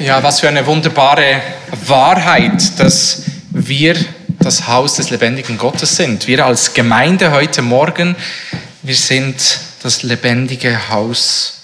Ja, 0.00 0.22
was 0.22 0.38
für 0.38 0.46
eine 0.46 0.64
wunderbare 0.64 1.42
Wahrheit, 1.86 2.78
dass 2.78 3.22
wir 3.50 3.96
das 4.38 4.68
Haus 4.68 4.94
des 4.94 5.10
lebendigen 5.10 5.58
Gottes 5.58 5.96
sind. 5.96 6.28
Wir 6.28 6.46
als 6.46 6.72
Gemeinde 6.72 7.32
heute 7.32 7.62
Morgen, 7.62 8.14
wir 8.82 8.94
sind 8.94 9.58
das 9.82 10.04
lebendige 10.04 10.88
Haus 10.88 11.62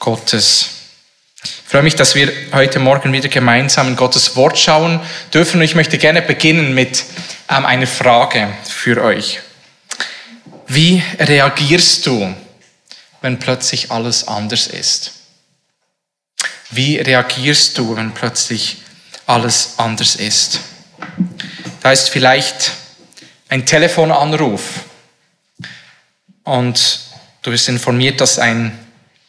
Gottes. 0.00 0.68
Ich 1.44 1.70
freue 1.70 1.84
mich, 1.84 1.94
dass 1.94 2.16
wir 2.16 2.32
heute 2.52 2.80
Morgen 2.80 3.12
wieder 3.12 3.28
gemeinsam 3.28 3.86
in 3.86 3.94
Gottes 3.94 4.34
Wort 4.34 4.58
schauen 4.58 4.98
dürfen. 5.32 5.62
Ich 5.62 5.76
möchte 5.76 5.96
gerne 5.96 6.22
beginnen 6.22 6.74
mit 6.74 7.04
ähm, 7.48 7.64
einer 7.66 7.86
Frage 7.86 8.48
für 8.64 9.00
euch. 9.00 9.38
Wie 10.66 11.04
reagierst 11.20 12.04
du, 12.04 12.34
wenn 13.22 13.38
plötzlich 13.38 13.92
alles 13.92 14.26
anders 14.26 14.66
ist? 14.66 15.12
Wie 16.70 16.96
reagierst 16.98 17.78
du, 17.78 17.96
wenn 17.96 18.12
plötzlich 18.12 18.78
alles 19.26 19.74
anders 19.76 20.16
ist? 20.16 20.60
Da 21.82 21.92
ist 21.92 22.08
vielleicht 22.08 22.72
ein 23.48 23.66
Telefonanruf 23.66 24.62
und 26.44 27.00
du 27.42 27.52
wirst 27.52 27.68
informiert, 27.68 28.20
dass 28.20 28.38
ein 28.38 28.78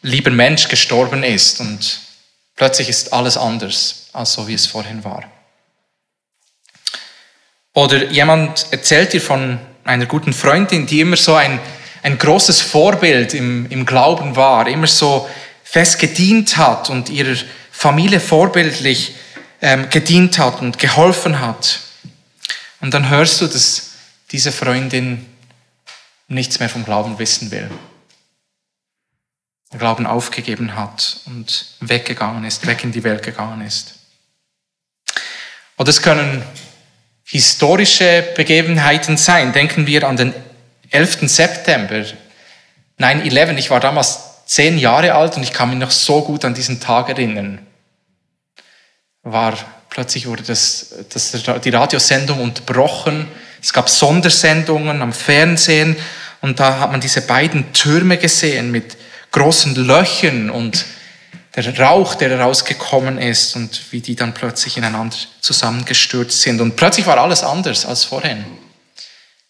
lieber 0.02 0.30
Mensch 0.30 0.68
gestorben 0.68 1.22
ist 1.22 1.60
und 1.60 2.00
plötzlich 2.54 2.88
ist 2.88 3.12
alles 3.12 3.36
anders, 3.36 4.08
als 4.12 4.32
so 4.32 4.48
wie 4.48 4.54
es 4.54 4.66
vorhin 4.66 5.04
war. 5.04 5.24
Oder 7.74 8.06
jemand 8.10 8.66
erzählt 8.70 9.12
dir 9.12 9.20
von 9.20 9.58
einer 9.84 10.06
guten 10.06 10.32
Freundin, 10.32 10.86
die 10.86 11.00
immer 11.00 11.16
so 11.16 11.34
ein, 11.34 11.60
ein 12.02 12.16
großes 12.16 12.62
Vorbild 12.62 13.34
im, 13.34 13.66
im 13.70 13.84
Glauben 13.84 14.34
war, 14.34 14.66
immer 14.66 14.86
so 14.86 15.28
fest 15.68 15.98
gedient 15.98 16.56
hat 16.56 16.90
und 16.90 17.08
ihrer 17.08 17.36
Familie 17.72 18.20
vorbildlich 18.20 19.16
ähm, 19.60 19.90
gedient 19.90 20.38
hat 20.38 20.62
und 20.62 20.78
geholfen 20.78 21.40
hat. 21.40 21.80
Und 22.80 22.94
dann 22.94 23.10
hörst 23.10 23.40
du, 23.40 23.48
dass 23.48 23.90
diese 24.30 24.52
Freundin 24.52 25.26
nichts 26.28 26.60
mehr 26.60 26.68
vom 26.68 26.84
Glauben 26.84 27.18
wissen 27.18 27.50
will. 27.50 27.68
Den 29.72 29.80
Glauben 29.80 30.06
aufgegeben 30.06 30.76
hat 30.76 31.20
und 31.26 31.66
weggegangen 31.80 32.44
ist, 32.44 32.64
weg 32.66 32.84
in 32.84 32.92
die 32.92 33.02
Welt 33.02 33.24
gegangen 33.24 33.60
ist. 33.66 33.96
Oder 35.78 35.90
es 35.90 36.00
können 36.00 36.44
historische 37.24 38.24
Begebenheiten 38.36 39.16
sein. 39.16 39.52
Denken 39.52 39.88
wir 39.88 40.06
an 40.08 40.16
den 40.16 40.32
11. 40.90 41.28
September 41.28 42.04
9-11. 43.00 43.56
Ich 43.56 43.70
war 43.70 43.80
damals 43.80 44.25
zehn 44.46 44.78
Jahre 44.78 45.14
alt 45.14 45.36
und 45.36 45.42
ich 45.42 45.52
kann 45.52 45.68
mich 45.68 45.78
noch 45.78 45.90
so 45.90 46.22
gut 46.22 46.44
an 46.44 46.54
diesen 46.54 46.80
Tag 46.80 47.10
erinnern. 47.10 47.58
War 49.22 49.58
plötzlich 49.90 50.26
wurde 50.26 50.44
das, 50.44 50.94
das, 51.12 51.32
die 51.62 51.70
Radiosendung 51.70 52.40
unterbrochen. 52.40 53.28
Es 53.60 53.72
gab 53.72 53.90
Sondersendungen 53.90 55.02
am 55.02 55.12
Fernsehen 55.12 55.96
und 56.40 56.60
da 56.60 56.78
hat 56.78 56.92
man 56.92 57.00
diese 57.00 57.22
beiden 57.22 57.72
Türme 57.72 58.18
gesehen 58.18 58.70
mit 58.70 58.96
großen 59.32 59.74
Löchern 59.74 60.50
und 60.50 60.84
der 61.56 61.78
Rauch, 61.78 62.14
der 62.14 62.30
herausgekommen 62.30 63.18
ist 63.18 63.56
und 63.56 63.90
wie 63.90 64.00
die 64.00 64.14
dann 64.14 64.34
plötzlich 64.34 64.76
ineinander 64.76 65.16
zusammengestürzt 65.40 66.42
sind. 66.42 66.60
Und 66.60 66.76
plötzlich 66.76 67.06
war 67.06 67.18
alles 67.18 67.42
anders 67.42 67.86
als 67.86 68.04
vorhin. 68.04 68.44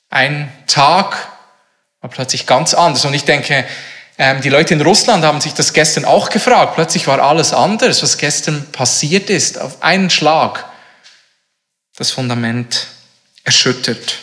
Ein 0.09 0.51
Tag 0.69 1.17
war 2.01 2.09
plötzlich 2.09 2.47
ganz 2.47 2.75
anders. 2.75 3.05
Und 3.05 3.15
ich 3.15 3.25
denke, 3.25 3.65
ähm, 4.19 4.41
die 4.41 4.49
Leute 4.49 4.75
in 4.75 4.81
Russland 4.81 5.25
haben 5.25 5.41
sich 5.41 5.53
das 5.53 5.73
gestern 5.73 6.05
auch 6.05 6.31
gefragt. 6.31 6.75
Plötzlich 6.75 7.07
war 7.07 7.21
alles 7.21 7.53
anders, 7.53 8.03
was 8.03 8.17
gestern 8.17 8.67
passiert 8.73 9.29
ist. 9.29 9.59
Auf 9.61 9.83
einen 9.83 10.09
Schlag 10.09 10.65
das 11.97 12.11
Fundament 12.11 12.87
erschüttert. 13.45 14.19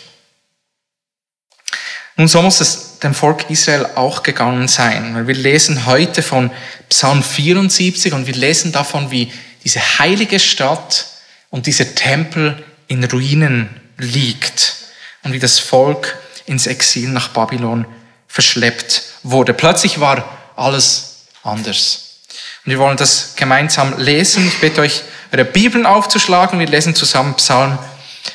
Nun, 2.16 2.28
so 2.28 2.42
muss 2.42 2.60
es 2.60 3.00
dem 3.00 3.14
Volk 3.14 3.50
Israel 3.50 3.88
auch 3.96 4.24
gegangen 4.24 4.68
sein. 4.68 5.28
Wir 5.28 5.36
lesen 5.36 5.86
heute 5.86 6.22
von 6.22 6.52
Psalm 6.90 7.24
74 7.24 8.14
und 8.14 8.28
wir 8.28 8.36
lesen 8.36 8.72
davon, 8.72 9.12
wie 9.12 9.32
diese 9.64 9.80
heilige 10.00 10.40
Stadt 10.40 11.08
und 11.50 11.66
dieser 11.66 11.96
Tempel 11.96 12.64
in 12.88 13.04
Ruinen 13.04 13.70
liegt 13.98 14.76
und 15.24 15.34
wie 15.34 15.40
das 15.40 15.60
Volk 15.60 16.18
ins 16.46 16.68
Exil 16.68 17.10
nach 17.10 17.30
Babylon 17.30 17.86
verschleppt 18.28 19.13
wurde. 19.24 19.54
Plötzlich 19.54 20.00
war 20.00 20.38
alles 20.56 21.26
anders. 21.44 22.20
Und 22.66 22.72
wir 22.72 22.80
wollen 22.80 22.98
das 22.98 23.36
gemeinsam 23.36 23.98
lesen. 24.00 24.48
Ich 24.48 24.60
bitte 24.60 24.82
euch, 24.82 25.04
eure 25.32 25.46
Bibeln 25.46 25.86
aufzuschlagen. 25.86 26.60
Wir 26.60 26.68
lesen 26.68 26.96
zusammen 26.96 27.36
Psalm 27.36 27.78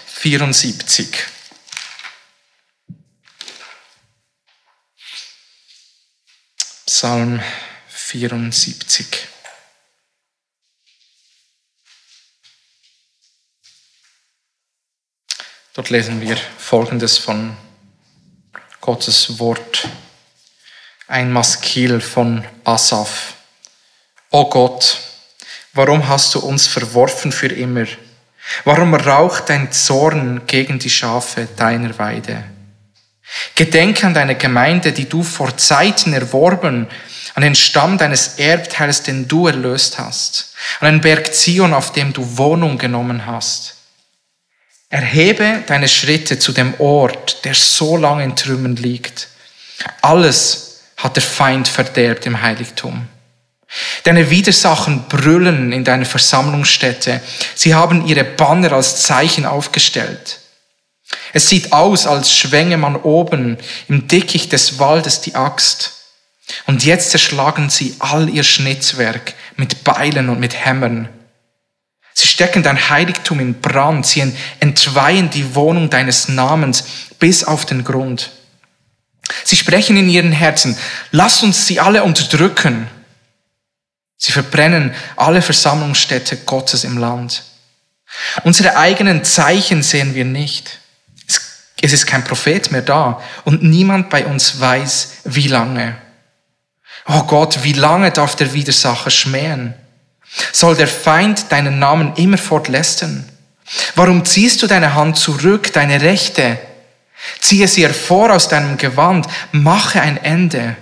74. 0.06 1.08
Psalm 6.86 7.40
74. 7.88 9.06
Dort 15.74 15.90
lesen 15.90 16.20
wir 16.20 16.36
Folgendes 16.58 17.18
von 17.18 17.56
Gottes 18.80 19.38
Wort. 19.38 19.88
Ein 21.10 21.32
Maskil 21.32 22.02
von 22.02 22.44
Asaf. 22.64 23.32
O 24.30 24.44
Gott, 24.44 24.98
warum 25.72 26.06
hast 26.06 26.34
du 26.34 26.40
uns 26.40 26.66
verworfen 26.66 27.32
für 27.32 27.46
immer? 27.46 27.86
Warum 28.64 28.92
raucht 28.92 29.48
dein 29.48 29.72
Zorn 29.72 30.42
gegen 30.46 30.78
die 30.78 30.90
Schafe 30.90 31.48
deiner 31.56 31.98
Weide? 31.98 32.44
Gedenke 33.54 34.06
an 34.06 34.12
deine 34.12 34.34
Gemeinde, 34.34 34.92
die 34.92 35.08
du 35.08 35.22
vor 35.22 35.56
Zeiten 35.56 36.12
erworben, 36.12 36.86
an 37.34 37.42
den 37.42 37.54
Stamm 37.54 37.96
deines 37.96 38.38
Erbteils, 38.38 39.02
den 39.02 39.26
du 39.26 39.46
erlöst 39.46 39.98
hast, 39.98 40.52
an 40.80 40.92
den 40.92 41.00
Berg 41.00 41.34
Zion, 41.34 41.72
auf 41.72 41.92
dem 41.92 42.12
du 42.12 42.36
Wohnung 42.36 42.76
genommen 42.76 43.24
hast. 43.24 43.76
Erhebe 44.90 45.64
deine 45.66 45.88
Schritte 45.88 46.38
zu 46.38 46.52
dem 46.52 46.78
Ort, 46.78 47.46
der 47.46 47.54
so 47.54 47.96
lange 47.96 48.24
in 48.24 48.36
Trümmern 48.36 48.76
liegt. 48.76 49.28
Alles 50.02 50.67
hat 50.98 51.16
der 51.16 51.22
Feind 51.22 51.68
verderbt 51.68 52.26
im 52.26 52.42
Heiligtum. 52.42 53.08
Deine 54.02 54.30
Widersachen 54.30 55.04
brüllen 55.08 55.72
in 55.72 55.84
deiner 55.84 56.06
Versammlungsstätte. 56.06 57.20
Sie 57.54 57.74
haben 57.74 58.06
ihre 58.06 58.24
Banner 58.24 58.72
als 58.72 59.02
Zeichen 59.02 59.46
aufgestellt. 59.46 60.40
Es 61.32 61.48
sieht 61.48 61.72
aus, 61.72 62.06
als 62.06 62.34
schwänge 62.34 62.76
man 62.76 62.96
oben 62.96 63.58
im 63.88 64.08
Dickicht 64.08 64.52
des 64.52 64.78
Waldes 64.78 65.20
die 65.20 65.34
Axt. 65.34 65.94
Und 66.66 66.84
jetzt 66.84 67.10
zerschlagen 67.10 67.68
sie 67.70 67.94
all 67.98 68.28
ihr 68.28 68.44
Schnitzwerk 68.44 69.34
mit 69.56 69.84
Beilen 69.84 70.30
und 70.30 70.40
mit 70.40 70.64
Hämmern. 70.64 71.08
Sie 72.14 72.26
stecken 72.26 72.62
dein 72.62 72.90
Heiligtum 72.90 73.38
in 73.38 73.60
Brand, 73.60 74.04
sie 74.06 74.32
entweihen 74.58 75.30
die 75.30 75.54
Wohnung 75.54 75.88
deines 75.88 76.28
Namens 76.28 76.84
bis 77.18 77.44
auf 77.44 77.64
den 77.64 77.84
Grund. 77.84 78.30
Sie 79.44 79.56
sprechen 79.56 79.96
in 79.96 80.08
ihren 80.08 80.32
Herzen, 80.32 80.76
lass 81.10 81.42
uns 81.42 81.66
sie 81.66 81.80
alle 81.80 82.02
unterdrücken. 82.02 82.88
Sie 84.16 84.32
verbrennen 84.32 84.94
alle 85.16 85.42
Versammlungsstätte 85.42 86.38
Gottes 86.38 86.84
im 86.84 86.98
Land. 86.98 87.44
Unsere 88.44 88.76
eigenen 88.76 89.24
Zeichen 89.24 89.82
sehen 89.82 90.14
wir 90.14 90.24
nicht. 90.24 90.80
Es 91.80 91.92
ist 91.92 92.06
kein 92.06 92.24
Prophet 92.24 92.72
mehr 92.72 92.82
da 92.82 93.22
und 93.44 93.62
niemand 93.62 94.10
bei 94.10 94.26
uns 94.26 94.58
weiß, 94.58 95.12
wie 95.24 95.46
lange. 95.46 95.96
Oh 97.06 97.22
Gott, 97.22 97.62
wie 97.62 97.72
lange 97.72 98.10
darf 98.10 98.34
der 98.34 98.52
Widersacher 98.52 99.10
schmähen? 99.10 99.74
Soll 100.52 100.76
der 100.76 100.88
Feind 100.88 101.52
deinen 101.52 101.78
Namen 101.78 102.14
immerfort 102.16 102.68
lästern? 102.68 103.28
Warum 103.94 104.24
ziehst 104.24 104.62
du 104.62 104.66
deine 104.66 104.94
Hand 104.94 105.18
zurück, 105.18 105.72
deine 105.72 106.00
Rechte? 106.00 106.58
Ziehe 107.40 107.68
sie 107.68 107.82
hervor 107.82 108.32
aus 108.32 108.48
deinem 108.48 108.76
Gewand, 108.76 109.26
mache 109.52 110.00
ein 110.00 110.16
Ende. 110.16 110.76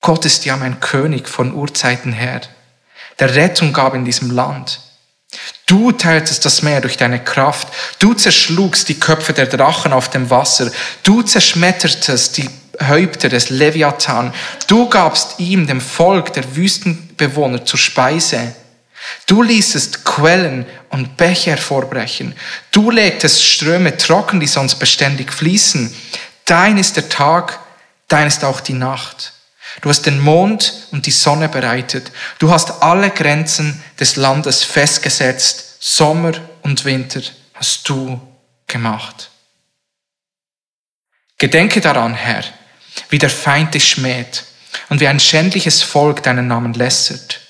Gott 0.00 0.24
ist 0.24 0.44
ja 0.44 0.56
mein 0.56 0.80
König 0.80 1.28
von 1.28 1.54
Urzeiten 1.54 2.12
her, 2.12 2.40
der 3.18 3.34
Rettung 3.34 3.72
gab 3.72 3.94
in 3.94 4.04
diesem 4.04 4.30
Land. 4.30 4.80
Du 5.66 5.92
teiltest 5.92 6.44
das 6.44 6.62
Meer 6.62 6.80
durch 6.80 6.96
deine 6.96 7.22
Kraft. 7.22 7.68
Du 8.00 8.14
zerschlugst 8.14 8.88
die 8.88 8.98
Köpfe 8.98 9.32
der 9.32 9.46
Drachen 9.46 9.92
auf 9.92 10.10
dem 10.10 10.28
Wasser. 10.28 10.72
Du 11.04 11.22
zerschmettertest 11.22 12.38
die 12.38 12.50
Häupter 12.88 13.28
des 13.28 13.50
Leviathan. 13.50 14.32
Du 14.66 14.88
gabst 14.88 15.38
ihm, 15.38 15.66
dem 15.66 15.80
Volk 15.80 16.32
der 16.32 16.56
Wüstenbewohner, 16.56 17.64
zur 17.64 17.78
Speise. 17.78 18.56
Du 19.26 19.42
ließest 19.42 20.04
Quellen 20.04 20.66
und 20.90 21.16
Bäche 21.16 21.50
hervorbrechen. 21.50 22.34
Du 22.70 22.90
legtest 22.90 23.42
Ströme 23.42 23.96
trocken, 23.96 24.40
die 24.40 24.46
sonst 24.46 24.76
beständig 24.76 25.32
fließen. 25.32 25.94
Dein 26.44 26.78
ist 26.78 26.96
der 26.96 27.08
Tag, 27.08 27.60
dein 28.08 28.26
ist 28.26 28.44
auch 28.44 28.60
die 28.60 28.74
Nacht. 28.74 29.32
Du 29.80 29.88
hast 29.88 30.02
den 30.02 30.20
Mond 30.20 30.88
und 30.90 31.06
die 31.06 31.12
Sonne 31.12 31.48
bereitet. 31.48 32.10
Du 32.38 32.50
hast 32.50 32.82
alle 32.82 33.10
Grenzen 33.10 33.82
des 33.98 34.16
Landes 34.16 34.64
festgesetzt. 34.64 35.76
Sommer 35.80 36.32
und 36.62 36.84
Winter 36.84 37.22
hast 37.54 37.88
du 37.88 38.20
gemacht. 38.66 39.30
Gedenke 41.38 41.80
daran, 41.80 42.14
Herr, 42.14 42.44
wie 43.08 43.18
der 43.18 43.30
Feind 43.30 43.72
dich 43.72 43.88
schmäht 43.88 44.44
und 44.90 45.00
wie 45.00 45.08
ein 45.08 45.20
schändliches 45.20 45.82
Volk 45.82 46.22
deinen 46.22 46.48
Namen 46.48 46.74
lässert. 46.74 47.40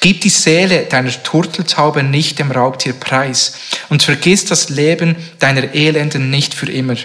Gib 0.00 0.22
die 0.22 0.30
Seele 0.30 0.84
deiner 0.84 1.10
Turteltaube 1.22 2.02
nicht 2.02 2.38
dem 2.38 2.50
Raubtier 2.50 2.94
preis 2.94 3.54
und 3.88 4.02
vergiss 4.02 4.44
das 4.44 4.68
Leben 4.68 5.16
deiner 5.38 5.74
Elenden 5.74 6.30
nicht 6.30 6.54
für 6.54 6.70
immer. 6.70 6.96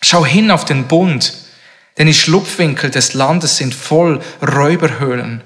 Schau 0.00 0.24
hin 0.24 0.50
auf 0.50 0.64
den 0.64 0.86
Bund, 0.86 1.32
denn 1.96 2.06
die 2.06 2.14
Schlupfwinkel 2.14 2.90
des 2.90 3.14
Landes 3.14 3.56
sind 3.56 3.74
voll 3.74 4.20
Räuberhöhlen. 4.40 5.42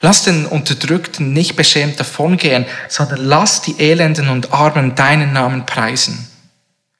Lass 0.00 0.24
den 0.24 0.46
Unterdrückten 0.46 1.32
nicht 1.32 1.56
beschämt 1.56 1.98
davongehen, 2.00 2.66
sondern 2.88 3.24
lass 3.24 3.62
die 3.62 3.78
Elenden 3.78 4.28
und 4.28 4.52
Armen 4.52 4.94
deinen 4.94 5.32
Namen 5.32 5.66
preisen. 5.66 6.30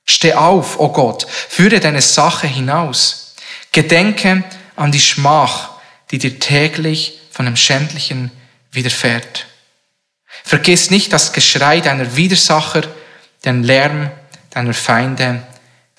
Steh 0.05 0.35
auf, 0.35 0.79
o 0.79 0.85
oh 0.85 0.89
Gott, 0.91 1.27
führe 1.29 1.81
deine 1.81 2.03
Sache 2.03 2.47
hinaus. 2.47 3.35
Gedenke 3.73 4.45
an 4.77 4.93
die 4.93 5.01
Schmach, 5.01 5.71
die 6.11 6.19
dir 6.19 6.39
täglich 6.39 7.21
von 7.37 7.45
dem 7.45 7.57
Schändlichen 7.57 8.31
widerfährt. 8.73 9.45
Vergiss 10.43 10.89
nicht 10.89 11.13
das 11.13 11.35
Geschrei 11.35 11.83
deiner 11.83 12.17
Widersacher, 12.17 12.83
den 13.45 13.63
Lärm 13.63 14.11
deiner 14.49 14.73
Feinde, 14.73 15.47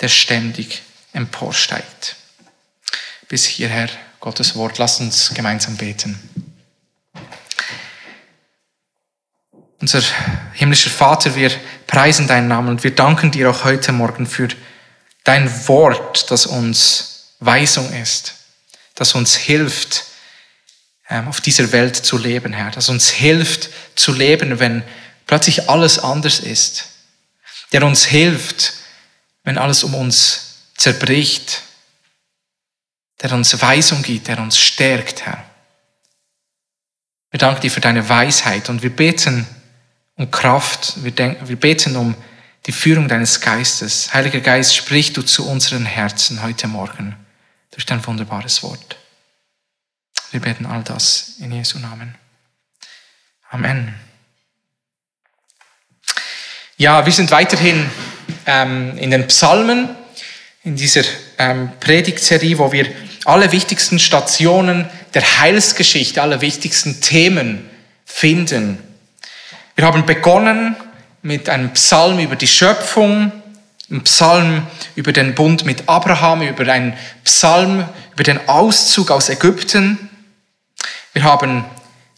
der 0.01 0.07
ständig 0.07 0.81
emporsteigt. 1.13 2.15
Bis 3.27 3.45
hierher 3.45 3.87
Gottes 4.19 4.55
Wort. 4.55 4.79
Lass 4.79 4.99
uns 4.99 5.31
gemeinsam 5.35 5.77
beten. 5.77 6.17
Unser 9.79 10.01
himmlischer 10.53 10.89
Vater, 10.89 11.35
wir 11.35 11.51
preisen 11.85 12.25
deinen 12.25 12.47
Namen 12.47 12.69
und 12.69 12.83
wir 12.83 12.95
danken 12.95 13.29
dir 13.29 13.51
auch 13.51 13.63
heute 13.63 13.91
Morgen 13.91 14.25
für 14.25 14.47
dein 15.23 15.67
Wort, 15.67 16.31
das 16.31 16.47
uns 16.47 17.35
Weisung 17.39 17.93
ist, 17.93 18.33
das 18.95 19.13
uns 19.13 19.35
hilft, 19.35 20.07
auf 21.09 21.41
dieser 21.41 21.71
Welt 21.71 21.95
zu 21.95 22.17
leben, 22.17 22.53
Herr, 22.53 22.71
das 22.71 22.89
uns 22.89 23.09
hilft 23.09 23.69
zu 23.95 24.11
leben, 24.11 24.59
wenn 24.59 24.83
plötzlich 25.25 25.69
alles 25.69 25.99
anders 25.99 26.39
ist, 26.39 26.89
der 27.71 27.83
uns 27.83 28.05
hilft, 28.05 28.73
wenn 29.43 29.57
alles 29.57 29.83
um 29.83 29.95
uns 29.95 30.71
zerbricht, 30.75 31.61
der 33.21 33.31
uns 33.31 33.61
Weisung 33.61 34.03
gibt, 34.03 34.27
der 34.27 34.39
uns 34.39 34.57
stärkt, 34.57 35.25
Herr. 35.25 35.43
Wir 37.31 37.39
danken 37.39 37.61
dir 37.61 37.71
für 37.71 37.81
deine 37.81 38.07
Weisheit 38.07 38.69
und 38.69 38.83
wir 38.83 38.89
beten, 38.89 39.47
um 40.15 40.31
Kraft. 40.31 41.03
Wir, 41.03 41.11
denken, 41.11 41.47
wir 41.47 41.55
beten 41.55 41.95
um 41.95 42.15
die 42.65 42.71
Führung 42.71 43.07
deines 43.07 43.39
Geistes. 43.41 44.13
Heiliger 44.13 44.39
Geist, 44.39 44.75
sprich 44.75 45.13
du 45.13 45.21
zu 45.21 45.47
unseren 45.47 45.85
Herzen 45.85 46.41
heute 46.43 46.67
Morgen 46.67 47.15
durch 47.71 47.85
dein 47.85 48.05
wunderbares 48.05 48.63
Wort. 48.63 48.97
Wir 50.31 50.41
beten 50.41 50.65
all 50.65 50.83
das 50.83 51.35
in 51.39 51.51
Jesu 51.51 51.79
Namen. 51.79 52.15
Amen. 53.49 53.95
Ja, 56.75 57.05
wir 57.05 57.13
sind 57.13 57.31
weiterhin 57.31 57.89
ähm, 58.45 58.97
in 58.97 59.09
den 59.11 59.27
Psalmen, 59.27 59.89
in 60.63 60.75
dieser 60.75 61.03
ähm, 61.37 61.71
Predigtserie, 61.79 62.57
wo 62.59 62.71
wir 62.71 62.87
alle 63.23 63.51
wichtigsten 63.53 63.99
Stationen 63.99 64.89
der 65.13 65.39
Heilsgeschichte, 65.39 66.21
alle 66.21 66.41
wichtigsten 66.41 66.99
Themen 66.99 67.69
finden. 68.05 68.83
Wir 69.75 69.85
haben 69.85 70.05
begonnen 70.05 70.75
mit 71.21 71.47
einem 71.47 71.71
Psalm 71.71 72.19
über 72.19 72.35
die 72.35 72.47
Schöpfung, 72.47 73.31
einem 73.89 74.03
Psalm 74.03 74.67
über 74.95 75.13
den 75.13 75.35
Bund 75.35 75.65
mit 75.65 75.87
Abraham, 75.87 76.41
über 76.41 76.71
einen 76.71 76.97
Psalm 77.23 77.85
über 78.17 78.23
den 78.23 78.49
Auszug 78.49 79.11
aus 79.11 79.29
Ägypten. 79.29 80.06
Wir 81.17 81.23
haben 81.23 81.65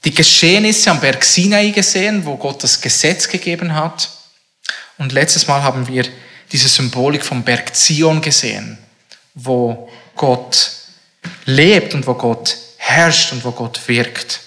die 0.03 0.13
Geschehnisse 0.13 0.91
am 0.91 0.99
Berg 0.99 1.23
Sinai 1.23 1.69
gesehen, 1.69 2.25
wo 2.25 2.35
Gott 2.35 2.61
das 2.61 2.81
Gesetz 2.81 3.29
gegeben 3.29 3.73
hat. 3.73 4.09
Und 4.97 5.13
letztes 5.13 5.47
Mal 5.47 5.63
haben 5.63 5.87
wir 5.87 6.05
diese 6.51 6.67
Symbolik 6.67 7.23
vom 7.23 7.43
Berg 7.43 7.73
Zion 7.73 8.19
gesehen, 8.19 8.77
wo 9.35 9.89
Gott 10.17 10.71
lebt 11.45 11.93
und 11.93 12.07
wo 12.07 12.13
Gott 12.13 12.57
herrscht 12.75 13.31
und 13.31 13.45
wo 13.45 13.51
Gott 13.51 13.79
wirkt. 13.87 14.41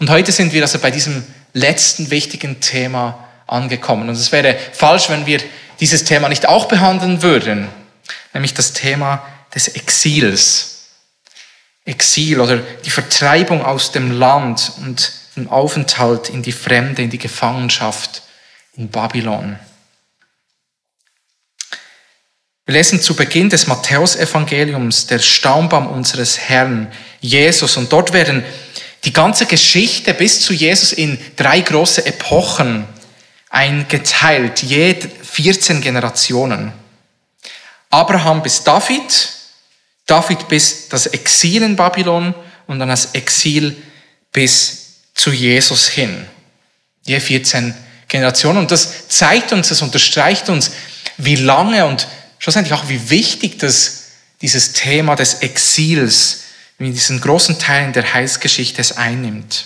Und 0.00 0.10
heute 0.10 0.32
sind 0.32 0.52
wir 0.52 0.62
also 0.62 0.80
bei 0.80 0.90
diesem 0.90 1.22
letzten 1.52 2.10
wichtigen 2.10 2.58
Thema 2.58 3.24
angekommen. 3.46 4.08
Und 4.08 4.16
es 4.16 4.32
wäre 4.32 4.58
falsch, 4.72 5.10
wenn 5.10 5.26
wir 5.26 5.40
dieses 5.78 6.02
Thema 6.02 6.28
nicht 6.28 6.48
auch 6.48 6.66
behandeln 6.66 7.22
würden, 7.22 7.68
nämlich 8.34 8.54
das 8.54 8.72
Thema 8.72 9.24
des 9.54 9.68
Exils. 9.68 10.75
Exil 11.86 12.40
oder 12.40 12.58
die 12.58 12.90
Vertreibung 12.90 13.64
aus 13.64 13.92
dem 13.92 14.10
Land 14.10 14.72
und 14.78 15.12
den 15.36 15.48
Aufenthalt 15.48 16.28
in 16.28 16.42
die 16.42 16.52
Fremde, 16.52 17.02
in 17.02 17.10
die 17.10 17.18
Gefangenschaft 17.18 18.22
in 18.76 18.88
Babylon. 18.88 19.58
Wir 22.66 22.74
lesen 22.74 23.00
zu 23.00 23.14
Beginn 23.14 23.48
des 23.48 23.68
Matthäusevangeliums 23.68 25.06
der 25.06 25.20
Staumbaum 25.20 25.86
unseres 25.86 26.38
Herrn 26.38 26.90
Jesus 27.20 27.76
und 27.76 27.92
dort 27.92 28.12
werden 28.12 28.44
die 29.04 29.12
ganze 29.12 29.46
Geschichte 29.46 30.12
bis 30.14 30.40
zu 30.40 30.52
Jesus 30.52 30.92
in 30.92 31.16
drei 31.36 31.60
große 31.60 32.04
Epochen 32.04 32.84
eingeteilt, 33.50 34.62
je 34.62 34.96
14 35.22 35.80
Generationen. 35.80 36.72
Abraham 37.90 38.42
bis 38.42 38.64
David, 38.64 39.35
David 40.06 40.48
bis 40.48 40.88
das 40.88 41.06
Exil 41.06 41.62
in 41.62 41.76
Babylon 41.76 42.34
und 42.66 42.78
dann 42.78 42.88
das 42.88 43.14
Exil 43.14 43.76
bis 44.32 44.94
zu 45.14 45.32
Jesus 45.32 45.88
hin. 45.88 46.26
Je 47.04 47.20
14 47.20 47.74
Generationen. 48.08 48.58
Und 48.58 48.70
das 48.70 49.08
zeigt 49.08 49.52
uns, 49.52 49.68
das 49.68 49.82
unterstreicht 49.82 50.48
uns, 50.48 50.72
wie 51.16 51.36
lange 51.36 51.86
und 51.86 52.06
schlussendlich 52.38 52.74
auch 52.74 52.88
wie 52.88 53.10
wichtig 53.10 53.58
das, 53.58 54.04
dieses 54.42 54.72
Thema 54.72 55.16
des 55.16 55.34
Exils 55.34 56.42
in 56.78 56.92
diesen 56.92 57.20
großen 57.20 57.58
Teilen 57.58 57.92
der 57.92 58.12
Heilsgeschichte 58.14 58.80
es 58.80 58.96
einnimmt. 58.96 59.64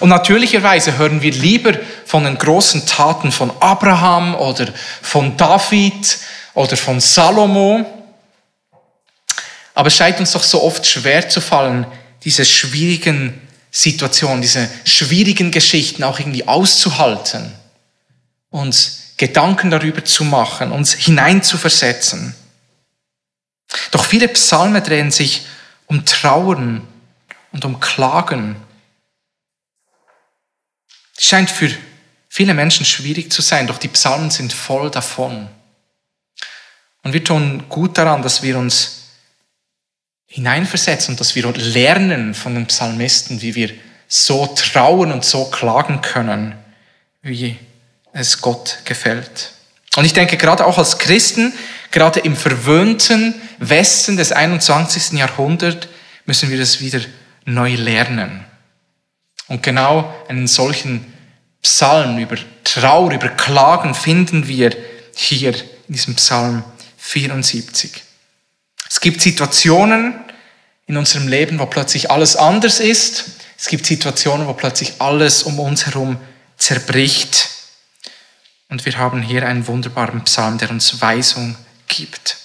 Und 0.00 0.08
natürlicherweise 0.08 0.98
hören 0.98 1.22
wir 1.22 1.32
lieber 1.32 1.72
von 2.04 2.24
den 2.24 2.38
großen 2.38 2.86
Taten 2.86 3.32
von 3.32 3.50
Abraham 3.60 4.34
oder 4.34 4.68
von 5.02 5.36
David 5.36 6.18
oder 6.54 6.76
von 6.76 7.00
Salomo. 7.00 7.99
Aber 9.74 9.88
es 9.88 9.94
scheint 9.94 10.18
uns 10.20 10.32
doch 10.32 10.42
so 10.42 10.62
oft 10.62 10.86
schwer 10.86 11.28
zu 11.28 11.40
fallen, 11.40 11.86
diese 12.24 12.44
schwierigen 12.44 13.40
Situationen, 13.70 14.42
diese 14.42 14.68
schwierigen 14.84 15.50
Geschichten 15.50 16.02
auch 16.02 16.18
irgendwie 16.18 16.46
auszuhalten, 16.46 17.52
uns 18.50 19.14
Gedanken 19.16 19.70
darüber 19.70 20.04
zu 20.04 20.24
machen, 20.24 20.72
uns 20.72 20.92
hineinzuversetzen. 20.92 22.34
Doch 23.90 24.04
viele 24.04 24.28
Psalme 24.28 24.82
drehen 24.82 25.10
sich 25.10 25.42
um 25.86 26.04
Trauern 26.04 26.86
und 27.52 27.64
um 27.64 27.80
Klagen. 27.80 28.56
Es 31.16 31.24
scheint 31.24 31.50
für 31.50 31.70
viele 32.28 32.54
Menschen 32.54 32.86
schwierig 32.86 33.30
zu 33.30 33.42
sein, 33.42 33.66
doch 33.66 33.78
die 33.78 33.88
Psalmen 33.88 34.30
sind 34.30 34.52
voll 34.52 34.90
davon. 34.90 35.48
Und 37.02 37.12
wir 37.12 37.22
tun 37.22 37.64
gut 37.68 37.98
daran, 37.98 38.22
dass 38.22 38.42
wir 38.42 38.58
uns 38.58 38.99
hineinversetzen 40.30 41.14
und 41.14 41.20
dass 41.20 41.34
wir 41.34 41.52
lernen 41.52 42.34
von 42.34 42.54
den 42.54 42.66
Psalmisten, 42.66 43.42
wie 43.42 43.56
wir 43.56 43.70
so 44.06 44.46
trauen 44.46 45.12
und 45.12 45.24
so 45.24 45.46
klagen 45.46 46.00
können, 46.02 46.54
wie 47.22 47.56
es 48.12 48.40
Gott 48.40 48.78
gefällt. 48.84 49.52
Und 49.96 50.04
ich 50.04 50.12
denke, 50.12 50.36
gerade 50.36 50.64
auch 50.66 50.78
als 50.78 50.98
Christen, 50.98 51.52
gerade 51.90 52.20
im 52.20 52.36
verwöhnten 52.36 53.34
Westen 53.58 54.16
des 54.16 54.30
21. 54.30 55.18
Jahrhunderts, 55.18 55.88
müssen 56.26 56.48
wir 56.48 56.58
das 56.58 56.80
wieder 56.80 57.00
neu 57.44 57.74
lernen. 57.74 58.44
Und 59.48 59.64
genau 59.64 60.14
einen 60.28 60.46
solchen 60.46 61.12
Psalm 61.60 62.18
über 62.18 62.36
Trauer, 62.62 63.12
über 63.12 63.30
Klagen 63.30 63.94
finden 63.94 64.46
wir 64.46 64.70
hier 65.16 65.54
in 65.88 65.94
diesem 65.94 66.14
Psalm 66.14 66.62
74. 66.98 68.09
Es 68.90 69.00
gibt 69.00 69.22
Situationen 69.22 70.14
in 70.88 70.96
unserem 70.96 71.28
Leben, 71.28 71.60
wo 71.60 71.66
plötzlich 71.66 72.10
alles 72.10 72.34
anders 72.34 72.80
ist. 72.80 73.24
Es 73.56 73.68
gibt 73.68 73.86
Situationen, 73.86 74.48
wo 74.48 74.52
plötzlich 74.52 74.94
alles 74.98 75.44
um 75.44 75.60
uns 75.60 75.86
herum 75.86 76.18
zerbricht. 76.58 77.50
Und 78.68 78.84
wir 78.84 78.98
haben 78.98 79.22
hier 79.22 79.46
einen 79.46 79.68
wunderbaren 79.68 80.24
Psalm, 80.24 80.58
der 80.58 80.70
uns 80.70 81.00
Weisung 81.00 81.56
gibt. 81.86 82.36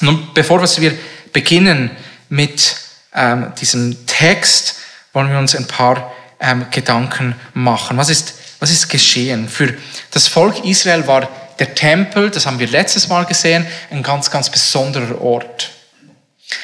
Nun, 0.00 0.34
bevor 0.34 0.62
wir 0.62 0.98
beginnen 1.32 1.90
mit 2.28 2.76
ähm, 3.14 3.54
diesem 3.58 4.06
Text, 4.06 4.76
wollen 5.14 5.30
wir 5.30 5.38
uns 5.38 5.56
ein 5.56 5.66
paar 5.66 6.12
ähm, 6.40 6.66
Gedanken 6.70 7.34
machen. 7.54 7.96
Was 7.96 8.10
ist, 8.10 8.34
was 8.60 8.70
ist 8.70 8.88
geschehen? 8.88 9.48
Für 9.48 9.74
das 10.10 10.28
Volk 10.28 10.62
Israel 10.66 11.06
war 11.06 11.28
der 11.58 11.74
Tempel, 11.74 12.30
das 12.30 12.46
haben 12.46 12.58
wir 12.58 12.68
letztes 12.68 13.08
Mal 13.08 13.24
gesehen, 13.24 13.66
ein 13.90 14.02
ganz, 14.02 14.30
ganz 14.30 14.50
besonderer 14.50 15.20
Ort. 15.20 15.70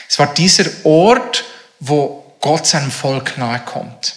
Es 0.08 0.18
war 0.18 0.32
dieser 0.34 0.66
Ort, 0.84 1.44
wo 1.80 2.36
Gott 2.40 2.66
seinem 2.66 2.90
Volk 2.90 3.38
nahe 3.38 3.60
kommt. 3.60 4.14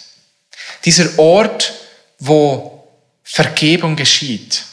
Dieser 0.84 1.18
Ort, 1.18 1.74
wo 2.18 2.84
Vergebung 3.22 3.96
geschieht. 3.96 4.64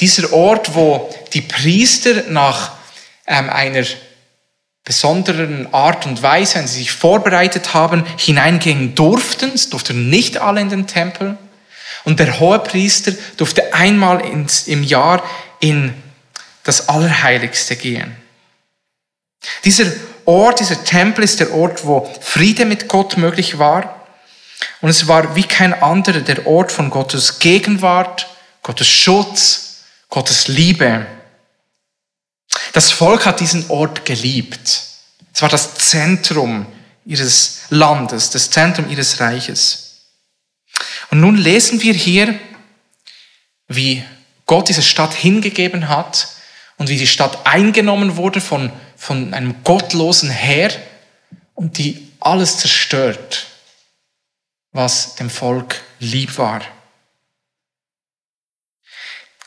Dieser 0.00 0.32
Ort, 0.32 0.74
wo 0.74 1.12
die 1.32 1.42
Priester 1.42 2.24
nach 2.28 2.72
ähm, 3.26 3.50
einer 3.50 3.84
besonderen 4.84 5.72
Art 5.74 6.06
und 6.06 6.22
Weise, 6.22 6.56
wenn 6.56 6.66
sie 6.66 6.78
sich 6.78 6.92
vorbereitet 6.92 7.74
haben, 7.74 8.04
hineingehen 8.16 8.94
durften. 8.94 9.52
Es 9.54 9.68
durften 9.68 10.08
nicht 10.08 10.38
alle 10.38 10.60
in 10.60 10.70
den 10.70 10.86
Tempel. 10.86 11.36
Und 12.04 12.18
der 12.18 12.40
Hohepriester 12.40 13.12
durfte 13.36 13.74
einmal 13.74 14.20
ins, 14.20 14.66
im 14.66 14.82
Jahr 14.82 15.22
in 15.60 15.94
das 16.64 16.88
Allerheiligste 16.88 17.76
gehen. 17.76 18.16
Dieser 19.64 19.86
Ort, 20.24 20.60
dieser 20.60 20.84
Tempel 20.84 21.24
ist 21.24 21.40
der 21.40 21.52
Ort, 21.52 21.84
wo 21.84 22.10
Friede 22.20 22.64
mit 22.64 22.88
Gott 22.88 23.16
möglich 23.16 23.58
war. 23.58 24.06
Und 24.80 24.90
es 24.90 25.08
war 25.08 25.34
wie 25.36 25.44
kein 25.44 25.74
anderer 25.74 26.20
der 26.20 26.46
Ort 26.46 26.72
von 26.72 26.90
Gottes 26.90 27.38
Gegenwart, 27.38 28.28
Gottes 28.62 28.88
Schutz, 28.88 29.82
Gottes 30.08 30.48
Liebe. 30.48 31.06
Das 32.72 32.90
Volk 32.90 33.26
hat 33.26 33.40
diesen 33.40 33.68
Ort 33.70 34.04
geliebt. 34.04 34.82
Es 35.32 35.42
war 35.42 35.48
das 35.48 35.74
Zentrum 35.74 36.66
ihres 37.04 37.60
Landes, 37.70 38.30
das 38.30 38.50
Zentrum 38.50 38.90
ihres 38.90 39.20
Reiches. 39.20 39.79
Und 41.10 41.20
nun 41.20 41.36
lesen 41.36 41.82
wir 41.82 41.92
hier, 41.92 42.38
wie 43.66 44.04
Gott 44.46 44.68
diese 44.68 44.82
Stadt 44.82 45.14
hingegeben 45.14 45.88
hat 45.88 46.28
und 46.76 46.88
wie 46.88 46.96
die 46.96 47.06
Stadt 47.06 47.46
eingenommen 47.46 48.16
wurde 48.16 48.40
von, 48.40 48.72
von 48.96 49.34
einem 49.34 49.62
gottlosen 49.64 50.30
Herr 50.30 50.70
und 51.54 51.78
die 51.78 52.08
alles 52.20 52.58
zerstört, 52.58 53.46
was 54.72 55.16
dem 55.16 55.30
Volk 55.30 55.82
lieb 55.98 56.38
war. 56.38 56.62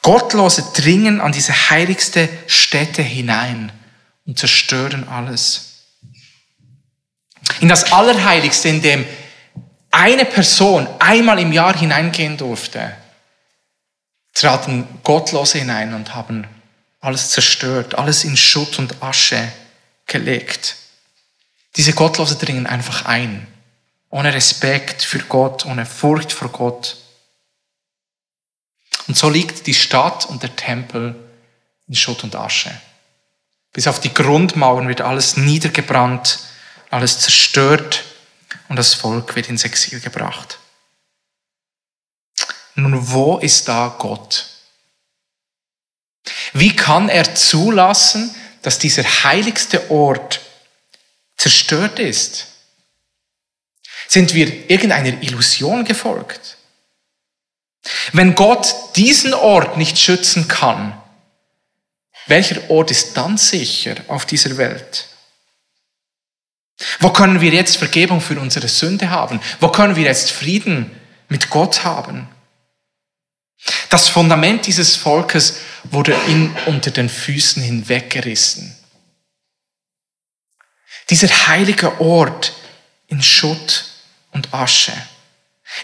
Gottlose 0.02 0.74
dringen 0.76 1.22
an 1.22 1.32
diese 1.32 1.70
heiligste 1.70 2.28
Stätte 2.48 3.02
hinein 3.02 3.72
und 4.26 4.38
zerstören 4.38 5.08
alles. 5.08 5.86
In 7.62 7.70
das 7.70 7.94
Allerheiligste, 7.94 8.68
in 8.68 8.82
dem 8.82 9.06
eine 9.94 10.26
Person 10.26 10.88
einmal 11.00 11.40
im 11.40 11.54
Jahr 11.54 11.78
hineingehen 11.78 12.36
durfte, 12.36 12.98
traten 14.34 14.88
Gottlose 15.04 15.60
hinein 15.60 15.94
und 15.94 16.16
haben 16.16 16.48
alles 17.00 17.30
zerstört, 17.30 17.96
alles 17.96 18.24
in 18.24 18.36
Schutt 18.36 18.80
und 18.80 19.04
Asche 19.04 19.52
gelegt. 20.08 20.78
Diese 21.76 21.94
Gottlose 21.94 22.38
dringen 22.38 22.66
einfach 22.66 23.06
ein, 23.06 23.46
ohne 24.10 24.34
Respekt 24.34 25.04
für 25.04 25.20
Gott, 25.20 25.68
ohne 25.68 25.86
Furcht 25.86 26.34
vor 26.34 26.50
Gott. 26.50 26.98
Und 29.08 29.16
so 29.16 29.30
liegt 29.30 29.68
die 29.68 29.76
Stadt 29.76 30.26
und 30.26 30.42
der 30.42 30.56
Tempel 30.56 31.14
in 31.88 31.94
Schutt 31.94 32.24
und 32.24 32.36
Asche. 32.36 32.72
Bis 33.74 33.88
auf 33.88 34.00
die 34.00 34.14
Grundmauern 34.14 34.88
wird 34.88 35.02
alles 35.02 35.38
niedergebrannt, 35.38 36.40
alles 36.90 37.20
zerstört 37.20 38.06
und 38.74 38.78
das 38.78 38.96
Volk 38.96 39.36
wird 39.36 39.50
ins 39.50 39.66
Exil 39.66 40.00
gebracht. 40.00 40.58
Nun, 42.74 43.12
wo 43.12 43.38
ist 43.38 43.68
da 43.68 43.96
Gott? 44.00 44.48
Wie 46.54 46.76
kann 46.76 47.08
er 47.08 47.36
zulassen, 47.36 48.34
dass 48.64 48.80
dieser 48.80 49.04
heiligste 49.04 49.92
Ort 49.92 50.42
zerstört 51.38 52.00
ist? 52.00 52.48
Sind 54.08 54.34
wir 54.34 54.72
irgendeiner 54.72 55.22
Illusion 55.22 55.86
gefolgt? 55.86 56.58
Wenn 58.12 58.34
Gott 58.34 58.74
diesen 58.96 59.36
Ort 59.36 59.78
nicht 59.78 60.00
schützen 60.00 60.48
kann, 60.48 61.00
welcher 62.26 62.72
Ort 62.72 62.90
ist 62.90 63.16
dann 63.18 63.38
sicher 63.38 63.98
auf 64.08 64.26
dieser 64.26 64.58
Welt? 64.58 65.10
Wo 67.00 67.10
können 67.12 67.42
wir 67.42 67.52
jetzt 67.52 67.78
Vergebung 67.78 68.22
für 68.22 68.40
unsere 68.40 68.68
Sünde 68.68 69.10
haben? 69.10 69.40
Wo 69.60 69.70
können 69.70 69.96
wir 69.96 70.04
jetzt 70.04 70.32
Frieden 70.32 70.92
mit 71.30 71.50
Gott 71.50 71.84
haben? 71.84 72.28
Das 73.90 74.10
Fundament 74.10 74.68
dieses 74.68 74.96
Volkes 74.96 75.58
wurde 75.84 76.16
ihnen 76.28 76.56
unter 76.66 76.92
den 76.92 77.10
Füßen 77.10 77.62
hinweggerissen. 77.62 78.76
Dieser 81.10 81.48
heilige 81.48 82.02
Ort 82.02 82.54
in 83.08 83.22
Schutt 83.22 83.86
und 84.32 84.54
Asche. 84.54 84.94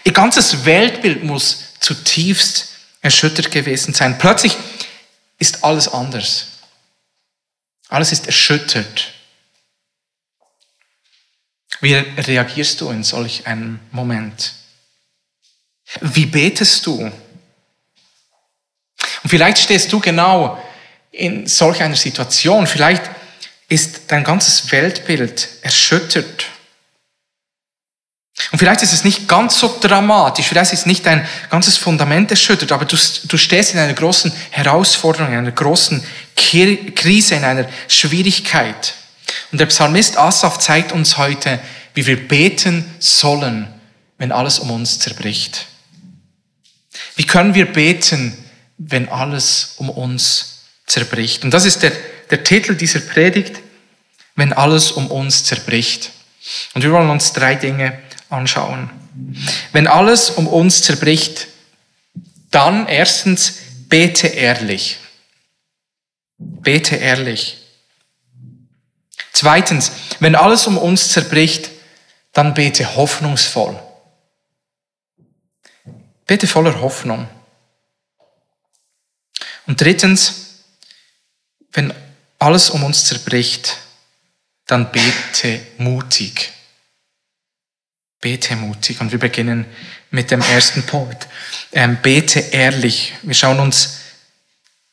Ihr 0.04 0.12
ganzes 0.12 0.64
Weltbild 0.64 1.24
muss 1.24 1.74
zutiefst 1.80 2.68
erschüttert 3.00 3.50
gewesen 3.50 3.94
sein. 3.94 4.18
Plötzlich 4.18 4.56
ist 5.38 5.64
alles 5.64 5.88
anders. 5.88 6.46
Alles 7.88 8.12
ist 8.12 8.26
erschüttert. 8.26 9.12
Wie 11.80 11.94
reagierst 11.94 12.80
du 12.80 12.90
in 12.90 13.02
solch 13.02 13.46
einem 13.46 13.80
Moment? 13.90 14.54
Wie 16.00 16.26
betest 16.26 16.86
du? 16.86 17.10
Und 19.22 19.28
vielleicht 19.28 19.58
stehst 19.58 19.92
du 19.92 20.00
genau 20.00 20.62
in 21.10 21.46
solch 21.46 21.82
einer 21.82 21.96
Situation. 21.96 22.66
Vielleicht 22.66 23.02
ist 23.68 24.02
dein 24.08 24.24
ganzes 24.24 24.70
Weltbild 24.72 25.48
erschüttert. 25.62 26.46
Und 28.52 28.58
vielleicht 28.58 28.82
ist 28.82 28.92
es 28.92 29.04
nicht 29.04 29.28
ganz 29.28 29.58
so 29.58 29.78
dramatisch, 29.80 30.46
vielleicht 30.46 30.72
ist 30.72 30.86
nicht 30.86 31.04
dein 31.04 31.26
ganzes 31.50 31.76
Fundament 31.76 32.30
erschüttert, 32.30 32.72
aber 32.72 32.84
du, 32.84 32.96
du 33.24 33.36
stehst 33.36 33.74
in 33.74 33.78
einer 33.78 33.92
großen 33.92 34.32
Herausforderung, 34.50 35.32
in 35.32 35.38
einer 35.38 35.52
großen 35.52 36.02
Krise, 36.34 37.34
in 37.34 37.44
einer 37.44 37.68
Schwierigkeit. 37.86 38.94
Und 39.52 39.60
der 39.60 39.66
Psalmist 39.66 40.16
Asaf 40.16 40.58
zeigt 40.58 40.92
uns 40.92 41.18
heute, 41.18 41.60
wie 41.94 42.06
wir 42.06 42.28
beten 42.28 42.84
sollen, 42.98 43.68
wenn 44.18 44.32
alles 44.32 44.58
um 44.58 44.70
uns 44.70 44.98
zerbricht. 44.98 45.66
Wie 47.16 47.26
können 47.26 47.54
wir 47.54 47.72
beten, 47.72 48.36
wenn 48.78 49.08
alles 49.08 49.74
um 49.78 49.90
uns 49.90 50.62
zerbricht? 50.86 51.44
Und 51.44 51.52
das 51.52 51.64
ist 51.64 51.82
der, 51.82 51.92
der 52.30 52.44
Titel 52.44 52.74
dieser 52.74 53.00
Predigt, 53.00 53.60
wenn 54.36 54.52
alles 54.52 54.92
um 54.92 55.10
uns 55.10 55.44
zerbricht. 55.44 56.10
Und 56.74 56.82
wir 56.82 56.92
wollen 56.92 57.10
uns 57.10 57.32
drei 57.32 57.54
Dinge 57.54 57.98
anschauen. 58.28 58.90
Wenn 59.72 59.86
alles 59.86 60.30
um 60.30 60.46
uns 60.46 60.82
zerbricht, 60.82 61.48
dann 62.50 62.86
erstens 62.86 63.58
bete 63.88 64.28
ehrlich. 64.28 64.98
Bete 66.38 66.96
ehrlich. 66.96 67.59
Zweitens, 69.40 69.92
wenn 70.18 70.34
alles 70.34 70.66
um 70.66 70.76
uns 70.76 71.12
zerbricht, 71.12 71.70
dann 72.34 72.52
bete 72.52 72.94
hoffnungsvoll. 72.94 73.82
Bete 76.26 76.46
voller 76.46 76.82
Hoffnung. 76.82 77.26
Und 79.66 79.80
drittens, 79.80 80.58
wenn 81.72 81.94
alles 82.38 82.68
um 82.68 82.84
uns 82.84 83.06
zerbricht, 83.06 83.78
dann 84.66 84.92
bete 84.92 85.62
mutig. 85.78 86.52
Bete 88.20 88.56
mutig. 88.56 89.00
Und 89.00 89.10
wir 89.10 89.18
beginnen 89.18 89.64
mit 90.10 90.30
dem 90.30 90.42
ersten 90.42 90.84
Punkt. 90.84 91.28
Ähm, 91.72 91.96
bete 92.02 92.40
ehrlich. 92.40 93.14
Wir 93.22 93.34
schauen 93.34 93.58
uns 93.58 94.00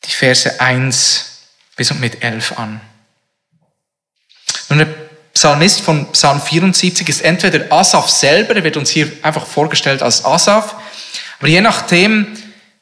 die 0.05 0.11
Verse 0.11 0.61
1 0.61 1.39
bis 1.75 1.91
und 1.91 1.99
mit 1.99 2.23
11 2.23 2.57
an. 2.57 2.79
Nun, 4.69 4.79
der 4.79 4.87
Psalmist 5.33 5.81
von 5.81 6.11
Psalm 6.11 6.41
74 6.41 7.07
ist 7.07 7.21
entweder 7.21 7.71
Asaf 7.71 8.09
selber, 8.09 8.55
er 8.55 8.63
wird 8.63 8.77
uns 8.77 8.89
hier 8.89 9.11
einfach 9.21 9.45
vorgestellt 9.45 10.01
als 10.01 10.25
Asaf, 10.25 10.75
aber 11.39 11.47
je 11.47 11.61
nachdem, 11.61 12.35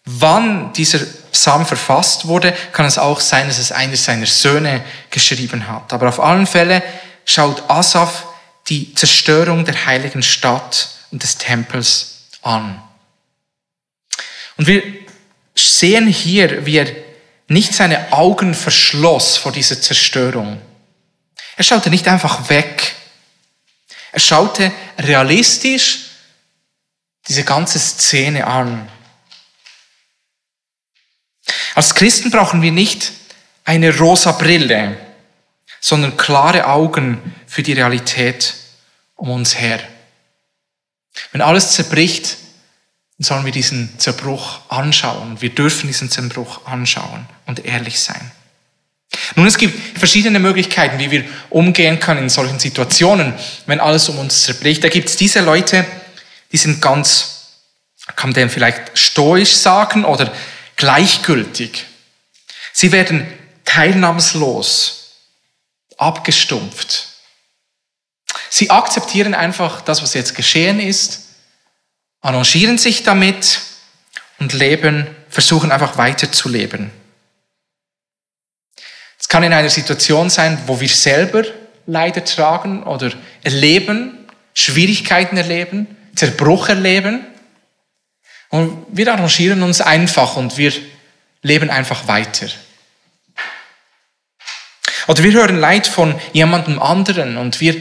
wann 0.05 0.71
dieser 0.73 0.99
Psalm 1.31 1.65
verfasst 1.65 2.27
wurde, 2.27 2.53
kann 2.71 2.85
es 2.85 2.97
auch 2.97 3.19
sein, 3.19 3.47
dass 3.47 3.57
es 3.57 3.73
einer 3.73 3.97
seiner 3.97 4.25
Söhne 4.25 4.83
geschrieben 5.09 5.67
hat. 5.67 5.91
Aber 5.91 6.07
auf 6.07 6.21
allen 6.21 6.47
Fällen 6.47 6.81
schaut 7.25 7.69
Asaf 7.69 8.25
die 8.69 8.95
Zerstörung 8.95 9.65
der 9.65 9.85
heiligen 9.85 10.23
Stadt 10.23 10.89
und 11.11 11.21
des 11.21 11.37
Tempels 11.37 12.21
an. 12.41 12.81
Und 14.57 14.67
wir 14.67 14.81
sehen 15.55 16.07
hier, 16.07 16.65
wie 16.65 16.77
er 16.77 16.87
nicht 17.47 17.73
seine 17.73 18.11
Augen 18.13 18.53
verschloss 18.53 19.37
vor 19.37 19.51
dieser 19.51 19.81
Zerstörung, 19.81 20.61
Er 21.57 21.63
schaute 21.63 21.89
nicht 21.89 22.07
einfach 22.07 22.49
weg. 22.49 22.95
Er 24.11 24.19
schaute 24.19 24.71
realistisch 24.97 26.05
diese 27.27 27.43
ganze 27.43 27.79
Szene 27.79 28.45
an. 28.45 28.89
Als 31.75 31.95
Christen 31.95 32.31
brauchen 32.31 32.61
wir 32.61 32.71
nicht 32.71 33.11
eine 33.63 33.97
rosa 33.97 34.31
Brille, 34.31 34.97
sondern 35.81 36.17
klare 36.17 36.67
Augen 36.67 37.35
für 37.47 37.63
die 37.63 37.73
Realität 37.73 38.55
um 39.15 39.29
uns 39.31 39.59
her. 39.59 39.79
Wenn 41.31 41.41
alles 41.41 41.71
zerbricht, 41.71 42.37
dann 43.17 43.25
sollen 43.25 43.45
wir 43.45 43.51
diesen 43.51 43.97
Zerbruch 43.99 44.61
anschauen. 44.69 45.41
Wir 45.41 45.49
dürfen 45.49 45.87
diesen 45.87 46.09
Zerbruch 46.09 46.65
anschauen 46.65 47.27
und 47.45 47.65
ehrlich 47.65 47.99
sein. 47.99 48.31
Nun, 49.35 49.47
es 49.47 49.57
gibt 49.57 49.97
verschiedene 49.97 50.39
Möglichkeiten, 50.39 50.99
wie 50.99 51.11
wir 51.11 51.25
umgehen 51.49 51.99
können 51.99 52.23
in 52.23 52.29
solchen 52.29 52.59
Situationen, 52.59 53.33
wenn 53.65 53.79
alles 53.79 54.09
um 54.09 54.17
uns 54.19 54.43
zerbricht. 54.43 54.83
Da 54.83 54.89
gibt 54.89 55.09
es 55.09 55.15
diese 55.15 55.41
Leute, 55.41 55.85
die 56.51 56.57
sind 56.57 56.81
ganz, 56.81 57.47
kann 58.15 58.29
man 58.29 58.35
den 58.35 58.49
vielleicht 58.49 58.97
stoisch 58.97 59.53
sagen 59.53 60.05
oder 60.05 60.31
gleichgültig. 60.75 61.85
Sie 62.71 62.91
werden 62.91 63.25
teilnahmslos, 63.63 65.11
abgestumpft. 65.97 67.07
Sie 68.49 68.69
akzeptieren 68.69 69.33
einfach 69.33 69.81
das, 69.81 70.01
was 70.01 70.13
jetzt 70.13 70.35
geschehen 70.35 70.79
ist, 70.79 71.21
arrangieren 72.21 72.77
sich 72.77 73.03
damit 73.03 73.61
und 74.39 74.53
leben, 74.53 75.07
versuchen 75.29 75.71
einfach 75.71 75.97
weiterzuleben. 75.97 76.91
Es 79.25 79.29
kann 79.29 79.41
in 79.41 79.53
einer 79.53 79.71
Situation 79.71 80.29
sein, 80.29 80.55
wo 80.67 80.79
wir 80.79 80.87
selber 80.87 81.43
Leid 81.87 82.27
tragen 82.27 82.83
oder 82.83 83.11
erleben, 83.41 84.19
Schwierigkeiten 84.53 85.35
erleben, 85.35 85.87
Zerbruch 86.13 86.69
erleben. 86.69 87.25
Und 88.49 88.85
wir 88.91 89.11
arrangieren 89.11 89.63
uns 89.63 89.81
einfach 89.81 90.37
und 90.37 90.59
wir 90.59 90.71
leben 91.41 91.71
einfach 91.71 92.07
weiter. 92.07 92.45
Oder 95.07 95.23
wir 95.23 95.33
hören 95.33 95.59
Leid 95.59 95.87
von 95.87 96.13
jemandem 96.31 96.79
anderen 96.79 97.37
und 97.37 97.59
wir 97.61 97.75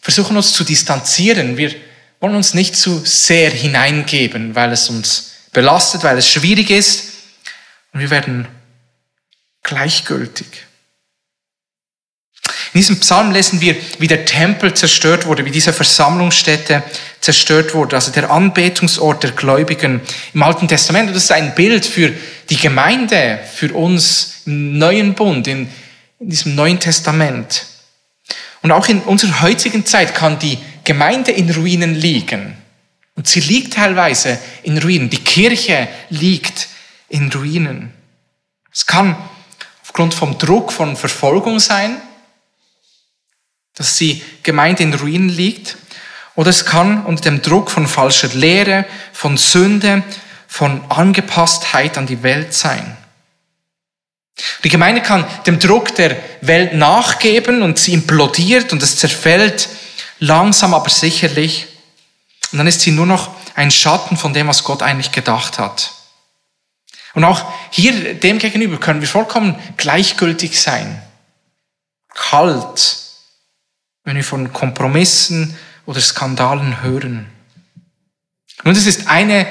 versuchen 0.00 0.38
uns 0.38 0.54
zu 0.54 0.64
distanzieren. 0.64 1.58
Wir 1.58 1.74
wollen 2.18 2.34
uns 2.34 2.54
nicht 2.54 2.74
zu 2.74 3.04
sehr 3.04 3.50
hineingeben, 3.50 4.54
weil 4.54 4.72
es 4.72 4.88
uns 4.88 5.34
belastet, 5.52 6.02
weil 6.02 6.16
es 6.16 6.30
schwierig 6.30 6.70
ist. 6.70 7.12
Und 7.92 8.00
wir 8.00 8.08
werden 8.08 8.48
gleichgültig. 9.62 10.67
In 12.72 12.80
diesem 12.80 13.00
Psalm 13.00 13.32
lesen 13.32 13.60
wir, 13.60 13.76
wie 13.98 14.06
der 14.06 14.24
Tempel 14.24 14.74
zerstört 14.74 15.26
wurde, 15.26 15.44
wie 15.44 15.50
diese 15.50 15.72
Versammlungsstätte 15.72 16.82
zerstört 17.20 17.74
wurde, 17.74 17.96
also 17.96 18.12
der 18.12 18.30
Anbetungsort 18.30 19.22
der 19.22 19.32
Gläubigen 19.32 20.00
im 20.34 20.42
Alten 20.42 20.68
Testament. 20.68 21.08
Und 21.08 21.14
das 21.14 21.24
ist 21.24 21.32
ein 21.32 21.54
Bild 21.54 21.86
für 21.86 22.12
die 22.50 22.56
Gemeinde, 22.56 23.38
für 23.54 23.72
uns 23.72 24.42
im 24.46 24.78
neuen 24.78 25.14
Bund, 25.14 25.46
in, 25.48 25.68
in 26.20 26.30
diesem 26.30 26.54
Neuen 26.54 26.78
Testament. 26.78 27.64
Und 28.62 28.72
auch 28.72 28.88
in 28.88 29.00
unserer 29.00 29.40
heutigen 29.40 29.86
Zeit 29.86 30.14
kann 30.14 30.38
die 30.38 30.58
Gemeinde 30.84 31.32
in 31.32 31.50
Ruinen 31.50 31.94
liegen. 31.94 32.56
Und 33.14 33.26
sie 33.26 33.40
liegt 33.40 33.74
teilweise 33.74 34.38
in 34.62 34.78
Ruinen. 34.78 35.10
Die 35.10 35.24
Kirche 35.24 35.88
liegt 36.10 36.68
in 37.08 37.32
Ruinen. 37.32 37.92
Es 38.72 38.86
kann 38.86 39.16
aufgrund 39.82 40.14
vom 40.14 40.38
Druck 40.38 40.70
von 40.70 40.96
Verfolgung 40.96 41.58
sein, 41.58 41.96
dass 43.78 43.96
die 43.96 44.22
Gemeinde 44.42 44.82
in 44.82 44.92
Ruinen 44.92 45.28
liegt. 45.28 45.76
Oder 46.34 46.50
es 46.50 46.66
kann 46.66 47.04
unter 47.04 47.22
dem 47.22 47.42
Druck 47.42 47.70
von 47.70 47.86
falscher 47.86 48.28
Lehre, 48.28 48.84
von 49.12 49.36
Sünde, 49.36 50.02
von 50.46 50.82
Angepasstheit 50.90 51.96
an 51.96 52.06
die 52.06 52.22
Welt 52.22 52.52
sein. 52.52 52.96
Die 54.64 54.68
Gemeinde 54.68 55.00
kann 55.00 55.26
dem 55.46 55.58
Druck 55.58 55.94
der 55.94 56.16
Welt 56.40 56.74
nachgeben 56.74 57.62
und 57.62 57.78
sie 57.78 57.92
implodiert 57.92 58.72
und 58.72 58.82
es 58.82 58.96
zerfällt 58.96 59.68
langsam 60.20 60.74
aber 60.74 60.90
sicherlich. 60.90 61.66
Und 62.52 62.58
dann 62.58 62.66
ist 62.66 62.80
sie 62.80 62.92
nur 62.92 63.06
noch 63.06 63.30
ein 63.54 63.70
Schatten 63.70 64.16
von 64.16 64.32
dem, 64.32 64.48
was 64.48 64.64
Gott 64.64 64.82
eigentlich 64.82 65.12
gedacht 65.12 65.58
hat. 65.58 65.92
Und 67.14 67.24
auch 67.24 67.44
hier 67.70 68.14
dem 68.14 68.38
gegenüber 68.38 68.78
können 68.78 69.00
wir 69.00 69.08
vollkommen 69.08 69.56
gleichgültig 69.76 70.60
sein. 70.60 71.02
Kalt, 72.14 73.07
wenn 74.08 74.16
wir 74.16 74.24
von 74.24 74.54
Kompromissen 74.54 75.54
oder 75.84 76.00
Skandalen 76.00 76.80
hören. 76.80 77.26
Und 78.64 78.74
das 78.74 78.86
ist 78.86 79.06
eine 79.06 79.46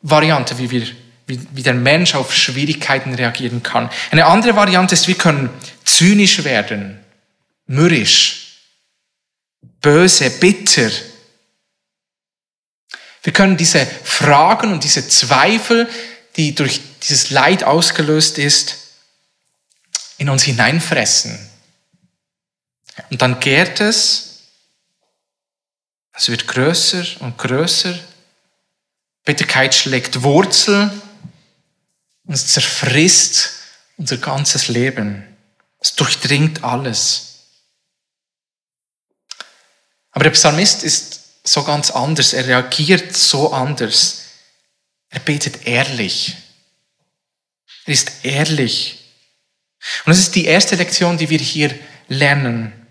Variante, 0.00 0.58
wie 0.58 0.70
wir 0.70 0.86
wie, 1.26 1.40
wie 1.50 1.64
der 1.64 1.74
Mensch 1.74 2.14
auf 2.14 2.32
Schwierigkeiten 2.32 3.12
reagieren 3.12 3.64
kann. 3.64 3.90
Eine 4.12 4.26
andere 4.26 4.54
Variante 4.54 4.94
ist, 4.94 5.08
wir 5.08 5.16
können 5.16 5.50
zynisch 5.84 6.44
werden, 6.44 7.00
mürrisch, 7.66 8.58
böse, 9.80 10.30
bitter. 10.30 10.88
Wir 13.24 13.32
können 13.32 13.56
diese 13.56 13.84
Fragen 14.04 14.72
und 14.72 14.84
diese 14.84 15.08
Zweifel, 15.08 15.88
die 16.36 16.54
durch 16.54 16.80
dieses 17.02 17.30
Leid 17.30 17.64
ausgelöst 17.64 18.38
ist, 18.38 18.76
in 20.16 20.28
uns 20.28 20.44
hineinfressen. 20.44 21.55
Und 23.10 23.20
dann 23.22 23.40
gärt 23.40 23.80
es, 23.80 24.40
es 26.12 26.28
wird 26.28 26.48
größer 26.48 27.20
und 27.20 27.36
größer, 27.36 27.98
Bitterkeit 29.24 29.74
schlägt 29.74 30.22
Wurzel 30.22 30.90
und 32.24 32.34
es 32.34 32.46
zerfrisst 32.46 33.50
unser 33.96 34.16
ganzes 34.18 34.68
Leben. 34.68 35.36
Es 35.80 35.94
durchdringt 35.94 36.64
alles. 36.64 37.26
Aber 40.12 40.24
der 40.24 40.30
Psalmist 40.30 40.82
ist 40.84 41.46
so 41.46 41.64
ganz 41.64 41.90
anders. 41.90 42.32
Er 42.32 42.46
reagiert 42.46 43.16
so 43.16 43.52
anders. 43.52 44.22
Er 45.10 45.20
betet 45.20 45.66
ehrlich. 45.66 46.36
Er 47.84 47.92
ist 47.92 48.24
ehrlich. 48.24 49.12
Und 50.04 50.10
das 50.10 50.18
ist 50.18 50.34
die 50.34 50.46
erste 50.46 50.76
Lektion, 50.76 51.18
die 51.18 51.30
wir 51.30 51.38
hier 51.38 51.78
lernen. 52.08 52.85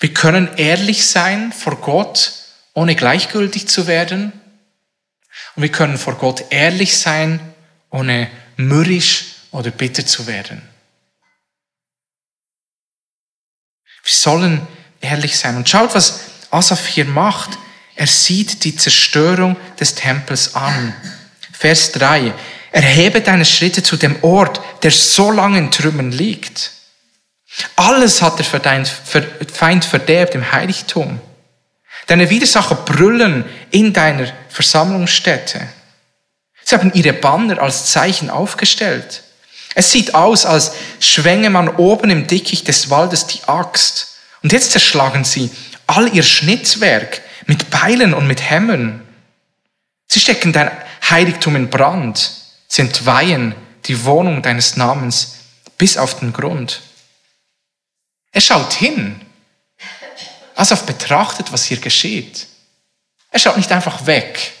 Wir 0.00 0.14
können 0.14 0.48
ehrlich 0.56 1.06
sein 1.06 1.52
vor 1.52 1.76
Gott, 1.76 2.32
ohne 2.74 2.94
gleichgültig 2.94 3.68
zu 3.68 3.86
werden. 3.86 4.32
Und 5.56 5.62
wir 5.62 5.72
können 5.72 5.98
vor 5.98 6.14
Gott 6.14 6.44
ehrlich 6.50 6.98
sein, 6.98 7.40
ohne 7.90 8.30
mürrisch 8.56 9.26
oder 9.50 9.70
bitter 9.70 10.04
zu 10.06 10.26
werden. 10.26 10.62
Wir 14.02 14.12
sollen 14.12 14.66
ehrlich 15.00 15.38
sein. 15.38 15.56
Und 15.56 15.68
schaut, 15.68 15.94
was 15.94 16.20
Asaf 16.50 16.86
hier 16.86 17.04
macht. 17.04 17.58
Er 17.96 18.06
sieht 18.06 18.64
die 18.64 18.76
Zerstörung 18.76 19.56
des 19.78 19.94
Tempels 19.94 20.54
an. 20.54 20.94
Vers 21.52 21.92
3. 21.92 22.34
Erhebe 22.72 23.20
deine 23.20 23.44
Schritte 23.44 23.82
zu 23.82 23.96
dem 23.96 24.22
Ort, 24.22 24.60
der 24.82 24.90
so 24.90 25.30
lange 25.30 25.58
in 25.58 25.70
Trümmern 25.70 26.10
liegt. 26.10 26.72
Alles 27.76 28.22
hat 28.22 28.38
der 28.38 28.46
Feind 29.52 29.84
verderbt 29.84 30.34
im 30.34 30.52
Heiligtum. 30.52 31.20
Deine 32.06 32.28
Widersacher 32.30 32.74
brüllen 32.74 33.44
in 33.70 33.92
deiner 33.92 34.26
Versammlungsstätte. 34.48 35.60
Sie 36.64 36.74
haben 36.74 36.92
ihre 36.94 37.12
Banner 37.12 37.60
als 37.60 37.86
Zeichen 37.86 38.30
aufgestellt. 38.30 39.22
Es 39.74 39.90
sieht 39.90 40.14
aus, 40.14 40.46
als 40.46 40.72
schwänge 41.00 41.50
man 41.50 41.68
oben 41.68 42.10
im 42.10 42.26
Dickicht 42.26 42.68
des 42.68 42.90
Waldes 42.90 43.26
die 43.26 43.44
Axt. 43.46 44.18
Und 44.42 44.52
jetzt 44.52 44.72
zerschlagen 44.72 45.24
sie 45.24 45.50
all 45.86 46.14
ihr 46.14 46.22
Schnitzwerk 46.22 47.22
mit 47.46 47.70
Beilen 47.70 48.14
und 48.14 48.26
mit 48.26 48.48
Hämmern. 48.48 49.02
Sie 50.06 50.20
stecken 50.20 50.52
dein 50.52 50.70
Heiligtum 51.08 51.56
in 51.56 51.70
Brand. 51.70 52.30
Sie 52.68 52.82
entweihen 52.82 53.54
die 53.86 54.04
Wohnung 54.04 54.42
deines 54.42 54.76
Namens 54.76 55.36
bis 55.76 55.98
auf 55.98 56.18
den 56.20 56.32
Grund. 56.32 56.80
Er 58.34 58.40
schaut 58.40 58.74
hin. 58.74 59.20
Asaf 60.56 60.84
betrachtet, 60.84 61.52
was 61.52 61.64
hier 61.64 61.78
geschieht. 61.78 62.46
Er 63.30 63.38
schaut 63.38 63.56
nicht 63.56 63.72
einfach 63.72 64.06
weg. 64.06 64.52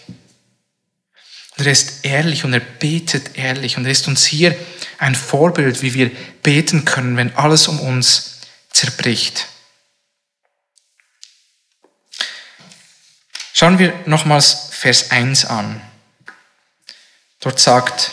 Er 1.56 1.66
ist 1.66 2.04
ehrlich 2.04 2.44
und 2.44 2.52
er 2.52 2.60
betet 2.60 3.36
ehrlich. 3.36 3.76
Und 3.76 3.84
er 3.84 3.90
ist 3.90 4.08
uns 4.08 4.24
hier 4.24 4.56
ein 4.98 5.14
Vorbild, 5.14 5.82
wie 5.82 5.94
wir 5.94 6.10
beten 6.42 6.84
können, 6.84 7.16
wenn 7.16 7.34
alles 7.36 7.68
um 7.68 7.80
uns 7.80 8.38
zerbricht. 8.70 9.46
Schauen 13.52 13.78
wir 13.78 13.92
nochmals 14.06 14.68
Vers 14.70 15.10
1 15.10 15.46
an. 15.46 15.80
Dort 17.40 17.58
sagt 17.58 18.12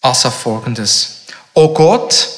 Asa 0.00 0.30
folgendes. 0.30 1.24
O 1.54 1.72
Gott, 1.72 2.28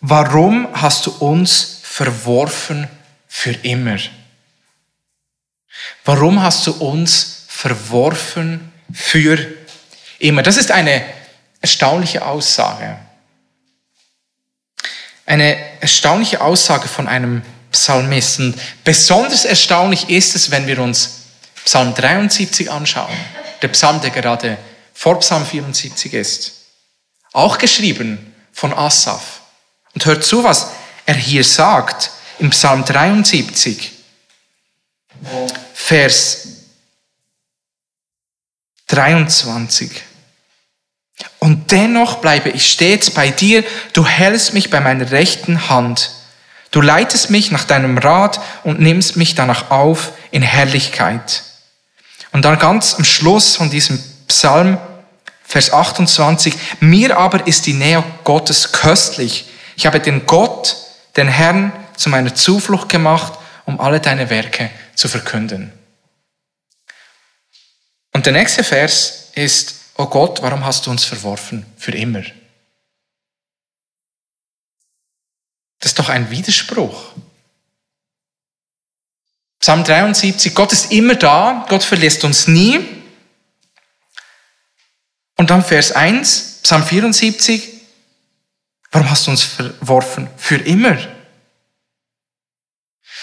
warum 0.00 0.68
hast 0.72 1.06
du 1.06 1.10
uns 1.12 1.71
verworfen 1.92 2.88
für 3.28 3.52
immer? 3.52 3.98
Warum 6.06 6.42
hast 6.42 6.66
du 6.66 6.72
uns 6.72 7.44
verworfen 7.48 8.72
für 8.94 9.54
immer? 10.18 10.42
Das 10.42 10.56
ist 10.56 10.70
eine 10.70 11.04
erstaunliche 11.60 12.24
Aussage. 12.24 12.98
Eine 15.26 15.82
erstaunliche 15.82 16.40
Aussage 16.40 16.88
von 16.88 17.08
einem 17.08 17.42
Psalmisten. 17.70 18.58
Besonders 18.84 19.44
erstaunlich 19.44 20.08
ist 20.08 20.34
es, 20.34 20.50
wenn 20.50 20.66
wir 20.66 20.78
uns 20.78 21.24
Psalm 21.66 21.94
73 21.94 22.70
anschauen. 22.70 23.14
Der 23.60 23.68
Psalm, 23.68 24.00
der 24.00 24.10
gerade 24.10 24.56
vor 24.94 25.20
Psalm 25.20 25.44
74 25.44 26.14
ist. 26.14 26.52
Auch 27.32 27.58
geschrieben 27.58 28.34
von 28.50 28.72
Asaph. 28.72 29.42
Und 29.94 30.06
hört 30.06 30.24
zu, 30.24 30.42
was 30.42 30.70
er 31.12 31.18
hier 31.18 31.44
sagt 31.44 32.10
im 32.38 32.50
Psalm 32.50 32.84
73, 32.84 33.92
Vers 35.74 36.48
23. 38.86 39.90
Und 41.38 41.70
dennoch 41.70 42.16
bleibe 42.16 42.48
ich 42.48 42.72
stets 42.72 43.10
bei 43.10 43.30
dir, 43.30 43.62
du 43.92 44.06
hältst 44.06 44.54
mich 44.54 44.70
bei 44.70 44.80
meiner 44.80 45.10
rechten 45.10 45.68
Hand. 45.68 46.10
Du 46.70 46.80
leitest 46.80 47.28
mich 47.28 47.50
nach 47.50 47.64
deinem 47.64 47.98
Rat 47.98 48.40
und 48.64 48.80
nimmst 48.80 49.16
mich 49.16 49.34
danach 49.34 49.70
auf 49.70 50.12
in 50.30 50.42
Herrlichkeit. 50.42 51.42
Und 52.32 52.46
dann 52.46 52.58
ganz 52.58 52.94
am 52.94 53.04
Schluss 53.04 53.56
von 53.56 53.68
diesem 53.68 54.02
Psalm, 54.28 54.78
Vers 55.44 55.70
28, 55.70 56.54
mir 56.80 57.18
aber 57.18 57.46
ist 57.46 57.66
die 57.66 57.74
Nähe 57.74 58.02
Gottes 58.24 58.72
köstlich. 58.72 59.44
Ich 59.76 59.84
habe 59.84 60.00
den 60.00 60.24
Gott, 60.24 60.76
den 61.16 61.28
Herrn, 61.28 61.72
zu 61.96 62.08
meiner 62.08 62.34
Zuflucht 62.34 62.88
gemacht, 62.88 63.38
um 63.64 63.80
alle 63.80 64.00
deine 64.00 64.30
Werke 64.30 64.70
zu 64.94 65.08
verkünden. 65.08 65.72
Und 68.12 68.26
der 68.26 68.32
nächste 68.32 68.64
Vers 68.64 69.30
ist, 69.34 69.74
oh 69.96 70.06
Gott, 70.06 70.42
warum 70.42 70.64
hast 70.64 70.86
du 70.86 70.90
uns 70.90 71.04
verworfen 71.04 71.66
für 71.76 71.92
immer? 71.92 72.22
Das 75.80 75.92
ist 75.92 75.98
doch 75.98 76.08
ein 76.08 76.30
Widerspruch. 76.30 77.12
Psalm 79.58 79.84
73, 79.84 80.54
Gott 80.54 80.72
ist 80.72 80.92
immer 80.92 81.14
da, 81.14 81.66
Gott 81.68 81.84
verlässt 81.84 82.24
uns 82.24 82.48
nie. 82.48 82.80
Und 85.36 85.50
dann 85.50 85.64
Vers 85.64 85.92
1, 85.92 86.60
Psalm 86.62 86.84
74, 86.84 87.81
warum 88.92 89.10
hast 89.10 89.26
du 89.26 89.32
uns 89.32 89.42
verworfen? 89.42 90.28
Für 90.36 90.56
immer. 90.56 90.96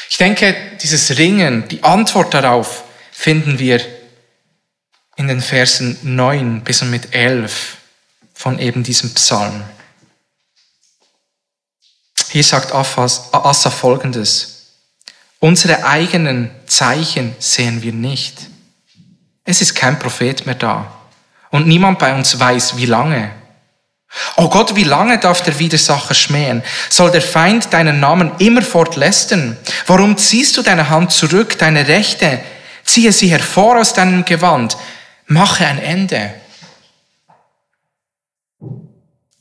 Ich 0.10 0.18
denke, 0.18 0.56
dieses 0.82 1.18
Ringen, 1.18 1.68
die 1.70 1.84
Antwort 1.84 2.34
darauf 2.34 2.84
finden 3.12 3.60
wir 3.60 3.80
in 5.16 5.28
den 5.28 5.42
Versen 5.42 5.98
9 6.02 6.64
bis 6.64 6.82
und 6.82 6.90
mit 6.90 7.14
11 7.14 7.78
von 8.34 8.58
eben 8.60 8.84
diesem 8.84 9.14
Psalm. 9.14 9.64
Hier 12.30 12.44
sagt 12.44 12.74
Assa 12.74 13.70
folgendes. 13.70 14.76
Unsere 15.40 15.86
eigenen 15.86 16.52
Zeichen 16.68 17.36
sehen 17.40 17.82
wir 17.82 17.94
nicht. 17.94 18.38
Es 19.44 19.62
ist 19.62 19.74
kein 19.76 19.98
Prophet 20.00 20.46
mehr 20.46 20.56
da. 20.56 20.92
Und 21.50 21.68
niemand 21.68 21.98
bei 22.00 22.14
uns 22.16 22.40
weiß, 22.40 22.78
wie 22.78 22.86
lange. 22.86 23.32
Oh 24.38 24.50
Gott, 24.50 24.76
wie 24.76 24.84
lange 24.84 25.20
darf 25.20 25.44
der 25.44 25.60
Widersacher 25.60 26.16
schmähen? 26.16 26.64
Soll 26.90 27.12
der 27.12 27.22
Feind 27.22 27.72
deinen 27.74 28.00
Namen 28.00 28.32
immerfort 28.40 28.96
lästern? 28.96 29.58
Warum 29.86 30.18
ziehst 30.18 30.58
du 30.58 30.62
deine 30.62 30.90
Hand 30.90 31.12
zurück, 31.12 31.58
deine 31.58 31.88
Rechte? 31.88 32.40
Ziehe 32.84 33.12
sie 33.12 33.30
hervor 33.30 33.80
aus 33.80 33.94
deinem 33.94 34.26
Gewand. 34.26 34.78
Mache 35.28 35.66
ein 35.66 35.80
Ende. 35.80 36.34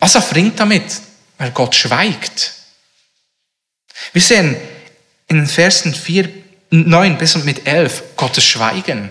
Asaf 0.01 0.35
ringt 0.35 0.61
damit, 0.61 1.01
weil 1.39 1.51
Gott 1.53 1.75
schweigt. 1.75 2.53
Wir 4.13 4.23
sehen 4.23 4.57
in 5.29 5.37
den 5.37 5.47
Versen 5.47 5.95
4, 5.95 6.29
9 6.71 7.17
bis 7.19 7.35
und 7.35 7.45
mit 7.47 7.67
11 7.67 8.17
Gottes 8.17 8.45
Schweigen. 8.45 9.11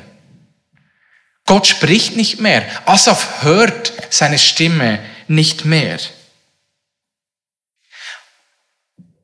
Gott 1.46 1.66
spricht 1.66 2.16
nicht 2.16 2.40
mehr. 2.40 2.64
Asaf 2.86 3.42
hört 3.42 3.94
seine 4.10 4.38
Stimme 4.38 5.00
nicht 5.30 5.66
mehr. 5.66 6.00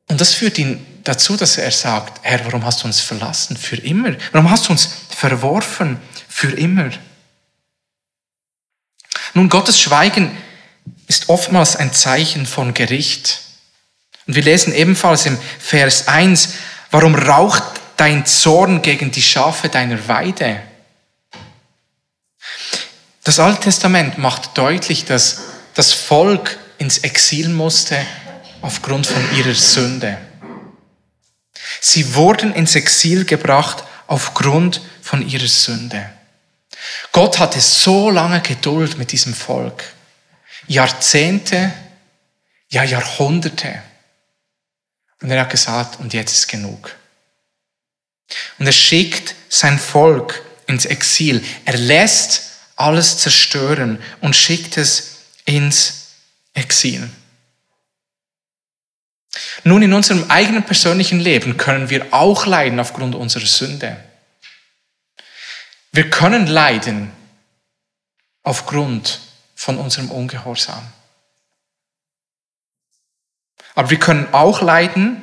Und 0.08 0.20
das 0.20 0.34
führt 0.34 0.58
ihn 0.58 0.84
dazu, 1.04 1.36
dass 1.36 1.58
er 1.58 1.70
sagt, 1.70 2.20
Herr, 2.22 2.44
warum 2.44 2.64
hast 2.64 2.82
du 2.82 2.86
uns 2.86 3.00
verlassen 3.00 3.56
für 3.56 3.76
immer? 3.76 4.14
Warum 4.32 4.50
hast 4.50 4.68
du 4.68 4.72
uns 4.72 4.88
verworfen 5.08 6.00
für 6.28 6.52
immer? 6.52 6.90
Nun, 9.34 9.48
Gottes 9.48 9.80
Schweigen 9.80 10.36
ist 11.06 11.28
oftmals 11.28 11.76
ein 11.76 11.92
Zeichen 11.92 12.46
von 12.46 12.74
Gericht. 12.74 13.40
Und 14.26 14.36
wir 14.36 14.42
lesen 14.42 14.72
ebenfalls 14.74 15.26
im 15.26 15.38
Vers 15.58 16.08
1, 16.08 16.54
warum 16.90 17.14
raucht 17.14 17.62
dein 17.96 18.26
Zorn 18.26 18.82
gegen 18.82 19.10
die 19.10 19.22
Schafe 19.22 19.68
deiner 19.68 20.08
Weide? 20.08 20.62
Das 23.24 23.38
Alte 23.38 23.62
Testament 23.62 24.18
macht 24.18 24.56
deutlich, 24.56 25.04
dass 25.04 25.40
das 25.74 25.92
Volk 25.92 26.58
ins 26.78 26.98
Exil 26.98 27.48
musste 27.48 28.04
aufgrund 28.62 29.06
von 29.06 29.22
ihrer 29.36 29.54
Sünde. 29.54 30.18
Sie 31.80 32.14
wurden 32.14 32.54
ins 32.54 32.74
Exil 32.74 33.24
gebracht 33.24 33.84
aufgrund 34.06 34.80
von 35.02 35.26
ihrer 35.28 35.48
Sünde. 35.48 36.10
Gott 37.12 37.38
hatte 37.38 37.60
so 37.60 38.10
lange 38.10 38.40
Geduld 38.40 38.98
mit 38.98 39.12
diesem 39.12 39.34
Volk. 39.34 39.84
Jahrzehnte, 40.66 41.72
ja 42.68 42.82
Jahrhunderte. 42.84 43.82
Und 45.20 45.30
er 45.30 45.42
hat 45.42 45.50
gesagt, 45.50 46.00
und 46.00 46.12
jetzt 46.12 46.32
ist 46.32 46.48
genug. 46.48 46.94
Und 48.58 48.66
er 48.66 48.72
schickt 48.72 49.34
sein 49.48 49.78
Volk 49.78 50.42
ins 50.66 50.86
Exil. 50.86 51.44
Er 51.64 51.76
lässt 51.76 52.42
alles 52.76 53.18
zerstören 53.18 54.02
und 54.20 54.34
schickt 54.34 54.76
es 54.76 55.13
ins 55.44 56.14
Exil. 56.54 57.08
Nun, 59.64 59.82
in 59.82 59.92
unserem 59.92 60.30
eigenen 60.30 60.64
persönlichen 60.64 61.20
Leben 61.20 61.56
können 61.56 61.90
wir 61.90 62.12
auch 62.12 62.46
leiden 62.46 62.80
aufgrund 62.80 63.14
unserer 63.14 63.46
Sünde. 63.46 63.96
Wir 65.92 66.10
können 66.10 66.46
leiden 66.46 67.12
aufgrund 68.42 69.20
von 69.54 69.78
unserem 69.78 70.10
Ungehorsam. 70.10 70.82
Aber 73.74 73.90
wir 73.90 73.98
können 73.98 74.32
auch 74.32 74.60
leiden 74.60 75.22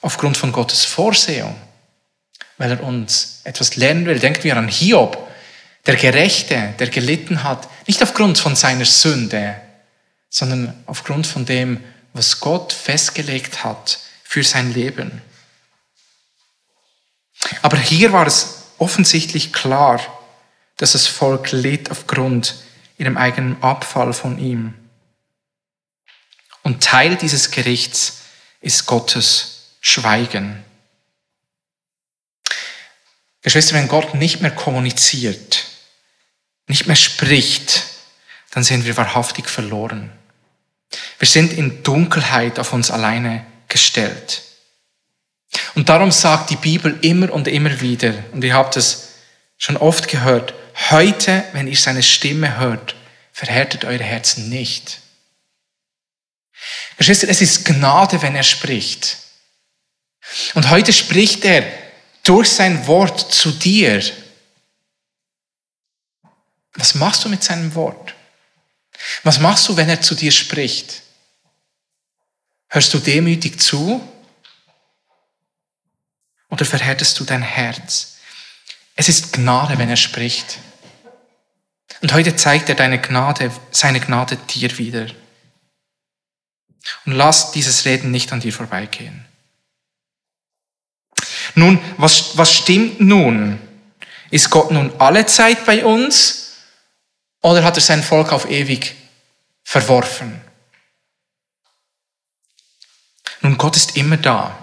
aufgrund 0.00 0.36
von 0.36 0.52
Gottes 0.52 0.84
Vorsehung, 0.84 1.56
weil 2.58 2.70
er 2.70 2.82
uns 2.82 3.40
etwas 3.44 3.76
lernen 3.76 4.06
will. 4.06 4.18
Denken 4.18 4.44
wir 4.44 4.56
an 4.56 4.68
Hiob, 4.68 5.30
der 5.86 5.96
Gerechte, 5.96 6.74
der 6.78 6.88
gelitten 6.88 7.42
hat, 7.42 7.68
nicht 7.86 8.02
aufgrund 8.02 8.38
von 8.38 8.56
seiner 8.56 8.86
Sünde, 8.86 9.60
sondern 10.30 10.82
aufgrund 10.86 11.26
von 11.26 11.44
dem, 11.44 11.82
was 12.12 12.40
Gott 12.40 12.72
festgelegt 12.72 13.64
hat 13.64 13.98
für 14.22 14.42
sein 14.42 14.72
Leben. 14.72 15.22
Aber 17.62 17.78
hier 17.78 18.12
war 18.12 18.26
es 18.26 18.64
offensichtlich 18.78 19.52
klar, 19.52 20.00
dass 20.76 20.92
das 20.92 21.06
Volk 21.06 21.52
litt 21.52 21.90
aufgrund 21.90 22.56
ihrem 22.98 23.16
eigenen 23.16 23.62
Abfall 23.62 24.12
von 24.12 24.38
ihm. 24.38 24.74
Und 26.62 26.82
Teil 26.82 27.16
dieses 27.16 27.50
Gerichts 27.50 28.22
ist 28.60 28.86
Gottes 28.86 29.76
Schweigen. 29.80 30.64
Geschwister, 33.42 33.74
wenn 33.74 33.88
Gott 33.88 34.14
nicht 34.14 34.40
mehr 34.40 34.50
kommuniziert, 34.50 35.66
nicht 36.66 36.86
mehr 36.86 36.96
spricht, 36.96 37.84
dann 38.50 38.64
sind 38.64 38.84
wir 38.84 38.96
wahrhaftig 38.96 39.48
verloren. 39.48 40.12
Wir 41.18 41.28
sind 41.28 41.52
in 41.52 41.82
Dunkelheit 41.82 42.58
auf 42.58 42.72
uns 42.72 42.90
alleine 42.90 43.44
gestellt. 43.68 44.42
Und 45.74 45.88
darum 45.88 46.10
sagt 46.12 46.50
die 46.50 46.56
Bibel 46.56 46.98
immer 47.02 47.32
und 47.32 47.48
immer 47.48 47.80
wieder, 47.80 48.14
und 48.32 48.42
ihr 48.44 48.54
habt 48.54 48.76
es 48.76 49.08
schon 49.58 49.76
oft 49.76 50.08
gehört, 50.08 50.54
heute, 50.90 51.44
wenn 51.52 51.68
ihr 51.68 51.76
seine 51.76 52.02
Stimme 52.02 52.58
hört, 52.58 52.94
verhärtet 53.32 53.84
eure 53.84 54.04
Herzen 54.04 54.48
nicht. 54.48 55.00
Geschwister, 56.96 57.28
es 57.28 57.40
ist 57.40 57.64
Gnade, 57.64 58.22
wenn 58.22 58.36
er 58.36 58.42
spricht. 58.42 59.18
Und 60.54 60.70
heute 60.70 60.92
spricht 60.92 61.44
er 61.44 61.64
durch 62.22 62.48
sein 62.48 62.86
Wort 62.86 63.32
zu 63.32 63.50
dir. 63.50 64.02
Was 66.74 66.94
machst 66.94 67.24
du 67.24 67.28
mit 67.28 67.42
seinem 67.42 67.74
Wort? 67.74 68.14
Was 69.22 69.38
machst 69.38 69.68
du, 69.68 69.76
wenn 69.76 69.88
er 69.88 70.00
zu 70.00 70.14
dir 70.14 70.32
spricht? 70.32 71.02
Hörst 72.68 72.92
du 72.92 72.98
demütig 72.98 73.60
zu 73.60 74.06
oder 76.48 76.64
verhärtest 76.64 77.18
du 77.20 77.24
dein 77.24 77.42
Herz? 77.42 78.16
Es 78.96 79.08
ist 79.08 79.32
Gnade, 79.32 79.78
wenn 79.78 79.88
er 79.88 79.96
spricht. 79.96 80.58
Und 82.00 82.12
heute 82.12 82.36
zeigt 82.36 82.68
er 82.68 82.74
deine 82.74 83.00
Gnade, 83.00 83.50
seine 83.70 84.00
Gnade 84.00 84.36
dir 84.36 84.76
wieder. 84.78 85.06
Und 87.06 87.12
lass 87.12 87.52
dieses 87.52 87.84
Reden 87.84 88.10
nicht 88.10 88.32
an 88.32 88.40
dir 88.40 88.52
vorbeigehen. 88.52 89.24
Nun, 91.54 91.78
was, 91.96 92.36
was 92.36 92.52
stimmt 92.52 93.00
nun? 93.00 93.60
Ist 94.30 94.50
Gott 94.50 94.70
nun 94.70 94.92
alle 94.98 95.26
Zeit 95.26 95.64
bei 95.64 95.84
uns 95.84 96.43
oder 97.44 97.62
hat 97.62 97.76
er 97.76 97.82
sein 97.82 98.02
Volk 98.02 98.32
auf 98.32 98.48
ewig 98.48 98.96
verworfen? 99.64 100.40
Nun, 103.42 103.58
Gott 103.58 103.76
ist 103.76 103.98
immer 103.98 104.16
da. 104.16 104.58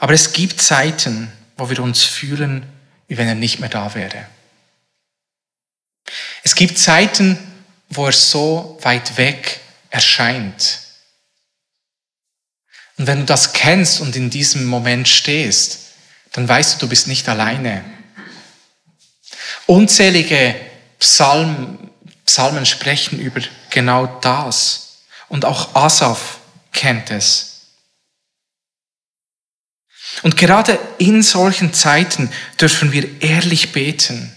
Aber 0.00 0.14
es 0.14 0.32
gibt 0.32 0.60
Zeiten, 0.60 1.30
wo 1.56 1.70
wir 1.70 1.78
uns 1.78 2.02
fühlen, 2.02 2.66
wie 3.06 3.18
wenn 3.18 3.28
er 3.28 3.36
nicht 3.36 3.60
mehr 3.60 3.68
da 3.68 3.94
wäre. 3.94 4.26
Es 6.42 6.56
gibt 6.56 6.76
Zeiten, 6.76 7.38
wo 7.88 8.06
er 8.06 8.12
so 8.12 8.76
weit 8.82 9.16
weg 9.16 9.60
erscheint. 9.90 10.80
Und 12.96 13.06
wenn 13.06 13.20
du 13.20 13.26
das 13.26 13.52
kennst 13.52 14.00
und 14.00 14.16
in 14.16 14.28
diesem 14.28 14.64
Moment 14.64 15.08
stehst, 15.08 15.92
dann 16.32 16.48
weißt 16.48 16.74
du, 16.74 16.86
du 16.86 16.88
bist 16.88 17.06
nicht 17.06 17.28
alleine. 17.28 17.84
Unzählige 19.66 20.67
Psalmen, 20.98 21.90
Psalmen 22.26 22.66
sprechen 22.66 23.18
über 23.20 23.40
genau 23.70 24.06
das. 24.20 24.98
Und 25.28 25.44
auch 25.44 25.74
Asaf 25.74 26.38
kennt 26.72 27.10
es. 27.10 27.48
Und 30.22 30.36
gerade 30.36 30.78
in 30.98 31.22
solchen 31.22 31.72
Zeiten 31.74 32.30
dürfen 32.60 32.92
wir 32.92 33.22
ehrlich 33.22 33.72
beten. 33.72 34.34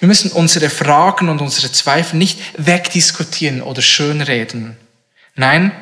Wir 0.00 0.08
müssen 0.08 0.30
unsere 0.30 0.70
Fragen 0.70 1.28
und 1.28 1.40
unsere 1.40 1.72
Zweifel 1.72 2.16
nicht 2.16 2.40
wegdiskutieren 2.56 3.62
oder 3.62 3.82
schönreden. 3.82 4.76
Nein, 5.34 5.72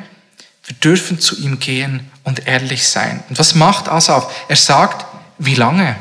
wir 0.65 0.77
dürfen 0.77 1.21
zu 1.21 1.37
ihm 1.39 1.59
gehen 1.59 2.11
und 2.25 2.47
ehrlich 2.47 2.89
sein. 2.89 3.23
Und 3.29 3.39
was 3.39 3.55
macht 3.55 3.89
Asaf? 3.89 4.33
Er 4.49 4.57
sagt, 4.57 5.07
wie 5.39 5.55
lange? 5.55 5.97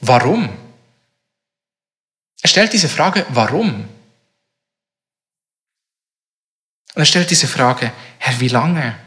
Warum? 0.00 0.48
Er 2.42 2.48
stellt 2.48 2.72
diese 2.72 2.88
Frage, 2.88 3.26
warum? 3.30 3.88
Und 6.94 7.02
er 7.02 7.04
stellt 7.04 7.30
diese 7.30 7.48
Frage, 7.48 7.92
Herr, 8.18 8.40
wie 8.40 8.48
lange? 8.48 8.98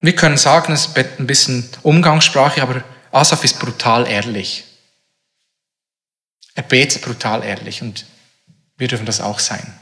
Wir 0.00 0.14
können 0.14 0.36
sagen, 0.36 0.72
es 0.72 0.86
ist 0.86 0.96
ein 0.96 1.26
bisschen 1.26 1.68
Umgangssprache, 1.82 2.62
aber 2.62 2.84
Asaf 3.12 3.44
ist 3.44 3.58
brutal 3.58 4.06
ehrlich. 4.06 4.64
Er 6.54 6.62
betet 6.62 7.02
brutal 7.02 7.44
ehrlich 7.44 7.82
und 7.82 8.06
wir 8.76 8.88
dürfen 8.88 9.06
das 9.06 9.20
auch 9.20 9.38
sein. 9.38 9.78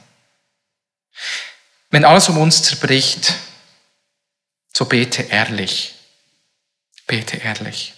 Wenn 1.90 2.04
alles 2.04 2.28
um 2.28 2.38
uns 2.38 2.62
zerbricht, 2.62 3.34
so 4.72 4.84
bete 4.84 5.22
ehrlich. 5.22 5.94
Bete 7.06 7.36
ehrlich. 7.36 7.93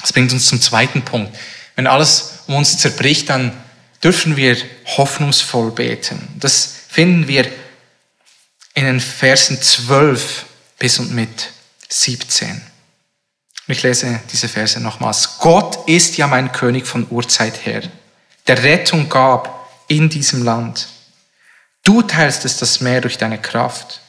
Das 0.00 0.12
bringt 0.12 0.32
uns 0.32 0.46
zum 0.46 0.60
zweiten 0.60 1.02
Punkt. 1.02 1.36
Wenn 1.74 1.86
alles 1.86 2.40
um 2.46 2.54
uns 2.54 2.78
zerbricht, 2.78 3.28
dann 3.28 3.52
dürfen 4.02 4.36
wir 4.36 4.56
hoffnungsvoll 4.96 5.72
beten. 5.72 6.28
Das 6.38 6.74
finden 6.88 7.28
wir 7.28 7.46
in 8.74 8.84
den 8.84 9.00
Versen 9.00 9.60
12 9.60 10.44
bis 10.78 10.98
und 10.98 11.12
mit 11.12 11.50
17. 11.88 12.60
Ich 13.68 13.82
lese 13.82 14.20
diese 14.32 14.48
Verse 14.48 14.78
nochmals. 14.78 15.38
Gott 15.38 15.88
ist 15.88 16.16
ja 16.16 16.26
mein 16.26 16.52
König 16.52 16.86
von 16.86 17.06
Urzeit 17.10 17.66
her, 17.66 17.82
der 18.46 18.62
Rettung 18.62 19.08
gab 19.08 19.68
in 19.88 20.08
diesem 20.08 20.44
Land. 20.44 20.88
Du 21.82 22.02
teilst 22.02 22.44
es 22.44 22.58
das 22.58 22.80
Meer 22.80 23.00
durch 23.00 23.18
deine 23.18 23.40
Kraft. 23.40 24.00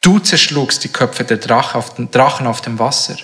Du 0.00 0.18
zerschlugst 0.18 0.84
die 0.84 0.88
Köpfe 0.88 1.24
der 1.24 1.38
Drachen 1.38 2.46
auf 2.46 2.60
dem 2.60 2.78
Wasser. 2.78 3.16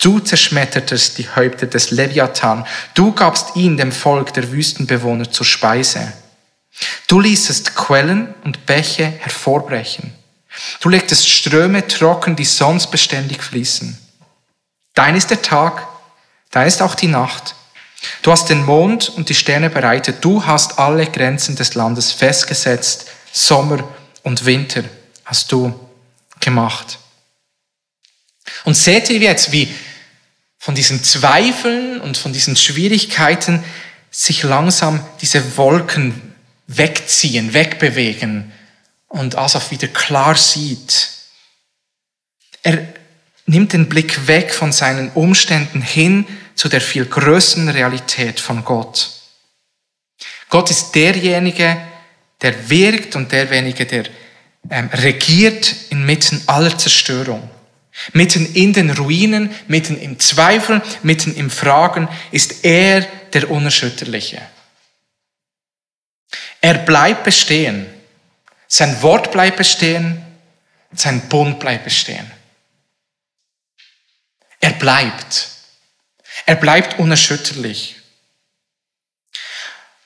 Du 0.00 0.20
zerschmettertest 0.20 1.18
die 1.18 1.28
Häupter 1.28 1.66
des 1.66 1.90
Leviathan. 1.90 2.66
Du 2.94 3.12
gabst 3.12 3.56
ihn 3.56 3.76
dem 3.76 3.92
Volk 3.92 4.32
der 4.32 4.50
Wüstenbewohner 4.52 5.30
zur 5.30 5.46
Speise. 5.46 6.12
Du 7.06 7.20
ließest 7.20 7.74
Quellen 7.74 8.34
und 8.44 8.66
Bäche 8.66 9.06
hervorbrechen. 9.06 10.12
Du 10.80 10.88
legtest 10.88 11.28
Ströme 11.28 11.86
trocken, 11.86 12.36
die 12.36 12.44
sonst 12.44 12.90
beständig 12.90 13.42
fließen. 13.42 13.98
Dein 14.94 15.16
ist 15.16 15.30
der 15.30 15.42
Tag, 15.42 15.86
dein 16.50 16.66
ist 16.66 16.82
auch 16.82 16.94
die 16.94 17.08
Nacht. 17.08 17.54
Du 18.22 18.30
hast 18.30 18.48
den 18.48 18.64
Mond 18.64 19.08
und 19.08 19.28
die 19.28 19.34
Sterne 19.34 19.70
bereitet. 19.70 20.24
Du 20.24 20.44
hast 20.44 20.78
alle 20.78 21.06
Grenzen 21.06 21.56
des 21.56 21.74
Landes 21.74 22.12
festgesetzt. 22.12 23.06
Sommer 23.32 23.84
und 24.22 24.44
Winter 24.44 24.84
hast 25.24 25.50
du 25.52 25.78
gemacht. 26.40 26.98
Und 28.64 28.74
seht 28.74 29.10
ihr 29.10 29.18
jetzt, 29.18 29.52
wie 29.52 29.72
von 30.58 30.74
diesen 30.74 31.02
Zweifeln 31.04 32.00
und 32.00 32.16
von 32.16 32.32
diesen 32.32 32.56
Schwierigkeiten 32.56 33.62
sich 34.10 34.42
langsam 34.42 35.04
diese 35.20 35.56
Wolken 35.56 36.34
wegziehen, 36.66 37.54
wegbewegen 37.54 38.52
und 39.08 39.36
Asaf 39.36 39.70
wieder 39.70 39.88
klar 39.88 40.36
sieht. 40.36 41.08
Er 42.62 42.86
nimmt 43.46 43.72
den 43.72 43.88
Blick 43.88 44.26
weg 44.26 44.52
von 44.52 44.72
seinen 44.72 45.10
Umständen 45.12 45.80
hin 45.80 46.26
zu 46.54 46.68
der 46.68 46.80
viel 46.80 47.06
größeren 47.06 47.68
Realität 47.68 48.40
von 48.40 48.64
Gott. 48.64 49.10
Gott 50.50 50.70
ist 50.70 50.92
derjenige, 50.94 51.80
der 52.42 52.68
wirkt 52.68 53.16
und 53.16 53.32
derjenige, 53.32 53.86
der 53.86 54.04
ähm, 54.70 54.90
regiert 54.92 55.74
inmitten 55.90 56.42
aller 56.46 56.76
Zerstörung. 56.76 57.48
Mitten 58.12 58.54
in 58.54 58.72
den 58.72 58.90
Ruinen, 58.90 59.50
mitten 59.66 59.98
im 59.98 60.18
Zweifel, 60.18 60.82
mitten 61.02 61.34
im 61.34 61.50
Fragen 61.50 62.08
ist 62.30 62.64
er 62.64 63.02
der 63.32 63.50
Unerschütterliche. 63.50 64.40
Er 66.60 66.74
bleibt 66.74 67.24
bestehen. 67.24 67.86
Sein 68.66 69.00
Wort 69.02 69.32
bleibt 69.32 69.56
bestehen. 69.56 70.24
Sein 70.92 71.28
Bund 71.28 71.60
bleibt 71.60 71.84
bestehen. 71.84 72.30
Er 74.60 74.72
bleibt. 74.72 75.48
Er 76.46 76.56
bleibt 76.56 76.98
unerschütterlich. 76.98 77.96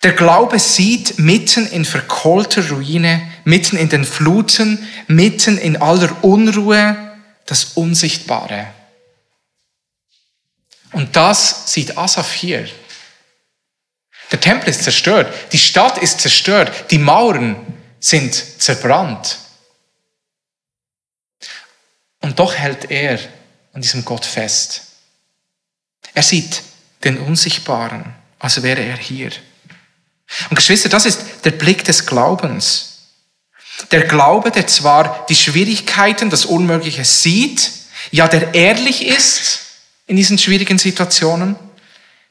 Der 0.03 0.13
Glaube 0.13 0.59
sieht 0.59 1.19
mitten 1.19 1.67
in 1.69 1.85
verkohlter 1.85 2.69
Ruine, 2.71 3.31
mitten 3.45 3.77
in 3.77 3.89
den 3.89 4.05
Fluten, 4.05 4.89
mitten 5.07 5.59
in 5.59 5.81
aller 5.81 6.25
Unruhe 6.25 7.12
das 7.47 7.65
Unsichtbare. 7.75 8.73
Und 10.93 11.17
das 11.17 11.73
sieht 11.73 11.97
Asaf 11.97 12.33
hier. 12.33 12.69
Der 14.31 14.41
Tempel 14.41 14.69
ist 14.69 14.85
zerstört, 14.85 15.53
die 15.53 15.59
Stadt 15.59 15.99
ist 15.99 16.21
zerstört, 16.21 16.91
die 16.91 16.99
Mauern 16.99 17.57
sind 18.01 18.35
zerbrannt. 18.35 19.39
Und 22.21 22.39
doch 22.39 22.55
hält 22.55 22.91
er 22.91 23.19
an 23.73 23.83
diesem 23.83 24.05
Gott 24.05 24.25
fest. 24.25 24.83
Er 26.15 26.23
sieht 26.23 26.63
den 27.05 27.19
Unsichtbaren, 27.19 28.15
als 28.39 28.63
wäre 28.63 28.83
er 28.83 28.97
hier. 28.97 29.33
Und 30.51 30.57
Geschwister, 30.57 30.89
das 30.89 31.07
ist 31.07 31.45
der 31.45 31.51
Blick 31.53 31.85
des 31.85 32.07
Glaubens. 32.07 32.92
Der 33.91 34.03
Glaube, 34.03 34.51
der 34.51 34.67
zwar 34.67 35.27
die 35.29 35.35
Schwierigkeiten, 35.35 36.31
das 36.31 36.45
Unmögliche 36.45 37.05
sieht, 37.05 37.71
ja, 38.11 38.29
der 38.29 38.55
ehrlich 38.55 39.07
ist 39.07 39.61
in 40.07 40.17
diesen 40.17 40.39
schwierigen 40.39 40.79
Situationen, 40.79 41.57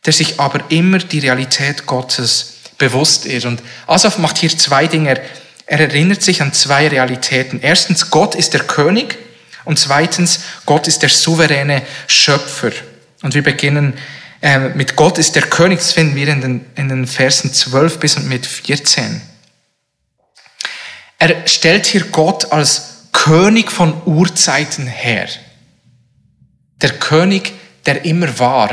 der 0.05 0.13
sich 0.13 0.39
aber 0.39 0.69
immer 0.69 0.99
die 0.99 1.19
Realität 1.19 1.85
Gottes 1.85 2.53
bewusst 2.77 3.25
ist. 3.25 3.45
Und 3.45 3.61
Asaf 3.87 4.17
macht 4.17 4.37
hier 4.37 4.55
zwei 4.57 4.87
Dinge. 4.87 5.21
Er 5.65 5.79
erinnert 5.79 6.21
sich 6.21 6.41
an 6.41 6.53
zwei 6.53 6.87
Realitäten. 6.87 7.59
Erstens, 7.61 8.09
Gott 8.09 8.35
ist 8.35 8.53
der 8.53 8.63
König 8.63 9.17
und 9.65 9.79
zweitens, 9.79 10.41
Gott 10.65 10.87
ist 10.87 11.01
der 11.01 11.09
souveräne 11.09 11.83
Schöpfer. 12.07 12.71
Und 13.21 13.35
wir 13.35 13.43
beginnen 13.43 13.93
äh, 14.41 14.69
mit 14.69 14.95
Gott 14.95 15.19
ist 15.19 15.35
der 15.35 15.43
König, 15.43 15.79
das 15.79 15.93
finden 15.93 16.15
wir 16.15 16.27
in 16.27 16.41
den, 16.41 16.65
in 16.75 16.89
den 16.89 17.05
Versen 17.05 17.53
12 17.53 17.99
bis 17.99 18.17
und 18.17 18.27
mit 18.27 18.45
14. 18.45 19.21
Er 21.21 21.47
stellt 21.47 21.85
hier 21.85 22.05
Gott 22.05 22.51
als 22.51 23.09
König 23.11 23.71
von 23.71 23.93
Urzeiten 24.05 24.87
her. 24.87 25.29
Der 26.81 26.97
König, 26.97 27.53
der 27.85 28.05
immer 28.05 28.39
war. 28.39 28.71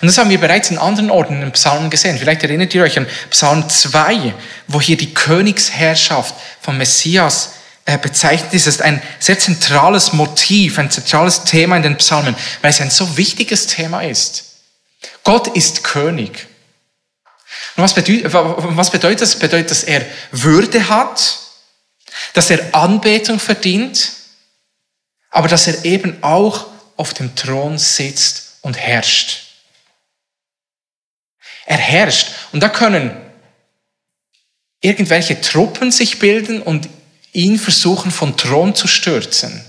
Und 0.00 0.06
das 0.06 0.16
haben 0.16 0.30
wir 0.30 0.38
bereits 0.38 0.70
in 0.70 0.78
anderen 0.78 1.10
Orten 1.10 1.42
im 1.42 1.50
Psalmen 1.50 1.90
gesehen. 1.90 2.18
Vielleicht 2.18 2.44
erinnert 2.44 2.72
ihr 2.72 2.84
euch 2.84 2.96
an 2.96 3.08
Psalm 3.30 3.68
2, 3.68 4.32
wo 4.68 4.80
hier 4.80 4.96
die 4.96 5.12
Königsherrschaft 5.12 6.36
von 6.60 6.78
Messias 6.78 7.54
äh, 7.84 7.98
bezeichnet 7.98 8.54
ist. 8.54 8.68
Es 8.68 8.76
ist 8.76 8.82
ein 8.82 9.02
sehr 9.18 9.40
zentrales 9.40 10.12
Motiv, 10.12 10.78
ein 10.78 10.88
zentrales 10.88 11.42
Thema 11.42 11.78
in 11.78 11.82
den 11.82 11.96
Psalmen, 11.96 12.36
weil 12.62 12.70
es 12.70 12.80
ein 12.80 12.90
so 12.90 13.16
wichtiges 13.16 13.66
Thema 13.66 14.02
ist. 14.02 14.44
Gott 15.24 15.48
ist 15.48 15.82
König. 15.82 16.46
Und 17.76 17.82
was 17.82 17.94
bedeutet, 17.94 18.32
was 18.32 18.90
bedeutet 18.90 19.20
das? 19.22 19.38
Bedeutet, 19.38 19.70
dass 19.70 19.84
er 19.84 20.06
Würde 20.30 20.88
hat, 20.88 21.38
dass 22.32 22.50
er 22.50 22.74
Anbetung 22.74 23.40
verdient, 23.40 24.12
aber 25.30 25.48
dass 25.48 25.66
er 25.66 25.84
eben 25.84 26.22
auch 26.22 26.66
auf 26.96 27.14
dem 27.14 27.34
Thron 27.34 27.78
sitzt 27.78 28.58
und 28.62 28.76
herrscht. 28.78 29.44
Er 31.66 31.78
herrscht. 31.78 32.28
Und 32.52 32.62
da 32.62 32.68
können 32.68 33.16
irgendwelche 34.80 35.40
Truppen 35.40 35.90
sich 35.90 36.18
bilden 36.18 36.62
und 36.62 36.88
ihn 37.32 37.58
versuchen 37.58 38.10
von 38.10 38.36
Thron 38.36 38.74
zu 38.74 38.86
stürzen. 38.86 39.64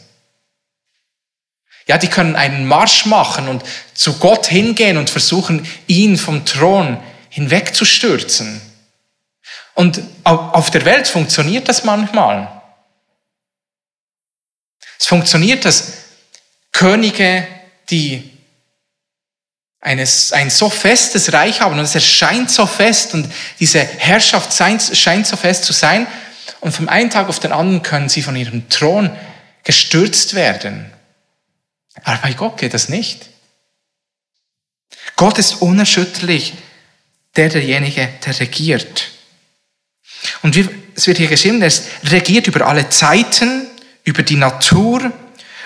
Ja, 1.88 1.98
die 1.98 2.10
können 2.10 2.36
einen 2.36 2.66
Marsch 2.66 3.06
machen 3.06 3.48
und 3.48 3.64
zu 3.94 4.18
Gott 4.18 4.48
hingehen 4.48 4.98
und 4.98 5.10
versuchen, 5.10 5.68
ihn 5.88 6.18
vom 6.18 6.46
Thron 6.46 7.02
hinwegzustürzen. 7.36 8.62
Und 9.74 10.02
auf 10.24 10.72
der 10.72 10.86
Welt 10.86 11.06
funktioniert 11.06 11.68
das 11.68 11.84
manchmal. 11.84 12.62
Es 14.98 15.08
funktioniert, 15.08 15.66
dass 15.66 15.92
Könige, 16.72 17.46
die 17.90 18.32
eines, 19.82 20.32
ein 20.32 20.50
so 20.50 20.70
festes 20.70 21.34
Reich 21.34 21.60
haben 21.60 21.78
und 21.78 21.84
es 21.84 21.94
erscheint 21.94 22.50
so 22.50 22.66
fest 22.66 23.14
und 23.14 23.30
diese 23.60 23.80
Herrschaft 23.80 24.54
scheint 24.54 25.28
so 25.28 25.36
fest 25.36 25.66
zu 25.66 25.74
sein 25.74 26.08
und 26.62 26.72
vom 26.72 26.88
einen 26.88 27.10
Tag 27.10 27.28
auf 27.28 27.42
den 27.42 27.52
anderen 27.52 27.84
können 27.84 28.08
sie 28.08 28.22
von 28.22 28.38
ihrem 28.38 28.70
Thron 28.70 29.16
gestürzt 29.66 30.36
werden. 30.36 30.90
Aber 32.04 32.18
bei 32.20 32.32
Gott 32.32 32.58
geht 32.58 32.74
das 32.74 32.88
nicht. 32.88 33.28
Gott 35.18 35.38
ist 35.38 35.62
unerschütterlich, 35.62 36.54
der 37.36 37.50
derjenige, 37.50 38.10
der 38.26 38.40
regiert. 38.40 39.10
Und 40.42 40.56
wie, 40.56 40.68
es 40.96 41.08
wird 41.08 41.18
hier 41.18 41.28
geschrieben, 41.28 41.62
er 41.62 41.72
regiert 42.12 42.48
über 42.48 42.68
alle 42.68 42.90
Zeiten, 42.90 43.68
über 44.04 44.24
die 44.24 44.38
Natur, 44.38 45.12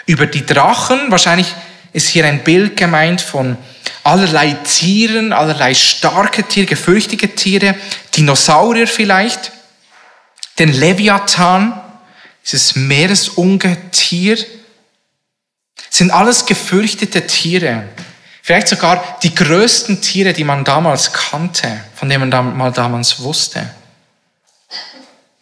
über 0.06 0.26
die 0.26 0.46
Drachen. 0.46 1.12
Wahrscheinlich 1.12 1.54
ist 1.94 2.10
hier 2.10 2.26
ein 2.26 2.44
Bild 2.44 2.78
gemeint 2.78 3.22
von 3.22 3.58
allerlei 4.04 4.54
Tieren, 4.64 5.34
allerlei 5.34 5.74
starke 5.74 6.44
Tiere, 6.44 6.66
gefürchtete 6.66 7.30
Tiere, 7.30 7.76
Dinosaurier 8.16 8.88
vielleicht, 8.88 9.52
den 10.58 10.74
Leviathan, 10.74 11.80
dieses 12.44 12.76
Meeresungetier, 12.76 14.38
sind 15.90 16.12
alles 16.12 16.46
gefürchtete 16.46 17.26
Tiere. 17.28 17.88
Vielleicht 18.50 18.70
sogar 18.70 19.20
die 19.22 19.36
größten 19.36 20.02
Tiere, 20.02 20.34
die 20.34 20.44
man 20.44 20.66
damals 20.66 21.14
kannte, 21.14 21.84
von 21.94 22.10
denen 22.10 22.30
man 22.30 22.58
mal 22.58 22.72
damals 22.72 23.20
wusste. 23.20 23.76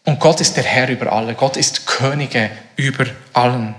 Und 0.04 0.20
Gott 0.20 0.42
ist 0.42 0.58
der 0.58 0.66
Herr 0.66 0.90
über 0.90 1.14
alle. 1.14 1.34
Gott 1.34 1.56
ist 1.56 1.88
Könige 1.88 2.52
über 2.76 3.06
allen. 3.32 3.76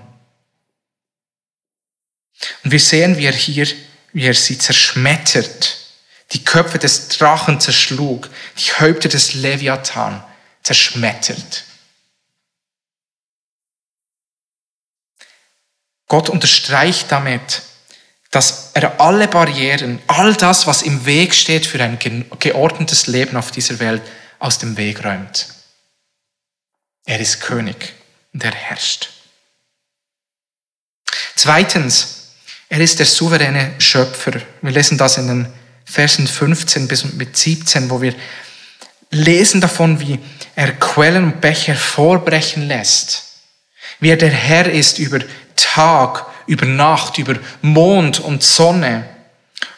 Und 2.65 2.71
wir 2.71 2.81
sehen, 2.81 3.19
wie 3.19 3.27
er 3.27 3.35
hier, 3.35 3.69
wie 4.15 4.25
er 4.25 4.33
sie 4.33 4.57
zerschmettert, 4.57 5.77
die 6.33 6.43
Köpfe 6.43 6.79
des 6.79 7.09
Drachen 7.09 7.61
zerschlug, 7.61 8.31
die 8.57 8.73
Häupter 8.81 9.11
des 9.11 9.35
Leviathan 9.35 10.25
zerschmettert. 10.63 11.65
Gott 16.07 16.31
unterstreicht 16.31 17.13
damit, 17.13 17.61
dass 18.31 18.71
er 18.75 19.01
alle 19.01 19.29
Barrieren, 19.29 20.01
all 20.07 20.35
das, 20.35 20.67
was 20.67 20.83
im 20.83 21.07
Weg 21.07 21.35
steht 21.35 21.67
für 21.67 21.83
ein 21.83 21.99
geordnetes 22.39 23.07
Leben 23.07 23.37
auf 23.37 23.51
dieser 23.51 23.79
Welt, 23.79 24.03
aus 24.39 24.59
dem 24.59 24.77
Weg 24.77 25.05
räumt. 25.05 25.49
Er 27.07 27.21
ist 27.21 27.41
König 27.41 27.95
und 28.35 28.45
er 28.45 28.55
herrscht. 28.55 29.11
Zweitens, 31.35 32.33
er 32.69 32.81
ist 32.81 32.99
der 32.99 33.07
souveräne 33.07 33.75
Schöpfer. 33.79 34.33
Wir 34.61 34.73
lesen 34.73 34.99
das 34.99 35.17
in 35.17 35.29
den 35.29 35.53
Versen 35.85 36.27
15 36.27 36.87
bis 36.87 37.05
mit 37.05 37.37
17, 37.37 37.89
wo 37.89 38.03
wir 38.03 38.15
lesen 39.11 39.61
davon, 39.61 40.01
wie 40.01 40.19
er 40.55 40.73
Quellen 40.73 41.25
und 41.25 41.41
Becher 41.41 41.75
vorbrechen 41.75 42.69
lässt. 42.69 43.25
Wie 44.01 44.11
er 44.11 44.17
der 44.17 44.31
Herr 44.31 44.71
ist 44.71 44.99
über 44.99 45.21
Tag, 45.57 46.27
über 46.49 46.67
Nacht, 46.67 47.19
über 47.19 47.37
Mond 47.63 48.19
und 48.21 48.43
Sonne, 48.43 49.09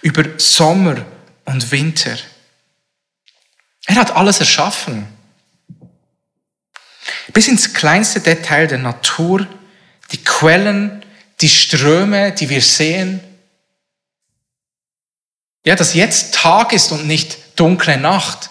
über 0.00 0.24
Sommer 0.38 1.04
und 1.44 1.70
Winter. 1.70 2.16
Er 3.86 3.96
hat 3.96 4.16
alles 4.16 4.38
erschaffen. 4.38 5.06
Bis 7.32 7.48
ins 7.48 7.74
kleinste 7.74 8.20
Detail 8.20 8.68
der 8.68 8.78
Natur, 8.78 9.46
die 10.12 10.22
Quellen, 10.22 11.04
die 11.40 11.48
Ströme, 11.48 12.32
die 12.32 12.48
wir 12.48 12.62
sehen. 12.62 13.20
Ja, 15.64 15.74
dass 15.74 15.94
jetzt 15.94 16.34
Tag 16.34 16.72
ist 16.72 16.92
und 16.92 17.06
nicht 17.06 17.58
dunkle 17.58 17.96
Nacht. 17.96 18.50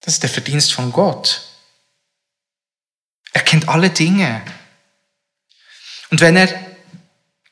Das 0.00 0.14
ist 0.14 0.22
der 0.22 0.30
Verdienst 0.30 0.72
von 0.72 0.92
Gott. 0.92 1.42
Er 3.32 3.42
kennt 3.42 3.68
alle 3.68 3.90
Dinge. 3.90 4.42
Und 6.10 6.20
wenn 6.20 6.36
er 6.36 6.48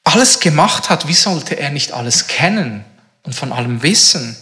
alles 0.04 0.40
gemacht 0.40 0.88
hat, 0.88 1.08
wie 1.08 1.14
sollte 1.14 1.58
er 1.58 1.70
nicht 1.70 1.92
alles 1.92 2.26
kennen 2.26 2.84
und 3.22 3.34
von 3.34 3.52
allem 3.52 3.82
wissen? 3.82 4.36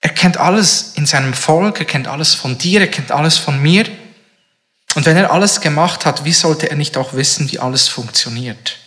Er 0.00 0.10
kennt 0.10 0.36
alles 0.36 0.92
in 0.94 1.06
seinem 1.06 1.34
Volk, 1.34 1.78
er 1.80 1.86
kennt 1.86 2.06
alles 2.06 2.34
von 2.34 2.58
dir, 2.58 2.80
er 2.80 2.90
kennt 2.90 3.10
alles 3.12 3.36
von 3.36 3.60
mir. 3.60 3.86
Und 4.94 5.06
wenn 5.06 5.16
er 5.16 5.30
alles 5.30 5.60
gemacht 5.60 6.04
hat, 6.04 6.24
wie 6.24 6.32
sollte 6.32 6.70
er 6.70 6.76
nicht 6.76 6.96
auch 6.96 7.14
wissen, 7.14 7.50
wie 7.50 7.58
alles 7.58 7.88
funktioniert? 7.88 8.78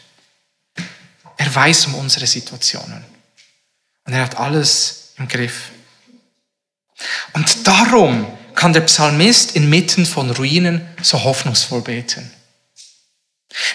Er 1.38 1.54
weiß 1.54 1.88
um 1.88 1.96
unsere 1.96 2.28
Situationen. 2.28 3.04
Und 4.06 4.14
er 4.14 4.22
hat 4.22 4.38
alles 4.38 5.14
im 5.18 5.28
Griff. 5.28 5.72
Und 7.34 7.68
darum 7.68 8.28
kann 8.56 8.74
der 8.74 8.82
Psalmist 8.82 9.56
inmitten 9.56 10.06
von 10.06 10.32
Ruinen 10.32 10.82
so 11.02 11.24
hoffnungsvoll 11.24 11.82
beten. 11.82 12.32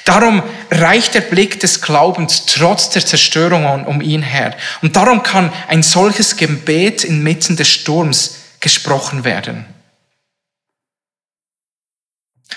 Darum 0.05 0.43
reicht 0.71 1.15
der 1.15 1.21
Blick 1.21 1.61
des 1.61 1.81
Glaubens 1.81 2.47
trotz 2.47 2.91
der 2.91 3.05
Zerstörung 3.05 3.87
um 3.87 4.01
ihn 4.01 4.23
her. 4.23 4.57
Und 4.83 4.97
darum 4.97 5.23
kann 5.23 5.53
ein 5.69 5.83
solches 5.83 6.37
Gebet 6.37 7.05
inmitten 7.05 7.57
des 7.57 7.69
Sturms 7.69 8.37
gesprochen 8.61 9.25
werden. 9.25 9.67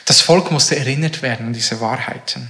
Das 0.06 0.22
Volk 0.22 0.52
musste 0.52 0.78
erinnert 0.78 1.22
werden 1.22 1.48
an 1.48 1.54
diese 1.54 1.80
Wahrheiten. 1.80 2.50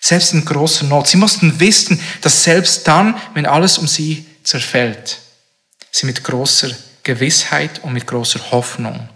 Selbst 0.00 0.32
in 0.32 0.44
großer 0.44 0.86
Not. 0.86 1.08
Sie 1.08 1.18
mussten 1.18 1.60
wissen, 1.60 2.00
dass 2.22 2.44
selbst 2.44 2.88
dann, 2.88 3.20
wenn 3.34 3.44
alles 3.44 3.76
um 3.76 3.86
sie 3.86 4.26
zerfällt, 4.42 5.18
sie 5.90 6.06
mit 6.06 6.24
großer 6.24 6.70
Gewissheit 7.02 7.82
und 7.82 7.92
mit 7.92 8.06
großer 8.06 8.50
Hoffnung 8.50 9.08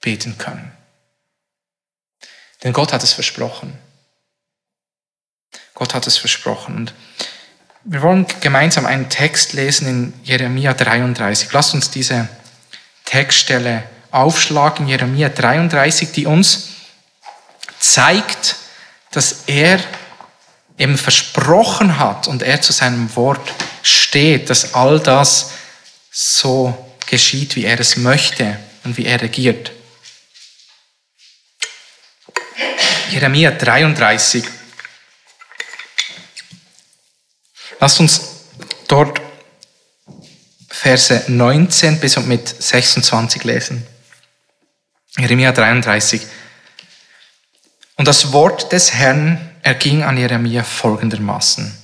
beten 0.00 0.38
können. 0.38 0.72
Denn 2.62 2.72
Gott 2.72 2.92
hat 2.92 3.02
es 3.02 3.12
versprochen. 3.12 3.78
Gott 5.74 5.94
hat 5.94 6.06
es 6.06 6.18
versprochen. 6.18 6.76
Und 6.76 6.94
wir 7.84 8.02
wollen 8.02 8.26
gemeinsam 8.40 8.84
einen 8.84 9.08
Text 9.08 9.54
lesen 9.54 9.88
in 9.88 10.12
Jeremia 10.22 10.74
33. 10.74 11.52
Lasst 11.52 11.74
uns 11.74 11.90
diese 11.90 12.28
Textstelle 13.06 13.84
aufschlagen, 14.10 14.88
Jeremia 14.88 15.30
33, 15.30 16.12
die 16.12 16.26
uns 16.26 16.68
zeigt, 17.78 18.56
dass 19.12 19.44
er 19.46 19.80
eben 20.76 20.98
versprochen 20.98 21.98
hat 21.98 22.28
und 22.28 22.42
er 22.42 22.60
zu 22.60 22.72
seinem 22.72 23.14
Wort 23.16 23.52
steht, 23.82 24.50
dass 24.50 24.74
all 24.74 25.00
das 25.00 25.52
so 26.10 26.89
geschieht, 27.10 27.56
wie 27.56 27.64
er 27.64 27.78
es 27.80 27.96
möchte 27.96 28.58
und 28.84 28.96
wie 28.96 29.04
er 29.04 29.20
regiert. 29.20 29.72
Jeremia 33.10 33.50
33. 33.50 34.44
Lasst 37.80 38.00
uns 38.00 38.20
dort 38.86 39.20
Verse 40.68 41.24
19 41.26 42.00
bis 42.00 42.16
und 42.16 42.28
mit 42.28 42.48
26 42.48 43.44
lesen. 43.44 43.86
Jeremia 45.18 45.52
33. 45.52 46.22
Und 47.96 48.08
das 48.08 48.32
Wort 48.32 48.72
des 48.72 48.94
Herrn 48.94 49.50
erging 49.62 50.04
an 50.04 50.16
Jeremia 50.16 50.62
folgendermaßen. 50.62 51.76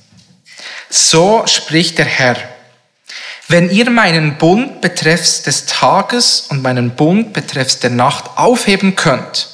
So 0.89 1.47
spricht 1.47 1.99
der 1.99 2.07
Herr, 2.07 2.56
wenn 3.49 3.71
ihr 3.71 3.91
meinen 3.91 4.39
Bund 4.39 4.81
betreffs 4.81 5.43
des 5.43 5.67
Tages 5.67 6.47
und 6.49 6.63
meinen 6.63 6.91
Bund 6.91 7.33
betreffs 7.33 7.79
der 7.79 7.91
Nacht 7.91 8.31
aufheben 8.37 8.97
könnt, 8.97 9.49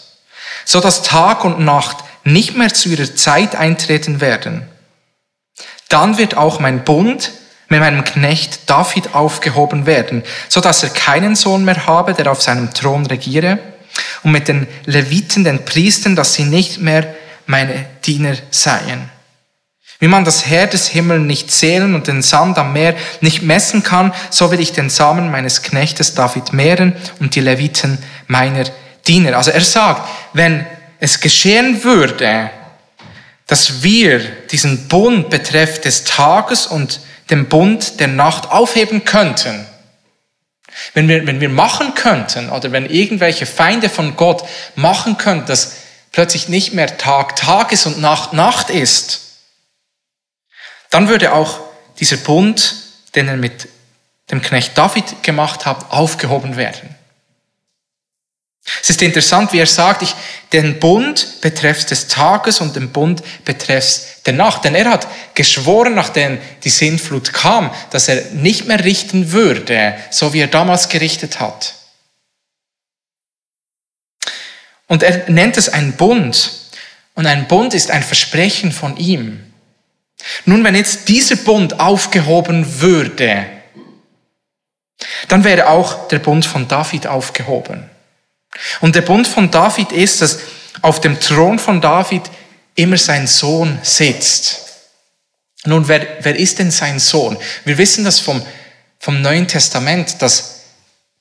so 0.65 0.81
dass 0.81 1.03
Tag 1.03 1.45
und 1.45 1.61
Nacht 1.61 1.99
nicht 2.25 2.57
mehr 2.57 2.73
zu 2.73 2.89
ihrer 2.89 3.15
Zeit 3.15 3.55
eintreten 3.55 4.21
werden, 4.21 4.67
dann 5.89 6.17
wird 6.17 6.37
auch 6.37 6.59
mein 6.59 6.85
Bund 6.85 7.33
mit 7.69 7.81
meinem 7.81 8.05
Knecht 8.05 8.71
David 8.71 9.15
aufgehoben 9.15 9.87
werden, 9.87 10.23
so 10.49 10.61
dass 10.61 10.83
er 10.83 10.91
keinen 10.91 11.35
Sohn 11.35 11.65
mehr 11.65 11.87
habe, 11.87 12.15
der 12.15 12.31
auf 12.31 12.43
seinem 12.43 12.73
Thron 12.73 13.07
regiere, 13.07 13.59
und 14.23 14.33
mit 14.33 14.49
den 14.49 14.67
Leviten, 14.87 15.45
den 15.45 15.65
Priestern, 15.65 16.17
dass 16.17 16.35
sie 16.35 16.45
nicht 16.45 16.81
mehr 16.81 17.15
meine 17.47 17.87
Diener 18.05 18.37
seien. 18.51 19.11
Wie 20.03 20.09
man 20.09 20.25
das 20.25 20.47
Heer 20.47 20.67
des 20.67 20.89
Himmels 20.89 21.23
nicht 21.23 21.53
zählen 21.53 21.95
und 21.95 22.09
den 22.09 22.23
Sand 22.23 22.59
am 22.59 22.73
Meer 22.73 22.97
nicht 23.21 23.43
messen 23.43 23.85
kann, 23.85 24.13
so 24.31 24.51
will 24.51 24.59
ich 24.59 24.73
den 24.73 24.91
Samen 24.91 25.31
meines 25.31 25.63
Knechtes 25.63 26.15
David 26.15 26.53
mehren 26.53 26.97
und 27.21 27.37
die 27.37 27.41
Leviten 27.41 27.99
meiner 28.27 28.65
Diener. 29.07 29.37
Also 29.37 29.53
er 29.53 29.61
sagt, 29.61 30.09
wenn 30.33 30.67
es 30.99 31.21
geschehen 31.21 31.85
würde, 31.85 32.51
dass 33.47 33.85
wir 33.85 34.19
diesen 34.51 34.89
Bund 34.89 35.31
betreffend 35.31 35.85
des 35.85 36.03
Tages 36.03 36.67
und 36.67 36.99
den 37.31 37.49
Bund 37.49 38.01
der 38.01 38.09
Nacht 38.09 38.51
aufheben 38.51 39.05
könnten, 39.05 39.69
wenn 40.95 41.07
wir, 41.07 41.29
wenn 41.29 41.41
wir 41.41 41.49
machen 41.49 41.95
könnten 41.95 42.51
oder 42.51 42.73
wenn 42.73 42.91
irgendwelche 42.91 43.47
Feinde 43.47 43.89
von 43.89 44.17
Gott 44.17 44.43
machen 44.75 45.17
könnten, 45.17 45.47
dass 45.47 45.75
plötzlich 46.11 46.49
nicht 46.49 46.75
mehr 46.75 46.99
Tag 46.99 47.37
Tag 47.37 47.71
ist 47.71 47.87
und 47.87 48.01
Nacht 48.01 48.33
Nacht 48.33 48.69
ist, 48.69 49.32
dann 50.93 51.09
würde 51.09 51.33
auch 51.33 51.59
dieser 51.99 52.19
Bund, 52.19 52.75
den 53.15 53.27
er 53.27 53.37
mit 53.37 53.69
dem 54.31 54.43
Knecht 54.43 54.77
David 54.77 55.23
gemacht 55.23 55.65
hat, 55.67 55.91
aufgehoben 55.91 56.57
werden. 56.57 56.95
Es 58.81 58.91
ist 58.91 59.03
interessant, 59.03 59.53
wie 59.53 59.59
er 59.59 59.67
sagt, 59.67 60.03
ich, 60.03 60.15
den 60.53 60.79
Bund 60.79 61.41
betreffs 61.41 61.87
des 61.87 62.09
Tages 62.09 62.61
und 62.61 62.77
den 62.77 62.91
Bund 62.91 63.23
betreffs 63.45 64.23
der 64.27 64.35
Nacht. 64.35 64.65
Denn 64.65 64.75
er 64.75 64.91
hat 64.91 65.09
geschworen, 65.35 65.95
nachdem 65.95 66.39
die 66.63 66.71
Sintflut 66.71 67.33
kam, 67.33 67.75
dass 67.91 68.09
er 68.09 68.23
nicht 68.33 68.67
mehr 68.67 68.85
richten 68.85 69.33
würde, 69.33 69.97
so 70.11 70.33
wie 70.33 70.41
er 70.41 70.47
damals 70.47 70.89
gerichtet 70.91 71.41
hat. 71.41 71.75
Und 74.87 75.03
er 75.03 75.29
nennt 75.31 75.57
es 75.57 75.71
einen 75.71 75.95
Bund. 75.95 76.53
Und 77.15 77.27
ein 77.27 77.49
Bund 77.49 77.73
ist 77.73 77.91
ein 77.91 78.03
Versprechen 78.03 78.73
von 78.73 78.97
ihm. 78.99 79.52
Nun, 80.45 80.65
wenn 80.65 80.75
jetzt 80.75 81.09
dieser 81.09 81.37
Bund 81.37 81.81
aufgehoben 81.81 82.81
würde, 82.81 83.47
dann 85.29 85.45
wäre 85.45 85.69
auch 85.69 86.09
der 86.09 86.19
Bund 86.19 86.47
von 86.47 86.69
David 86.69 87.07
aufgehoben. 87.07 87.91
Und 88.81 88.95
der 88.95 89.03
Bund 89.03 89.27
von 89.27 89.51
David 89.51 89.93
ist, 89.93 90.21
dass 90.21 90.39
auf 90.83 91.01
dem 91.01 91.19
Thron 91.19 91.59
von 91.59 91.81
David 91.81 92.23
immer 92.75 92.97
sein 92.97 93.27
Sohn 93.27 93.79
sitzt. 93.83 94.61
Nun, 95.65 95.87
wer, 95.89 96.07
wer 96.21 96.37
ist 96.37 96.59
denn 96.59 96.71
sein 96.71 96.99
Sohn? 96.99 97.37
Wir 97.65 97.79
wissen 97.79 98.05
das 98.05 98.21
vom, 98.21 98.43
vom 98.99 99.23
Neuen 99.23 99.47
Testament, 99.47 100.21
dass 100.21 100.63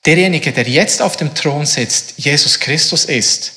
derjenige, 0.04 0.52
der 0.52 0.68
jetzt 0.68 1.00
auf 1.00 1.16
dem 1.16 1.34
Thron 1.34 1.64
sitzt, 1.64 2.14
Jesus 2.16 2.58
Christus 2.58 3.04
ist, 3.04 3.52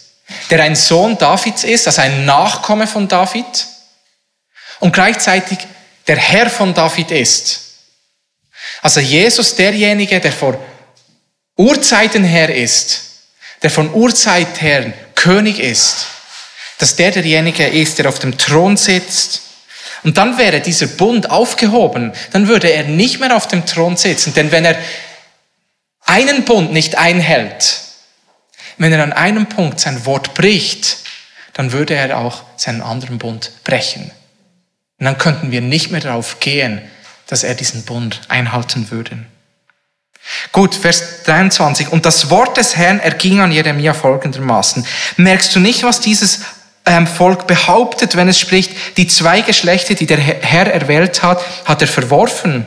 der 0.50 0.62
ein 0.62 0.76
Sohn 0.76 1.18
Davids 1.18 1.64
ist, 1.64 1.88
also 1.88 2.02
ein 2.02 2.26
Nachkomme 2.26 2.88
von 2.88 3.08
David 3.08 3.46
und 4.86 4.92
gleichzeitig 4.92 5.58
der 6.06 6.16
Herr 6.16 6.48
von 6.48 6.76
David 6.76 7.10
ist. 7.10 7.62
Also 8.84 9.00
Jesus 9.00 9.56
derjenige, 9.56 10.20
der 10.20 10.32
vor 10.32 10.64
Urzeiten 11.58 12.24
her 12.24 12.54
ist, 12.54 13.02
der 13.64 13.72
von 13.72 13.92
Urzeit 13.96 14.62
her 14.62 14.94
König 15.16 15.60
ist, 15.60 16.06
dass 16.78 16.96
der 16.96 17.10
derjenige 17.10 17.66
ist, 17.66 17.98
der 17.98 18.08
auf 18.08 18.20
dem 18.20 18.38
Thron 18.38 18.78
sitzt. 18.78 19.42
Und 20.04 20.20
dann 20.20 20.38
wäre 20.38 20.62
dieser 20.62 20.86
Bund 20.86 21.32
aufgehoben, 21.32 22.14
dann 22.32 22.48
würde 22.48 22.72
er 22.72 22.84
nicht 22.84 23.20
mehr 23.20 23.36
auf 23.36 23.48
dem 23.48 23.66
Thron 23.66 23.98
sitzen. 23.98 24.36
Denn 24.36 24.52
wenn 24.52 24.66
er 24.66 24.78
einen 26.02 26.46
Bund 26.46 26.72
nicht 26.72 26.96
einhält, 26.96 27.80
wenn 28.78 28.94
er 28.94 29.02
an 29.02 29.14
einem 29.14 29.48
Punkt 29.48 29.80
sein 29.80 30.06
Wort 30.06 30.36
bricht, 30.36 30.98
dann 31.54 31.72
würde 31.72 31.96
er 31.96 32.20
auch 32.20 32.44
seinen 32.56 32.84
anderen 32.84 33.18
Bund 33.18 33.52
brechen. 33.64 34.12
Und 35.00 35.06
dann 35.06 35.18
könnten 35.18 35.52
wir 35.52 35.62
nicht 35.62 35.92
mehr 35.92 36.02
darauf 36.02 36.40
gehen, 36.40 36.82
dass 37.28 37.44
er 37.44 37.56
diesen 37.56 37.84
Bund 37.84 38.22
einhalten 38.30 38.92
würde. 38.92 39.18
Gut, 40.52 40.74
Vers 40.74 41.24
23. 41.24 41.90
Und 41.90 42.06
das 42.06 42.30
Wort 42.30 42.58
des 42.58 42.76
Herrn 42.76 43.00
erging 43.00 43.42
an 43.42 43.52
Jeremia 43.52 43.94
folgendermaßen. 43.94 44.86
Merkst 45.18 45.56
du 45.56 45.60
nicht, 45.60 45.84
was 45.84 46.00
dieses 46.00 46.42
ähm, 46.86 47.08
Volk 47.08 47.48
behauptet, 47.48 48.16
wenn 48.16 48.28
es 48.28 48.40
spricht, 48.40 48.98
die 48.98 49.08
zwei 49.08 49.42
Geschlechter, 49.42 49.96
die 49.96 50.06
der 50.06 50.18
Herr 50.18 50.72
erwählt 50.72 51.22
hat, 51.24 51.44
hat 51.66 51.82
er 51.82 51.88
verworfen? 51.88 52.66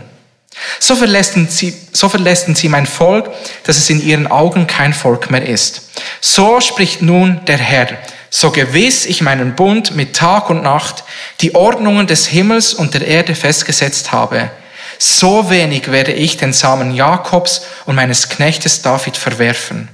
So 0.78 0.96
verlässten 0.96 1.48
sie, 1.48 1.74
so 1.92 2.09
verlässten 2.09 2.54
sie 2.54 2.68
mein 2.68 2.86
Volk, 2.86 3.30
dass 3.64 3.76
es 3.76 3.90
in 3.90 4.04
ihren 4.04 4.26
Augen 4.26 4.66
kein 4.66 4.92
Volk 4.92 5.30
mehr 5.30 5.46
ist. 5.46 5.90
So 6.20 6.61
spricht 6.61 7.02
nun 7.02 7.44
der 7.46 7.59
Herr. 7.59 7.88
So 8.30 8.50
gewiss 8.50 9.06
ich 9.06 9.22
meinen 9.22 9.54
Bund 9.54 9.96
mit 9.96 10.14
Tag 10.14 10.50
und 10.50 10.62
Nacht, 10.62 11.04
die 11.40 11.54
Ordnungen 11.54 12.06
des 12.06 12.26
Himmels 12.26 12.74
und 12.74 12.94
der 12.94 13.06
Erde 13.06 13.34
festgesetzt 13.34 14.12
habe 14.12 14.50
so 14.98 15.48
wenig 15.48 15.90
werde 15.90 16.12
ich 16.12 16.36
den 16.36 16.52
Samen 16.52 16.92
Jakobs 16.92 17.62
und 17.86 17.94
meines 17.94 18.28
Knechtes 18.28 18.82
David 18.82 19.16
verwerfen, 19.16 19.88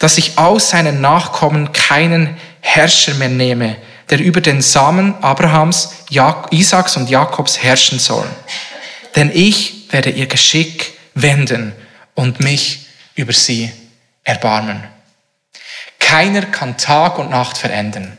dass 0.00 0.18
ich 0.18 0.38
aus 0.38 0.70
seinen 0.70 1.00
Nachkommen 1.00 1.72
keinen 1.72 2.36
Herrscher 2.60 3.14
mehr 3.14 3.28
nehme, 3.28 3.76
der 4.10 4.18
über 4.18 4.40
den 4.40 4.60
Samen 4.60 5.14
Abrahams, 5.22 5.92
Isaaks 6.50 6.96
und 6.96 7.08
Jakobs 7.08 7.62
herrschen 7.62 8.00
soll. 8.00 8.26
Denn 9.16 9.30
ich 9.32 9.86
werde 9.90 10.10
ihr 10.10 10.26
Geschick 10.26 10.94
wenden 11.14 11.72
und 12.14 12.40
mich 12.40 12.86
über 13.14 13.32
sie 13.32 13.72
erbarmen. 14.24 14.82
Keiner 15.98 16.46
kann 16.46 16.76
Tag 16.76 17.18
und 17.18 17.30
Nacht 17.30 17.58
verändern. 17.58 18.16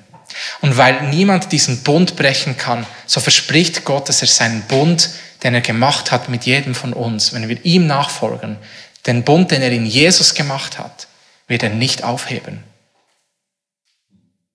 Und 0.62 0.78
weil 0.78 1.02
niemand 1.10 1.52
diesen 1.52 1.84
Bund 1.84 2.16
brechen 2.16 2.58
kann, 2.58 2.86
so 3.06 3.20
verspricht 3.20 3.84
Gott, 3.86 4.10
dass 4.10 4.22
er 4.22 4.28
seinen 4.28 4.62
Bund 4.64 5.10
den 5.44 5.56
er 5.56 5.62
gemacht 5.62 6.12
hat 6.12 6.30
mit 6.30 6.46
jedem 6.46 6.76
von 6.76 6.94
uns, 6.94 7.34
wenn 7.34 7.48
wir 7.50 7.64
ihm 7.66 7.88
nachfolgen, 7.88 8.58
den 9.06 9.24
Bund, 9.24 9.52
den 9.52 9.62
er 9.62 9.72
in 9.72 9.86
Jesus 9.86 10.36
gemacht 10.36 10.78
hat, 10.78 11.08
wird 11.48 11.64
er 11.64 11.70
nicht 11.70 12.04
aufheben. 12.04 12.64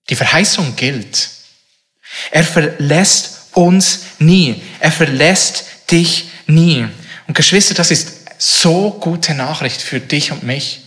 Die 0.09 0.15
Verheißung 0.15 0.75
gilt. 0.77 1.29
Er 2.31 2.45
verlässt 2.45 3.49
uns 3.51 4.03
nie. 4.19 4.61
Er 4.79 4.91
verlässt 4.91 5.65
dich 5.91 6.29
nie. 6.47 6.87
Und 7.27 7.33
Geschwister, 7.33 7.73
das 7.73 7.91
ist 7.91 8.25
so 8.37 8.91
gute 8.91 9.33
Nachricht 9.33 9.81
für 9.81 9.99
dich 9.99 10.31
und 10.31 10.43
mich. 10.43 10.81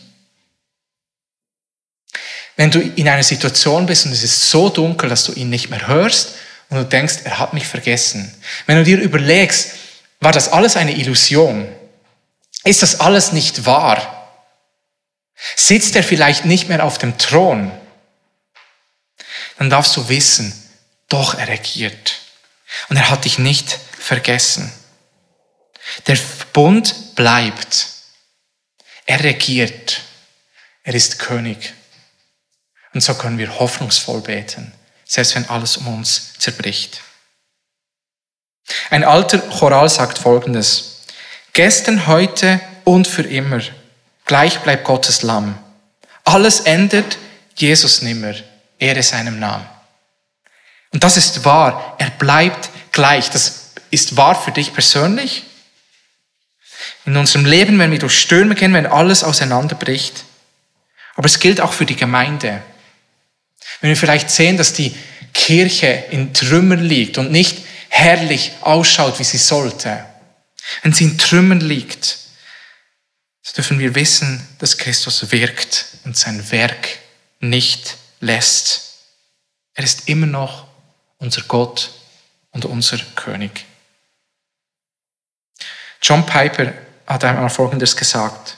Wenn 2.56 2.70
du 2.70 2.80
in 2.80 3.08
einer 3.08 3.22
Situation 3.22 3.86
bist 3.86 4.06
und 4.06 4.12
es 4.12 4.22
ist 4.22 4.50
so 4.50 4.68
dunkel, 4.68 5.08
dass 5.08 5.24
du 5.24 5.32
ihn 5.32 5.50
nicht 5.50 5.70
mehr 5.70 5.86
hörst 5.86 6.34
und 6.68 6.76
du 6.76 6.84
denkst, 6.84 7.20
er 7.24 7.38
hat 7.38 7.54
mich 7.54 7.66
vergessen. 7.66 8.34
Wenn 8.66 8.76
du 8.76 8.84
dir 8.84 9.00
überlegst, 9.00 9.72
war 10.20 10.32
das 10.32 10.52
alles 10.52 10.76
eine 10.76 10.96
Illusion? 10.96 11.66
Ist 12.64 12.82
das 12.82 13.00
alles 13.00 13.32
nicht 13.32 13.64
wahr? 13.64 14.16
Sitzt 15.56 15.96
er 15.96 16.02
vielleicht 16.02 16.44
nicht 16.44 16.68
mehr 16.68 16.84
auf 16.84 16.98
dem 16.98 17.16
Thron? 17.16 17.72
Dann 19.58 19.70
darfst 19.70 19.96
du 19.96 20.08
wissen, 20.08 20.52
doch 21.08 21.34
er 21.38 21.48
regiert. 21.48 22.18
Und 22.88 22.96
er 22.96 23.10
hat 23.10 23.24
dich 23.24 23.38
nicht 23.38 23.78
vergessen. 23.98 24.70
Der 26.06 26.18
Bund 26.52 27.14
bleibt. 27.14 27.86
Er 29.06 29.22
regiert. 29.22 30.02
Er 30.82 30.94
ist 30.94 31.18
König. 31.18 31.74
Und 32.92 33.02
so 33.02 33.14
können 33.14 33.38
wir 33.38 33.58
hoffnungsvoll 33.58 34.20
beten, 34.20 34.72
selbst 35.04 35.34
wenn 35.34 35.48
alles 35.48 35.76
um 35.76 35.88
uns 35.88 36.34
zerbricht. 36.38 37.02
Ein 38.90 39.04
alter 39.04 39.38
Choral 39.38 39.88
sagt 39.88 40.18
folgendes. 40.18 41.02
Gestern, 41.52 42.06
heute 42.06 42.60
und 42.84 43.06
für 43.06 43.22
immer. 43.22 43.60
Gleich 44.24 44.58
bleibt 44.60 44.84
Gottes 44.84 45.22
Lamm. 45.22 45.58
Alles 46.24 46.60
ändert, 46.60 47.18
Jesus 47.56 48.02
nimmer. 48.02 48.34
Ehre 48.78 49.02
seinem 49.02 49.38
Namen. 49.38 49.68
Und 50.92 51.04
das 51.04 51.16
ist 51.16 51.44
wahr. 51.44 51.96
Er 51.98 52.10
bleibt 52.10 52.70
gleich. 52.92 53.30
Das 53.30 53.72
ist 53.90 54.16
wahr 54.16 54.40
für 54.40 54.52
dich 54.52 54.72
persönlich. 54.72 55.44
In 57.06 57.16
unserem 57.16 57.44
Leben, 57.44 57.78
wenn 57.78 57.90
wir 57.90 57.98
durch 57.98 58.18
Stürme 58.18 58.54
gehen, 58.54 58.74
wenn 58.74 58.86
alles 58.86 59.24
auseinanderbricht. 59.24 60.24
Aber 61.14 61.26
es 61.26 61.38
gilt 61.38 61.60
auch 61.60 61.72
für 61.72 61.86
die 61.86 61.96
Gemeinde. 61.96 62.62
Wenn 63.80 63.90
wir 63.90 63.96
vielleicht 63.96 64.30
sehen, 64.30 64.56
dass 64.56 64.72
die 64.72 64.94
Kirche 65.32 65.86
in 66.10 66.34
Trümmern 66.34 66.82
liegt 66.82 67.18
und 67.18 67.30
nicht 67.30 67.58
herrlich 67.88 68.52
ausschaut, 68.60 69.18
wie 69.18 69.24
sie 69.24 69.38
sollte, 69.38 70.04
wenn 70.82 70.92
sie 70.92 71.04
in 71.04 71.18
Trümmern 71.18 71.60
liegt, 71.60 72.18
so 73.42 73.54
dürfen 73.54 73.78
wir 73.78 73.94
wissen, 73.94 74.46
dass 74.58 74.76
Christus 74.76 75.32
wirkt 75.32 75.86
und 76.04 76.16
sein 76.16 76.50
Werk 76.52 76.98
nicht 77.40 77.96
lässt. 78.20 78.98
Er 79.74 79.84
ist 79.84 80.08
immer 80.08 80.26
noch 80.26 80.66
unser 81.18 81.42
Gott 81.42 81.90
und 82.50 82.64
unser 82.64 82.98
König. 83.14 83.64
John 86.02 86.24
Piper 86.24 86.72
hat 87.10 87.24
einmal 87.24 87.50
Folgendes 87.50 87.96
gesagt. 87.96 88.56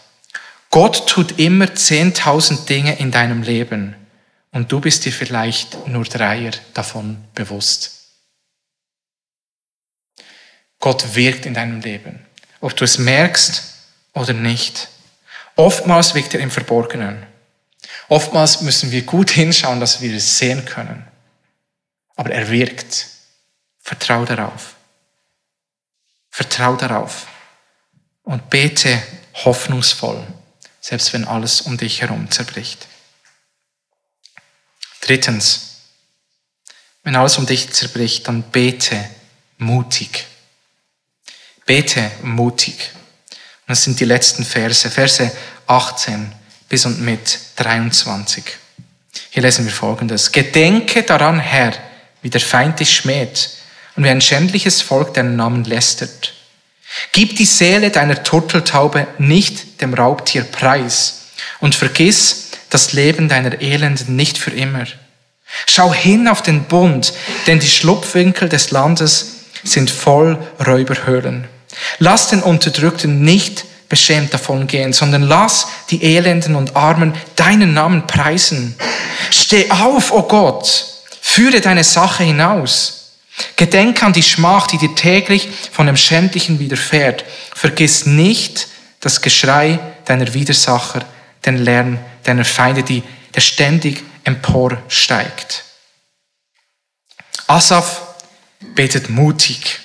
Gott 0.71 1.09
tut 1.09 1.39
immer 1.39 1.67
10.000 1.67 2.67
Dinge 2.67 2.99
in 2.99 3.11
deinem 3.11 3.43
Leben 3.43 3.97
und 4.53 4.71
du 4.71 4.81
bist 4.81 5.05
dir 5.05 5.13
vielleicht 5.13 5.87
nur 5.89 6.05
Dreier 6.05 6.53
davon 6.75 7.25
bewusst. 7.35 7.99
Gott 10.79 11.15
wirkt 11.15 11.47
in 11.47 11.55
deinem 11.55 11.81
Leben, 11.81 12.25
ob 12.61 12.77
du 12.77 12.85
es 12.85 12.99
merkst 12.99 13.75
oder 14.15 14.33
nicht. 14.33 14.89
Oftmals 15.57 16.15
wirkt 16.15 16.35
er 16.35 16.41
im 16.41 16.51
Verborgenen. 16.51 17.27
Oftmals 18.09 18.61
müssen 18.61 18.91
wir 18.91 19.03
gut 19.03 19.31
hinschauen, 19.31 19.81
dass 19.81 20.01
wir 20.01 20.15
es 20.15 20.39
sehen 20.39 20.65
können. 20.65 21.07
Aber 22.17 22.31
er 22.31 22.51
wirkt. 22.51 23.07
Vertrau 23.81 24.25
darauf. 24.25 24.75
Vertrau 26.31 26.77
darauf. 26.77 27.27
Und 28.25 28.51
bete 28.51 29.03
hoffnungsvoll, 29.45 30.25
selbst 30.81 31.13
wenn 31.13 31.25
alles 31.25 31.63
um 31.63 31.77
dich 31.77 32.03
herum 32.03 32.31
zerbricht. 32.31 32.87
Drittens, 35.01 35.73
wenn 37.03 37.17
alles 37.17 37.37
um 37.39 37.47
dich 37.47 37.73
zerbricht, 37.73 38.29
dann 38.29 38.43
bete 38.43 39.09
mutig. 39.59 40.27
Bete 41.67 42.11
mutig. 42.23 42.91
Und 42.93 43.71
das 43.71 43.85
sind 43.85 43.99
die 43.99 44.05
letzten 44.05 44.45
Verse, 44.45 44.89
Verse 44.91 45.33
18 45.67 46.33
bis 46.69 46.87
und 46.87 47.01
mit 47.01 47.39
23. 47.57 48.45
Hier 49.31 49.43
lesen 49.43 49.65
wir 49.65 49.73
folgendes. 49.73 50.33
Gedenke 50.33 51.03
daran, 51.03 51.41
Herr, 51.41 51.73
wie 52.23 52.31
der 52.31 52.41
Feind 52.41 52.81
dich 52.81 52.95
schmäht 52.95 53.51
und 53.97 54.05
wie 54.05 54.09
ein 54.09 54.21
schändliches 54.21 54.81
Volk 54.81 55.15
deinen 55.15 55.37
Namen 55.37 55.65
lästert. 55.65 56.35
Gib 57.13 57.37
die 57.37 57.47
Seele 57.47 57.91
deiner 57.91 58.23
Turteltaube 58.23 59.07
nicht 59.19 59.81
dem 59.81 59.95
Raubtier 59.95 60.45
preis 60.45 61.29
und 61.61 61.75
vergiss 61.75 62.51
das 62.71 62.93
Leben 62.93 63.29
deiner 63.29 63.61
Elenden 63.61 64.17
nicht 64.17 64.39
für 64.39 64.51
immer. 64.51 64.85
Schau 65.67 65.93
hin 65.93 66.29
auf 66.29 66.43
den 66.43 66.65
Bund, 66.65 67.13
denn 67.47 67.61
die 67.61 67.69
Schlupfwinkel 67.69 68.49
des 68.49 68.71
Landes 68.71 69.37
sind 69.65 69.91
voll 69.91 70.39
Räuberhöhlen. 70.67 71.47
Lass 71.99 72.29
den 72.29 72.43
Unterdrückten 72.43 73.23
nicht 73.23 73.65
beschämt 73.89 74.33
davongehen, 74.33 74.93
sondern 74.93 75.23
lass 75.23 75.67
die 75.91 76.03
Elenden 76.03 76.55
und 76.55 76.77
Armen 76.77 77.15
deinen 77.37 77.75
Namen 77.75 78.07
preisen. 78.07 78.75
Steh 79.31 79.71
auf, 79.71 80.13
o 80.13 80.19
oh 80.19 80.23
Gott, 80.23 80.87
führe 81.21 81.61
deine 81.61 81.85
Sache 81.85 82.25
hinaus. 82.25 83.02
Gedenk 83.57 84.03
an 84.03 84.13
die 84.13 84.23
Schmach, 84.23 84.67
die 84.67 84.79
dir 84.79 84.95
täglich 84.95 85.49
von 85.71 85.87
dem 85.87 85.97
Schändlichen 85.97 86.59
widerfährt. 86.59 87.25
Vergiss 87.55 88.07
nicht 88.07 88.69
das 89.01 89.21
Geschrei 89.21 89.79
deiner 90.05 90.33
Widersacher, 90.35 91.05
den 91.45 91.59
Lärm 91.59 91.99
deiner 92.25 92.45
Feinde, 92.45 92.83
die, 92.83 93.03
der 93.35 93.41
ständig 93.41 94.03
emporsteigt. 94.25 95.65
Asaf 97.47 98.03
betet 98.75 99.11
mutig. 99.11 99.81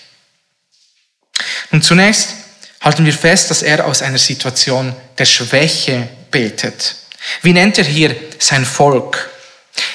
Und 1.71 1.83
zunächst 1.83 2.35
halten 2.81 3.05
wir 3.05 3.13
fest, 3.13 3.49
dass 3.49 3.61
er 3.61 3.85
aus 3.85 4.01
einer 4.01 4.17
Situation 4.17 4.95
der 5.17 5.25
Schwäche 5.25 6.07
betet. 6.31 6.95
Wie 7.41 7.53
nennt 7.53 7.77
er 7.77 7.83
hier 7.83 8.15
sein 8.39 8.65
Volk? 8.65 9.29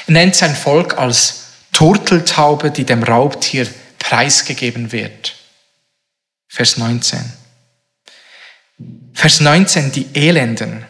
Er 0.06 0.12
nennt 0.12 0.36
sein 0.36 0.54
Volk 0.54 0.98
als 0.98 1.41
Turteltaube, 1.72 2.70
die 2.70 2.84
dem 2.84 3.02
Raubtier 3.02 3.66
preisgegeben 3.98 4.92
wird. 4.92 5.36
Vers 6.48 6.76
19. 6.76 7.18
Vers 9.14 9.40
19, 9.40 9.92
die 9.92 10.06
Elenden. 10.14 10.86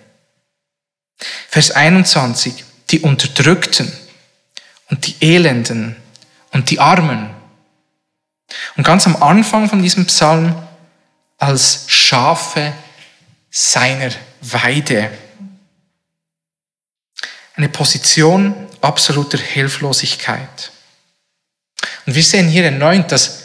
Vers 1.48 1.70
21, 1.70 2.64
die 2.90 3.00
Unterdrückten 3.00 3.92
und 4.90 5.06
die 5.06 5.16
Elenden 5.20 5.96
und 6.50 6.70
die 6.70 6.80
Armen. 6.80 7.30
Und 8.76 8.84
ganz 8.84 9.06
am 9.06 9.16
Anfang 9.16 9.68
von 9.68 9.82
diesem 9.82 10.06
Psalm 10.06 10.54
als 11.38 11.84
Schafe 11.88 12.72
seiner 13.50 14.10
Weide. 14.40 15.10
Eine 17.54 17.68
Position 17.68 18.68
absoluter 18.82 19.38
Hilflosigkeit. 19.38 20.72
Und 22.06 22.14
wir 22.14 22.22
sehen 22.22 22.48
hier 22.48 22.64
erneut, 22.64 23.10
dass 23.12 23.42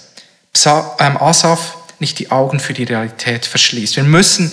ähm, 0.65 1.17
Asaf 1.17 1.77
nicht 1.99 2.19
die 2.19 2.31
Augen 2.31 2.59
für 2.59 2.73
die 2.73 2.83
Realität 2.83 3.45
verschließt. 3.45 3.95
Wir 3.95 4.03
müssen 4.03 4.51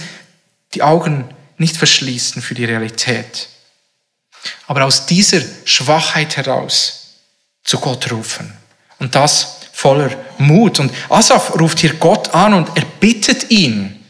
die 0.74 0.82
Augen 0.82 1.28
nicht 1.58 1.76
verschließen 1.76 2.42
für 2.42 2.54
die 2.54 2.64
Realität. 2.64 3.48
Aber 4.66 4.84
aus 4.84 5.06
dieser 5.06 5.40
Schwachheit 5.64 6.36
heraus 6.36 7.04
zu 7.62 7.78
Gott 7.78 8.10
rufen. 8.10 8.52
Und 8.98 9.14
das 9.14 9.58
voller 9.72 10.10
Mut. 10.38 10.78
Und 10.78 10.92
Asaf 11.08 11.58
ruft 11.58 11.80
hier 11.80 11.94
Gott 11.94 12.32
an 12.34 12.54
und 12.54 12.76
er 12.76 12.84
bittet 12.84 13.50
ihn, 13.50 14.04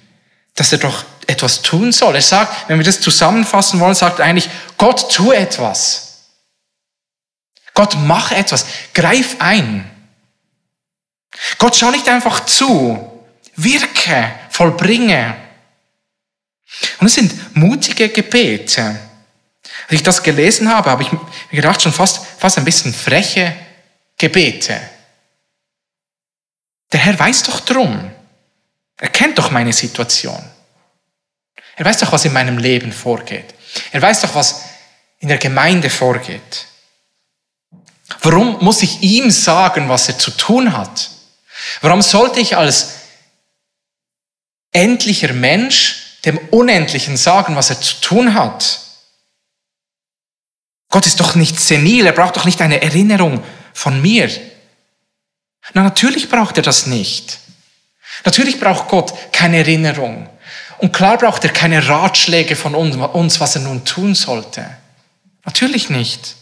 dass 0.55 0.73
er 0.73 0.79
doch 0.79 1.05
etwas 1.27 1.63
tun 1.63 1.91
soll. 1.91 2.15
Er 2.15 2.23
sagt, 2.23 2.69
wenn 2.69 2.79
wir 2.79 2.85
das 2.85 3.01
zusammenfassen 3.01 3.81
wollen, 3.81 3.95
sagt 3.95 4.19
er 4.19 4.27
eigentlich, 4.27 4.49
Gott, 4.77 5.11
tu 5.13 5.33
etwas. 5.33 6.14
Gott, 7.75 7.97
mach 7.97 8.31
etwas. 8.31 8.65
Greif 8.95 9.37
ein. 9.41 9.91
Gott, 11.59 11.77
schau 11.77 11.91
nicht 11.91 12.09
einfach 12.09 12.47
zu. 12.47 13.23
Wirke, 13.57 14.33
vollbringe. 14.51 15.37
Und 17.01 17.07
es 17.07 17.15
sind 17.15 17.57
mutige 17.57 18.09
Gebete. 18.09 18.99
Als 19.85 19.93
ich 19.93 20.03
das 20.03 20.23
gelesen 20.23 20.73
habe, 20.73 20.91
habe 20.91 21.03
ich 21.03 21.13
mir 21.13 21.21
gedacht, 21.51 21.83
schon 21.83 21.93
fast, 21.93 22.25
fast 22.39 22.59
ein 22.59 22.65
bisschen 22.65 22.95
freche 22.95 23.55
Gebete. 24.17 24.81
Der 26.93 27.01
Herr 27.01 27.19
weiß 27.19 27.43
doch 27.45 27.61
drum. 27.61 28.11
Er 28.99 29.09
kennt 29.09 29.39
doch 29.39 29.51
meine 29.51 29.73
Situation. 29.73 30.43
Er 31.77 31.85
weiß 31.85 31.99
doch, 31.99 32.13
was 32.13 32.25
in 32.25 32.33
meinem 32.33 32.59
Leben 32.59 32.93
vorgeht. 32.93 33.55
Er 33.91 34.01
weiß 34.01 34.21
doch, 34.21 34.35
was 34.35 34.63
in 35.19 35.29
der 35.29 35.39
Gemeinde 35.39 35.91
vorgeht. 35.91 36.67
Warum 38.25 38.65
muss 38.65 38.83
ich 38.83 39.03
ihm 39.03 39.31
sagen, 39.31 39.91
was 39.91 40.09
er 40.09 40.19
zu 40.19 40.31
tun 40.31 40.75
hat? 40.77 41.11
Warum 41.83 42.01
sollte 42.01 42.41
ich 42.41 42.57
als 42.57 42.95
endlicher 44.73 45.35
Mensch 45.35 46.21
dem 46.25 46.39
Unendlichen 46.51 47.19
sagen, 47.19 47.55
was 47.55 47.69
er 47.69 47.81
zu 47.83 48.01
tun 48.01 48.33
hat? 48.33 48.81
Gott 50.89 51.07
ist 51.07 51.21
doch 51.21 51.35
nicht 51.35 51.61
senil, 51.61 52.07
er 52.07 52.13
braucht 52.13 52.37
doch 52.37 52.47
nicht 52.47 52.63
eine 52.63 52.81
Erinnerung 52.81 53.45
von 53.75 54.01
mir. 54.01 54.31
Na, 55.75 55.83
natürlich 55.83 56.31
braucht 56.31 56.57
er 56.57 56.63
das 56.63 56.87
nicht. 56.87 57.41
Natürlich 58.25 58.59
braucht 58.59 58.89
Gott 58.89 59.13
keine 59.33 59.59
Erinnerung. 59.59 60.31
Und 60.79 60.95
klar 60.95 61.19
braucht 61.19 61.45
er 61.45 61.53
keine 61.53 61.89
Ratschläge 61.89 62.57
von 62.57 62.75
uns, 62.75 63.39
was 63.39 63.57
er 63.57 63.63
nun 63.63 63.85
tun 63.85 64.15
sollte. 64.15 64.65
Natürlich 65.45 65.91
nicht. 65.91 66.37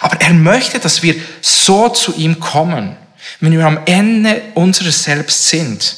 Aber 0.00 0.20
er 0.20 0.32
möchte, 0.32 0.78
dass 0.78 1.02
wir 1.02 1.14
so 1.40 1.88
zu 1.88 2.14
ihm 2.14 2.40
kommen, 2.40 2.96
wenn 3.40 3.52
wir 3.52 3.66
am 3.66 3.80
Ende 3.86 4.42
unseres 4.54 5.04
Selbst 5.04 5.48
sind. 5.48 5.96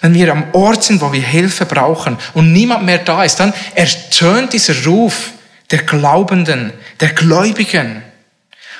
Wenn 0.00 0.14
wir 0.14 0.30
am 0.30 0.54
Ort 0.54 0.84
sind, 0.84 1.00
wo 1.00 1.12
wir 1.12 1.22
Hilfe 1.22 1.66
brauchen 1.66 2.16
und 2.34 2.52
niemand 2.52 2.84
mehr 2.84 2.98
da 2.98 3.24
ist, 3.24 3.36
dann 3.36 3.52
ertönt 3.74 4.52
dieser 4.52 4.84
Ruf 4.84 5.32
der 5.70 5.82
Glaubenden, 5.82 6.72
der 7.00 7.10
Gläubigen 7.10 8.02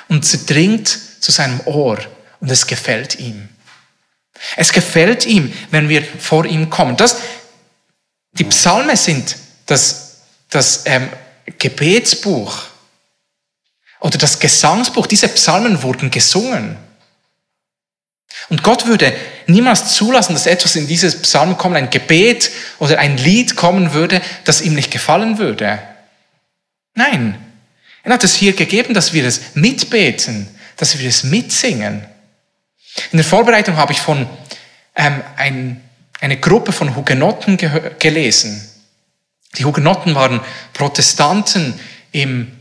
und 0.07 0.25
zerdringt 0.25 0.87
zu 1.19 1.31
seinem 1.31 1.59
Ohr 1.65 1.99
und 2.39 2.49
es 2.49 2.65
gefällt 2.65 3.19
ihm. 3.19 3.49
Es 4.55 4.71
gefällt 4.71 5.25
ihm, 5.25 5.53
wenn 5.71 5.89
wir 5.89 6.03
vor 6.03 6.45
ihm 6.45 6.69
kommen. 6.69 6.95
Das, 6.95 7.17
die 8.33 8.45
Psalme 8.45 8.95
sind 8.95 9.35
das, 9.65 10.21
das 10.49 10.83
ähm, 10.85 11.09
Gebetsbuch 11.57 12.68
oder 13.99 14.17
das 14.17 14.39
Gesangsbuch. 14.39 15.07
Diese 15.07 15.27
Psalmen 15.27 15.81
wurden 15.83 16.11
gesungen. 16.11 16.77
Und 18.49 18.63
Gott 18.63 18.85
würde 18.85 19.13
niemals 19.47 19.95
zulassen, 19.95 20.33
dass 20.33 20.45
etwas 20.45 20.75
in 20.75 20.87
dieses 20.87 21.21
Psalm 21.21 21.57
kommt, 21.57 21.75
ein 21.75 21.89
Gebet 21.89 22.51
oder 22.79 22.99
ein 22.99 23.17
Lied 23.17 23.55
kommen 23.55 23.93
würde, 23.93 24.21
das 24.45 24.61
ihm 24.61 24.75
nicht 24.75 24.91
gefallen 24.91 25.37
würde. 25.37 25.79
Nein, 26.95 27.37
er 28.03 28.13
hat 28.13 28.23
es 28.23 28.35
hier 28.35 28.53
gegeben, 28.53 28.93
dass 28.93 29.13
wir 29.13 29.25
es 29.25 29.55
mitbeten, 29.55 30.47
dass 30.77 30.97
wir 30.97 31.07
es 31.07 31.23
mitsingen. 31.23 32.05
In 33.11 33.17
der 33.17 33.25
Vorbereitung 33.25 33.77
habe 33.77 33.93
ich 33.93 33.99
von 33.99 34.27
ähm, 34.95 35.21
ein 35.35 35.81
eine 36.21 36.37
Gruppe 36.37 36.71
von 36.71 36.95
Hugenotten 36.95 37.57
gelesen. 37.99 38.67
Die 39.57 39.65
Hugenotten 39.65 40.15
waren 40.15 40.41
Protestanten 40.73 41.79
im 42.11 42.51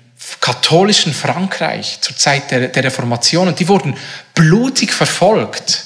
katholischen 0.40 1.14
Frankreich 1.14 1.98
zur 2.00 2.16
Zeit 2.16 2.50
der, 2.50 2.68
der 2.68 2.84
Reformation 2.84 3.48
und 3.48 3.58
die 3.60 3.68
wurden 3.68 3.96
blutig 4.34 4.92
verfolgt. 4.92 5.84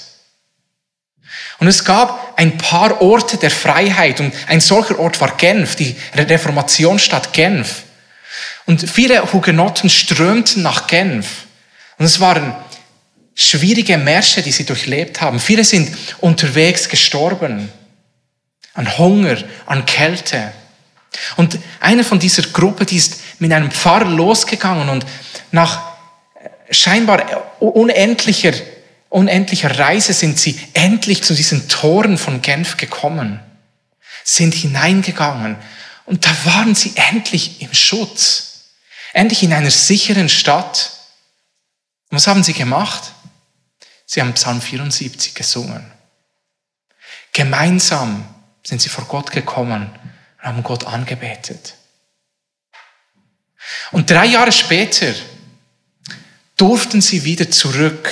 Und 1.58 1.68
es 1.68 1.84
gab 1.84 2.34
ein 2.36 2.58
paar 2.58 3.00
Orte 3.00 3.36
der 3.36 3.50
Freiheit 3.50 4.20
und 4.20 4.34
ein 4.48 4.60
solcher 4.60 4.98
Ort 4.98 5.20
war 5.20 5.36
Genf, 5.36 5.76
die 5.76 5.96
Reformationsstadt 6.14 7.32
Genf. 7.32 7.82
Und 8.66 8.90
viele 8.90 9.32
Hugenotten 9.32 9.90
strömten 9.90 10.62
nach 10.62 10.86
Genf. 10.86 11.46
Und 11.98 12.06
es 12.06 12.20
waren 12.20 12.54
schwierige 13.34 13.98
Märsche, 13.98 14.42
die 14.42 14.52
sie 14.52 14.64
durchlebt 14.64 15.20
haben. 15.20 15.40
Viele 15.40 15.64
sind 15.64 15.96
unterwegs 16.18 16.88
gestorben. 16.88 17.70
An 18.74 18.98
Hunger, 18.98 19.36
an 19.66 19.86
Kälte. 19.86 20.52
Und 21.36 21.58
eine 21.80 22.04
von 22.04 22.18
dieser 22.18 22.42
Gruppe, 22.42 22.86
die 22.86 22.96
ist 22.96 23.20
mit 23.38 23.52
einem 23.52 23.70
Pfarrer 23.70 24.06
losgegangen 24.06 24.88
und 24.88 25.04
nach 25.50 25.92
scheinbar 26.70 27.60
unendlicher, 27.60 28.52
unendlicher 29.08 29.78
Reise 29.78 30.12
sind 30.12 30.38
sie 30.38 30.58
endlich 30.72 31.22
zu 31.22 31.34
diesen 31.34 31.68
Toren 31.68 32.18
von 32.18 32.40
Genf 32.40 32.76
gekommen, 32.76 33.40
sind 34.24 34.54
hineingegangen 34.54 35.56
und 36.06 36.24
da 36.24 36.30
waren 36.44 36.74
sie 36.74 36.92
endlich 36.96 37.60
im 37.60 37.72
Schutz, 37.74 38.70
endlich 39.12 39.42
in 39.42 39.52
einer 39.52 39.70
sicheren 39.70 40.28
Stadt. 40.28 40.92
Und 42.10 42.16
was 42.16 42.26
haben 42.26 42.42
sie 42.42 42.54
gemacht? 42.54 43.12
Sie 44.06 44.20
haben 44.20 44.34
Psalm 44.34 44.60
74 44.60 45.34
gesungen. 45.34 45.90
Gemeinsam 47.32 48.26
sind 48.62 48.82
sie 48.82 48.88
vor 48.88 49.04
Gott 49.04 49.30
gekommen 49.30 49.90
und 50.42 50.48
haben 50.48 50.62
Gott 50.62 50.86
angebetet. 50.86 51.74
Und 53.92 54.10
drei 54.10 54.26
Jahre 54.26 54.52
später 54.52 55.14
durften 56.56 57.00
sie 57.00 57.24
wieder 57.24 57.50
zurück 57.50 58.08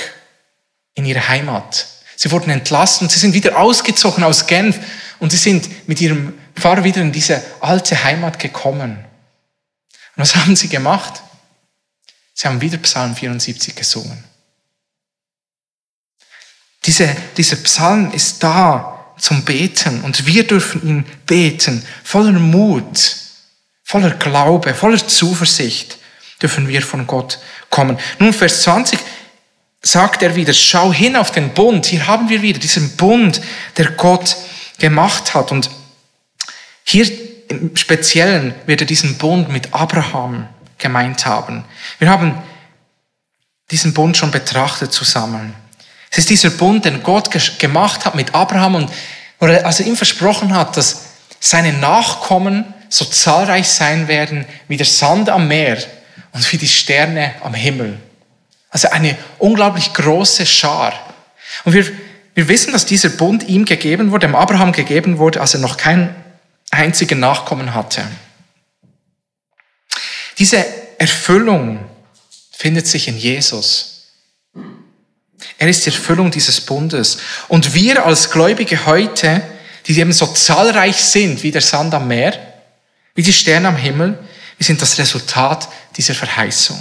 in 0.93 1.05
ihre 1.05 1.27
Heimat. 1.27 1.87
Sie 2.15 2.31
wurden 2.31 2.49
entlassen 2.51 3.05
und 3.05 3.11
sie 3.11 3.19
sind 3.19 3.33
wieder 3.33 3.57
ausgezogen 3.57 4.23
aus 4.23 4.47
Genf 4.47 4.79
und 5.19 5.31
sie 5.31 5.37
sind 5.37 5.87
mit 5.87 5.99
ihrem 5.99 6.37
Pfarrer 6.55 6.83
wieder 6.83 7.01
in 7.01 7.11
diese 7.11 7.43
alte 7.59 8.03
Heimat 8.03 8.39
gekommen. 8.39 9.03
Und 10.15 10.23
was 10.23 10.35
haben 10.37 10.55
sie 10.55 10.69
gemacht? 10.69 11.21
Sie 12.33 12.47
haben 12.47 12.61
wieder 12.61 12.77
Psalm 12.77 13.15
74 13.15 13.75
gesungen. 13.75 14.23
Diese, 16.85 17.15
dieser 17.37 17.57
Psalm 17.57 18.11
ist 18.11 18.41
da 18.41 19.00
zum 19.21 19.43
Beten 19.43 20.01
und 20.01 20.25
wir 20.25 20.45
dürfen 20.45 20.85
ihn 20.87 21.05
beten, 21.27 21.85
voller 22.03 22.31
Mut, 22.31 23.15
voller 23.83 24.11
Glaube, 24.11 24.73
voller 24.73 25.07
Zuversicht 25.07 25.99
dürfen 26.41 26.67
wir 26.67 26.81
von 26.81 27.05
Gott 27.05 27.39
kommen. 27.69 27.99
Nun, 28.17 28.33
Vers 28.33 28.63
20 28.63 28.99
sagt 29.81 30.23
er 30.23 30.35
wieder, 30.35 30.53
schau 30.53 30.91
hin 30.91 31.15
auf 31.15 31.31
den 31.31 31.53
Bund. 31.53 31.85
Hier 31.85 32.07
haben 32.07 32.29
wir 32.29 32.41
wieder 32.41 32.59
diesen 32.59 32.97
Bund, 32.97 33.41
der 33.77 33.91
Gott 33.91 34.35
gemacht 34.79 35.35
hat. 35.35 35.51
Und 35.51 35.69
hier 36.83 37.07
im 37.49 37.75
Speziellen 37.75 38.55
wird 38.65 38.81
er 38.81 38.87
diesen 38.87 39.17
Bund 39.17 39.49
mit 39.49 39.73
Abraham 39.73 40.47
gemeint 40.77 41.25
haben. 41.27 41.63
Wir 41.99 42.09
haben 42.09 42.41
diesen 43.69 43.93
Bund 43.93 44.17
schon 44.17 44.31
betrachtet 44.31 44.91
zusammen. 44.91 45.53
Es 46.11 46.19
ist 46.19 46.29
dieser 46.29 46.49
Bund, 46.49 46.85
den 46.85 47.03
Gott 47.03 47.31
gemacht 47.57 48.05
hat 48.05 48.15
mit 48.15 48.35
Abraham 48.35 48.75
und 48.75 48.91
wo 49.39 49.47
er 49.47 49.65
also 49.65 49.83
ihm 49.83 49.95
versprochen 49.95 50.53
hat, 50.53 50.77
dass 50.77 51.05
seine 51.39 51.73
Nachkommen 51.73 52.65
so 52.89 53.05
zahlreich 53.05 53.67
sein 53.67 54.07
werden 54.09 54.45
wie 54.67 54.77
der 54.77 54.85
Sand 54.85 55.29
am 55.29 55.47
Meer 55.47 55.77
und 56.33 56.51
wie 56.51 56.57
die 56.57 56.67
Sterne 56.67 57.33
am 57.41 57.53
Himmel. 57.53 57.97
Also 58.69 58.89
eine 58.89 59.17
unglaublich 59.39 59.93
große 59.93 60.45
Schar. 60.45 60.93
Und 61.63 61.73
wir, 61.73 61.89
wir 62.35 62.47
wissen, 62.49 62.73
dass 62.73 62.85
dieser 62.85 63.09
Bund 63.09 63.43
ihm 63.47 63.63
gegeben 63.65 64.11
wurde, 64.11 64.27
dem 64.27 64.35
Abraham 64.35 64.73
gegeben 64.73 65.17
wurde, 65.17 65.39
als 65.39 65.53
er 65.53 65.61
noch 65.61 65.77
keinen 65.77 66.13
einzigen 66.69 67.19
Nachkommen 67.19 67.73
hatte. 67.73 68.03
Diese 70.37 70.65
Erfüllung 70.97 71.79
findet 72.51 72.87
sich 72.87 73.07
in 73.07 73.17
Jesus. 73.17 74.00
Er 75.57 75.67
ist 75.67 75.85
die 75.85 75.89
Erfüllung 75.89 76.31
dieses 76.31 76.61
Bundes. 76.61 77.17
Und 77.47 77.73
wir 77.73 78.05
als 78.05 78.31
Gläubige 78.31 78.85
heute, 78.85 79.41
die 79.87 79.99
eben 79.99 80.13
so 80.13 80.27
zahlreich 80.27 80.97
sind 80.97 81.43
wie 81.43 81.51
der 81.51 81.61
Sand 81.61 81.93
am 81.93 82.07
Meer, 82.07 82.33
wie 83.15 83.23
die 83.23 83.33
Sterne 83.33 83.69
am 83.69 83.77
Himmel, 83.77 84.17
wir 84.57 84.65
sind 84.65 84.81
das 84.81 84.97
Resultat 84.97 85.67
dieser 85.97 86.13
Verheißung. 86.13 86.79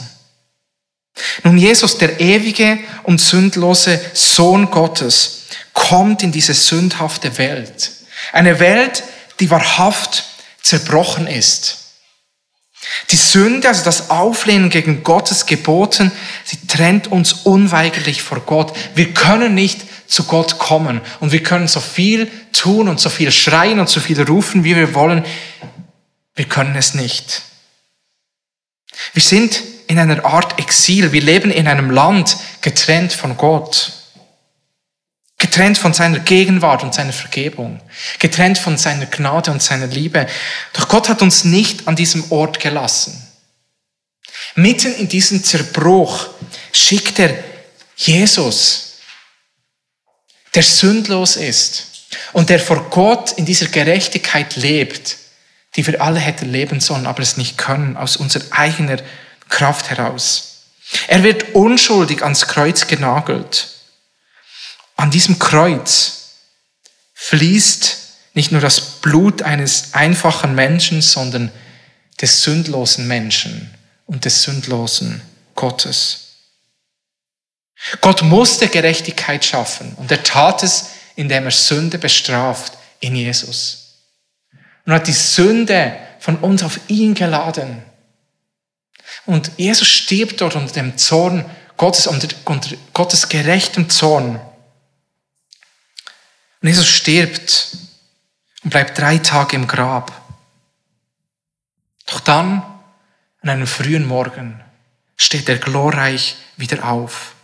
Nun, 1.43 1.59
Jesus, 1.59 1.99
der 1.99 2.21
ewige 2.21 2.79
und 3.05 3.21
sündlose 3.21 4.01
Sohn 4.13 4.71
Gottes, 4.71 5.43
kommt 5.73 6.23
in 6.23 6.33
diese 6.33 6.55
sündhafte 6.55 7.37
Welt. 7.39 7.91
Eine 8.33 8.61
Welt, 8.61 9.03
die 9.41 9.51
wahrhaft 9.51 10.25
zerbrochen 10.63 11.27
ist. 11.27 11.79
Die 13.11 13.17
Sünde, 13.17 13.69
also 13.69 13.85
das 13.85 14.11
Auflehnen 14.11 14.71
gegen 14.71 15.03
Gottes 15.03 15.47
Geboten, 15.47 16.13
sie 16.45 16.67
trennt 16.67 17.09
uns 17.09 17.33
unweigerlich 17.33 18.23
vor 18.23 18.41
Gott. 18.41 18.77
Wir 18.95 19.13
können 19.13 19.55
nicht 19.55 19.83
zu 20.07 20.25
Gott 20.25 20.59
kommen 20.59 21.01
und 21.21 21.33
wir 21.33 21.43
können 21.43 21.69
so 21.69 21.81
viel 21.81 22.31
tun 22.53 22.89
und 22.89 22.99
so 22.99 23.11
viel 23.11 23.31
schreien 23.31 23.81
und 23.81 23.89
so 23.89 24.01
viel 24.01 24.21
rufen, 24.23 24.65
wie 24.65 24.75
wir 24.75 24.95
wollen. 24.95 25.25
Wir 26.35 26.47
können 26.47 26.75
es 26.75 26.95
nicht. 26.95 27.43
Wir 29.13 29.23
sind 29.23 29.63
in 29.87 29.99
einer 29.99 30.25
Art 30.25 30.59
Exil. 30.59 31.13
Wir 31.13 31.21
leben 31.21 31.51
in 31.51 31.69
einem 31.69 31.91
Land 31.91 32.37
getrennt 32.61 33.13
von 33.13 33.37
Gott. 33.37 34.00
Getrennt 35.41 35.79
von 35.79 35.95
seiner 35.95 36.19
Gegenwart 36.19 36.83
und 36.83 36.95
seiner 36.95 37.15
Vergebung. 37.15 37.81
Getrennt 38.19 38.59
von 38.59 38.77
seiner 38.77 39.07
Gnade 39.07 39.51
und 39.51 39.63
seiner 39.63 39.87
Liebe. 39.87 40.27
Doch 40.75 40.87
Gott 40.87 41.09
hat 41.09 41.23
uns 41.23 41.45
nicht 41.45 41.89
an 41.89 41.97
diesem 41.97 42.31
Ort 42.31 42.61
gelassen. 42.61 43.27
Mitten 44.55 44.95
in 44.95 45.09
diesem 45.09 45.43
Zerbruch 45.43 46.29
schickt 46.73 47.19
er 47.19 47.43
Jesus, 47.97 48.99
der 50.55 50.63
sündlos 50.63 51.37
ist 51.37 51.87
und 52.35 52.51
der 52.51 52.61
vor 52.61 52.91
Gott 52.91 53.33
in 53.33 53.47
dieser 53.47 53.69
Gerechtigkeit 53.69 54.57
lebt, 54.57 55.17
die 55.75 55.87
wir 55.87 56.03
alle 56.03 56.21
hätten 56.21 56.53
leben 56.53 56.81
sollen, 56.81 57.07
aber 57.07 57.23
es 57.23 57.39
nicht 57.39 57.57
können, 57.57 57.97
aus 57.97 58.17
unserer 58.17 58.45
eigenen 58.51 59.01
Kraft 59.49 59.89
heraus. 59.89 60.67
Er 61.09 61.23
wird 61.23 61.55
unschuldig 61.55 62.23
ans 62.23 62.47
Kreuz 62.47 62.87
genagelt. 62.87 63.80
An 65.01 65.11
diesem 65.11 65.39
Kreuz 65.39 66.33
fließt 67.15 67.97
nicht 68.35 68.53
nur 68.53 68.61
das 68.61 68.83
Blut 69.01 69.41
eines 69.41 69.95
einfachen 69.95 70.55
Menschen, 70.55 71.01
sondern 71.01 71.51
des 72.21 72.43
sündlosen 72.43 73.09
Menschen 73.09 73.75
und 74.05 74.27
des 74.27 74.43
sündlosen 74.43 75.23
Gottes. 75.55 76.35
Gott 78.03 78.21
musste 78.21 78.69
Gerechtigkeit 78.69 79.43
schaffen 79.43 79.95
und 79.97 80.13
er 80.13 80.23
tat 80.23 80.63
es, 80.63 80.91
indem 81.17 81.47
er 81.47 81.51
Sünde 81.51 81.97
bestraft 81.97 82.75
in 83.01 83.17
Jesus. 83.17 84.03
Und 84.85 84.93
hat 84.93 85.07
die 85.07 85.13
Sünde 85.13 85.97
von 86.19 86.37
uns 86.37 86.63
auf 86.63 86.79
ihn 86.89 87.15
geladen. 87.15 87.83
Und 89.25 89.51
Jesus 89.57 89.89
stirbt 89.89 90.43
dort 90.43 90.57
unter 90.57 90.75
dem 90.75 90.99
Zorn 90.99 91.47
Gottes, 91.79 92.07
unter, 92.07 92.29
unter 92.45 92.77
Gottes 92.93 93.31
gerechtem 93.31 93.89
Zorn. 93.89 94.39
Und 96.61 96.69
Jesus 96.69 96.87
stirbt 96.87 97.77
und 98.63 98.71
bleibt 98.71 98.99
drei 98.99 99.19
Tage 99.19 99.57
im 99.57 99.67
Grab. 99.67 100.13
Doch 102.07 102.21
dann, 102.21 102.63
an 103.43 103.49
einem 103.49 103.67
frühen 103.67 104.07
Morgen, 104.07 104.61
steht 105.17 105.49
er 105.49 105.59
glorreich 105.59 106.37
wieder 106.57 106.85
auf. 106.85 107.35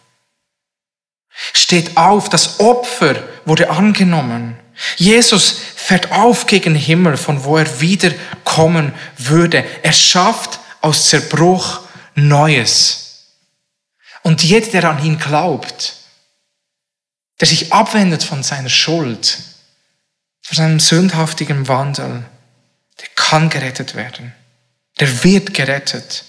Steht 1.53 1.97
auf, 1.97 2.29
das 2.29 2.61
Opfer 2.61 3.23
wurde 3.45 3.71
angenommen. 3.71 4.59
Jesus 4.97 5.59
fährt 5.75 6.13
auf 6.13 6.47
gegen 6.47 6.75
den 6.75 6.83
Himmel, 6.83 7.17
von 7.17 7.45
wo 7.45 7.57
er 7.57 7.81
wiederkommen 7.81 8.95
würde. 9.17 9.65
Er 9.83 9.93
schafft 9.93 10.61
aus 10.81 11.09
Zerbruch 11.09 11.81
Neues. 12.15 13.27
Und 14.23 14.43
jeder, 14.43 14.71
der 14.71 14.91
an 14.91 15.05
ihn 15.05 15.19
glaubt, 15.19 15.96
der 17.41 17.49
sich 17.49 17.73
abwendet 17.73 18.23
von 18.23 18.43
seiner 18.43 18.69
Schuld, 18.69 19.39
von 20.43 20.57
seinem 20.57 20.81
sündhaftigen 20.81 21.69
Wandel, 21.69 22.25
der 23.01 23.09
kann 23.15 23.51
gerettet 23.51 23.95
werden. 23.95 24.35
Der 24.99 25.25
wird 25.25 25.53
gerettet. 25.53 26.25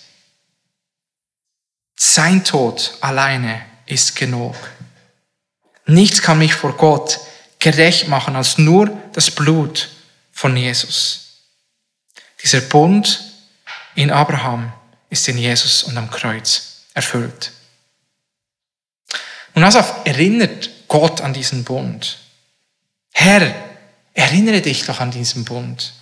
Sein 1.95 2.43
Tod 2.43 2.97
alleine 3.01 3.66
ist 3.86 4.16
genug. 4.16 4.55
Nichts 5.86 6.22
kann 6.22 6.39
mich 6.39 6.53
vor 6.53 6.76
Gott 6.76 7.20
gerecht 7.60 8.08
machen 8.08 8.36
als 8.36 8.58
nur 8.58 8.89
das 9.14 9.32
Blut 9.32 9.89
von 10.32 10.55
Jesus. 10.58 11.43
Dieser 12.43 12.62
Bund 12.62 13.24
in 13.95 14.12
Abraham 14.12 14.74
ist 15.10 15.28
in 15.28 15.38
Jesus 15.38 15.84
und 15.84 15.97
am 15.97 16.12
Kreuz 16.12 16.84
erfüllt. 16.93 17.51
Und 19.55 19.64
Asaf 19.64 20.05
erinnert 20.05 20.70
Gott 20.88 21.22
an 21.22 21.34
diesen 21.34 21.64
Bund. 21.64 22.20
Herr, 23.14 23.54
erinnere 24.14 24.62
dich 24.62 24.86
doch 24.86 25.00
an 25.00 25.12
diesen 25.12 25.46
Bund. 25.46 25.94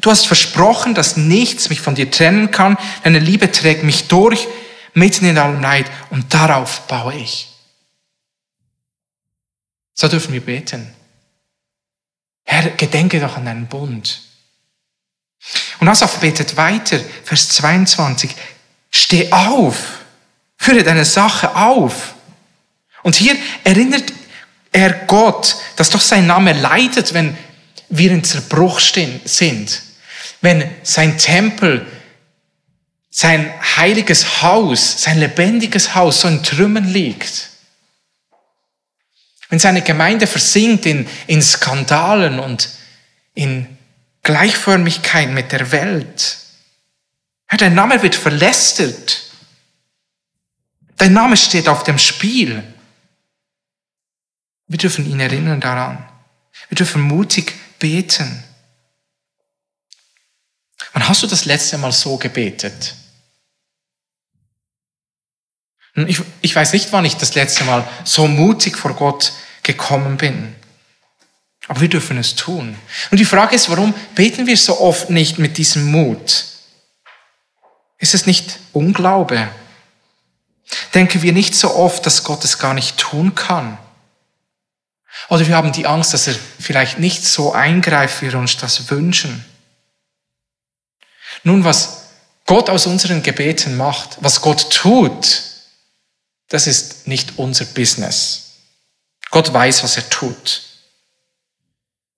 Du 0.00 0.10
hast 0.10 0.26
versprochen, 0.26 0.94
dass 0.94 1.16
nichts 1.16 1.68
mich 1.68 1.80
von 1.80 1.94
dir 1.94 2.10
trennen 2.10 2.50
kann. 2.50 2.76
Deine 3.04 3.18
Liebe 3.18 3.50
trägt 3.50 3.82
mich 3.82 4.08
durch, 4.08 4.46
mitten 4.92 5.24
in 5.24 5.38
allem 5.38 5.60
Leid. 5.60 5.90
Und 6.10 6.34
darauf 6.34 6.86
baue 6.86 7.14
ich. 7.14 7.48
So 9.94 10.08
dürfen 10.08 10.34
wir 10.34 10.44
beten. 10.44 10.94
Herr, 12.44 12.70
gedenke 12.70 13.18
doch 13.20 13.36
an 13.36 13.46
deinen 13.46 13.66
Bund. 13.66 14.20
Und 15.80 15.88
Asaf 15.88 16.18
betet 16.20 16.56
weiter, 16.56 17.00
Vers 17.24 17.48
22. 17.50 18.34
Steh 18.90 19.32
auf, 19.32 20.00
führe 20.56 20.82
deine 20.82 21.04
Sache 21.04 21.54
auf. 21.54 22.15
Und 23.06 23.14
hier 23.14 23.36
erinnert 23.62 24.12
er 24.72 24.92
Gott, 25.06 25.54
dass 25.76 25.90
doch 25.90 26.00
sein 26.00 26.26
Name 26.26 26.52
leidet, 26.52 27.14
wenn 27.14 27.38
wir 27.88 28.10
in 28.10 28.24
Zerbruch 28.24 28.80
sind, 28.80 29.82
wenn 30.40 30.68
sein 30.82 31.16
Tempel, 31.16 31.86
sein 33.08 33.54
heiliges 33.76 34.42
Haus, 34.42 35.04
sein 35.04 35.20
lebendiges 35.20 35.94
Haus 35.94 36.22
so 36.22 36.26
in 36.26 36.42
Trümmern 36.42 36.88
liegt. 36.88 37.50
Wenn 39.50 39.60
seine 39.60 39.82
Gemeinde 39.82 40.26
versinkt 40.26 40.84
in, 40.84 41.06
in 41.28 41.42
Skandalen 41.42 42.40
und 42.40 42.70
in 43.34 43.78
Gleichförmigkeit 44.24 45.30
mit 45.30 45.52
der 45.52 45.70
Welt. 45.70 46.38
Ja, 47.52 47.56
dein 47.56 47.76
Name 47.76 48.02
wird 48.02 48.16
verlästert. 48.16 49.30
Dein 50.96 51.12
Name 51.12 51.36
steht 51.36 51.68
auf 51.68 51.84
dem 51.84 52.00
Spiel. 52.00 52.64
Wir 54.68 54.78
dürfen 54.78 55.08
ihn 55.08 55.20
erinnern 55.20 55.60
daran. 55.60 56.08
Wir 56.68 56.76
dürfen 56.76 57.02
mutig 57.02 57.54
beten. 57.78 58.42
Wann 60.92 61.08
hast 61.08 61.22
du 61.22 61.26
das 61.26 61.44
letzte 61.44 61.78
Mal 61.78 61.92
so 61.92 62.16
gebetet? 62.16 62.94
Ich, 65.94 66.20
ich 66.42 66.54
weiß 66.54 66.72
nicht, 66.72 66.92
wann 66.92 67.04
ich 67.04 67.16
das 67.16 67.34
letzte 67.34 67.64
Mal 67.64 67.86
so 68.04 68.26
mutig 68.26 68.76
vor 68.76 68.94
Gott 68.94 69.32
gekommen 69.62 70.16
bin. 70.16 70.54
Aber 71.68 71.80
wir 71.80 71.88
dürfen 71.88 72.18
es 72.18 72.34
tun. 72.34 72.76
Und 73.10 73.18
die 73.18 73.24
Frage 73.24 73.56
ist, 73.56 73.70
warum 73.70 73.94
beten 74.14 74.46
wir 74.46 74.56
so 74.56 74.80
oft 74.80 75.10
nicht 75.10 75.38
mit 75.38 75.58
diesem 75.58 75.90
Mut? 75.90 76.44
Ist 77.98 78.14
es 78.14 78.26
nicht 78.26 78.58
Unglaube? 78.72 79.48
Denken 80.94 81.22
wir 81.22 81.32
nicht 81.32 81.54
so 81.54 81.74
oft, 81.74 82.04
dass 82.06 82.24
Gott 82.24 82.44
es 82.44 82.58
gar 82.58 82.74
nicht 82.74 82.98
tun 82.98 83.34
kann? 83.34 83.78
Oder 85.28 85.46
wir 85.46 85.56
haben 85.56 85.72
die 85.72 85.86
Angst, 85.86 86.12
dass 86.12 86.26
er 86.26 86.34
vielleicht 86.60 86.98
nicht 86.98 87.24
so 87.24 87.52
eingreift, 87.52 88.22
wie 88.22 88.32
wir 88.32 88.38
uns 88.38 88.56
das 88.56 88.90
wünschen? 88.90 89.44
Nun, 91.42 91.64
was 91.64 92.04
Gott 92.46 92.70
aus 92.70 92.86
unseren 92.86 93.22
Gebeten 93.22 93.76
macht, 93.76 94.18
was 94.20 94.40
Gott 94.40 94.70
tut, 94.70 95.42
das 96.48 96.66
ist 96.66 97.08
nicht 97.08 97.38
unser 97.38 97.64
Business. 97.64 98.46
Gott 99.30 99.52
weiß, 99.52 99.82
was 99.82 99.96
er 99.96 100.08
tut. 100.08 100.62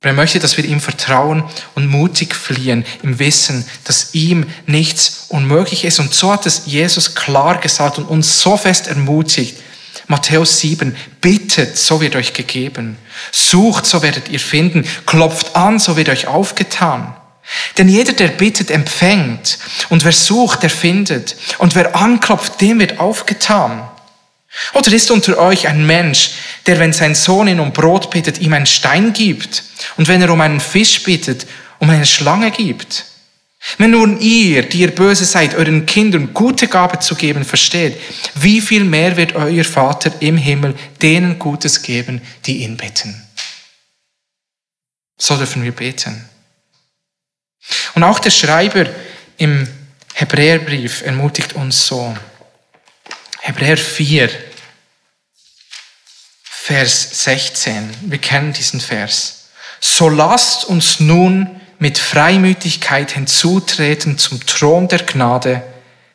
Er 0.00 0.12
möchte, 0.12 0.38
dass 0.38 0.56
wir 0.56 0.64
ihm 0.64 0.80
vertrauen 0.80 1.42
und 1.74 1.88
mutig 1.88 2.34
fliehen 2.34 2.84
im 3.02 3.18
Wissen, 3.18 3.68
dass 3.84 4.14
ihm 4.14 4.48
nichts 4.66 5.26
unmöglich 5.28 5.84
ist. 5.84 5.98
Und 5.98 6.14
so 6.14 6.30
hat 6.32 6.46
es 6.46 6.62
Jesus 6.66 7.16
klar 7.16 7.58
gesagt 7.58 7.98
und 7.98 8.04
uns 8.04 8.40
so 8.40 8.56
fest 8.56 8.86
ermutigt. 8.86 9.60
Matthäus 10.08 10.58
7, 10.60 10.96
bittet, 11.20 11.76
so 11.76 12.00
wird 12.00 12.16
euch 12.16 12.32
gegeben. 12.32 12.96
Sucht, 13.30 13.86
so 13.86 14.02
werdet 14.02 14.28
ihr 14.28 14.40
finden. 14.40 14.86
Klopft 15.06 15.54
an, 15.54 15.78
so 15.78 15.96
wird 15.96 16.08
euch 16.08 16.26
aufgetan. 16.26 17.14
Denn 17.76 17.88
jeder, 17.88 18.14
der 18.14 18.28
bittet, 18.28 18.70
empfängt. 18.70 19.58
Und 19.90 20.04
wer 20.04 20.12
sucht, 20.12 20.62
der 20.62 20.70
findet. 20.70 21.36
Und 21.58 21.74
wer 21.74 21.94
anklopft, 21.94 22.60
dem 22.60 22.80
wird 22.80 22.98
aufgetan. 22.98 23.86
Oder 24.72 24.92
ist 24.92 25.10
unter 25.10 25.38
euch 25.38 25.68
ein 25.68 25.86
Mensch, 25.86 26.30
der, 26.66 26.78
wenn 26.78 26.92
sein 26.94 27.14
Sohn 27.14 27.48
ihn 27.48 27.60
um 27.60 27.72
Brot 27.72 28.10
bittet, 28.10 28.38
ihm 28.38 28.54
einen 28.54 28.66
Stein 28.66 29.12
gibt? 29.12 29.62
Und 29.96 30.08
wenn 30.08 30.22
er 30.22 30.30
um 30.30 30.40
einen 30.40 30.60
Fisch 30.60 31.02
bittet, 31.02 31.46
um 31.78 31.90
eine 31.90 32.06
Schlange 32.06 32.50
gibt? 32.50 33.04
Wenn 33.76 33.90
nun 33.90 34.20
ihr, 34.20 34.68
die 34.68 34.80
ihr 34.80 34.94
böse 34.94 35.24
seid, 35.24 35.54
euren 35.54 35.84
Kindern 35.84 36.32
gute 36.32 36.68
Gabe 36.68 37.00
zu 37.00 37.14
geben 37.14 37.44
versteht, 37.44 38.00
wie 38.34 38.60
viel 38.60 38.84
mehr 38.84 39.16
wird 39.16 39.34
euer 39.34 39.64
Vater 39.64 40.12
im 40.20 40.36
Himmel 40.36 40.74
denen 41.02 41.38
Gutes 41.38 41.82
geben, 41.82 42.22
die 42.46 42.58
ihn 42.58 42.76
bitten? 42.76 43.20
So 45.16 45.36
dürfen 45.36 45.64
wir 45.64 45.72
beten. 45.72 46.28
Und 47.94 48.04
auch 48.04 48.20
der 48.20 48.30
Schreiber 48.30 48.86
im 49.36 49.68
Hebräerbrief 50.14 51.02
ermutigt 51.02 51.54
uns 51.54 51.86
so. 51.86 52.16
Hebräer 53.40 53.76
4, 53.76 54.30
Vers 56.44 57.24
16. 57.24 57.94
Wir 58.02 58.18
kennen 58.18 58.52
diesen 58.52 58.80
Vers. 58.80 59.48
So 59.80 60.08
lasst 60.08 60.64
uns 60.64 61.00
nun 61.00 61.57
mit 61.78 61.98
Freimütigkeit 61.98 63.12
hinzutreten 63.12 64.18
zum 64.18 64.44
Thron 64.46 64.88
der 64.88 65.00
Gnade, 65.00 65.62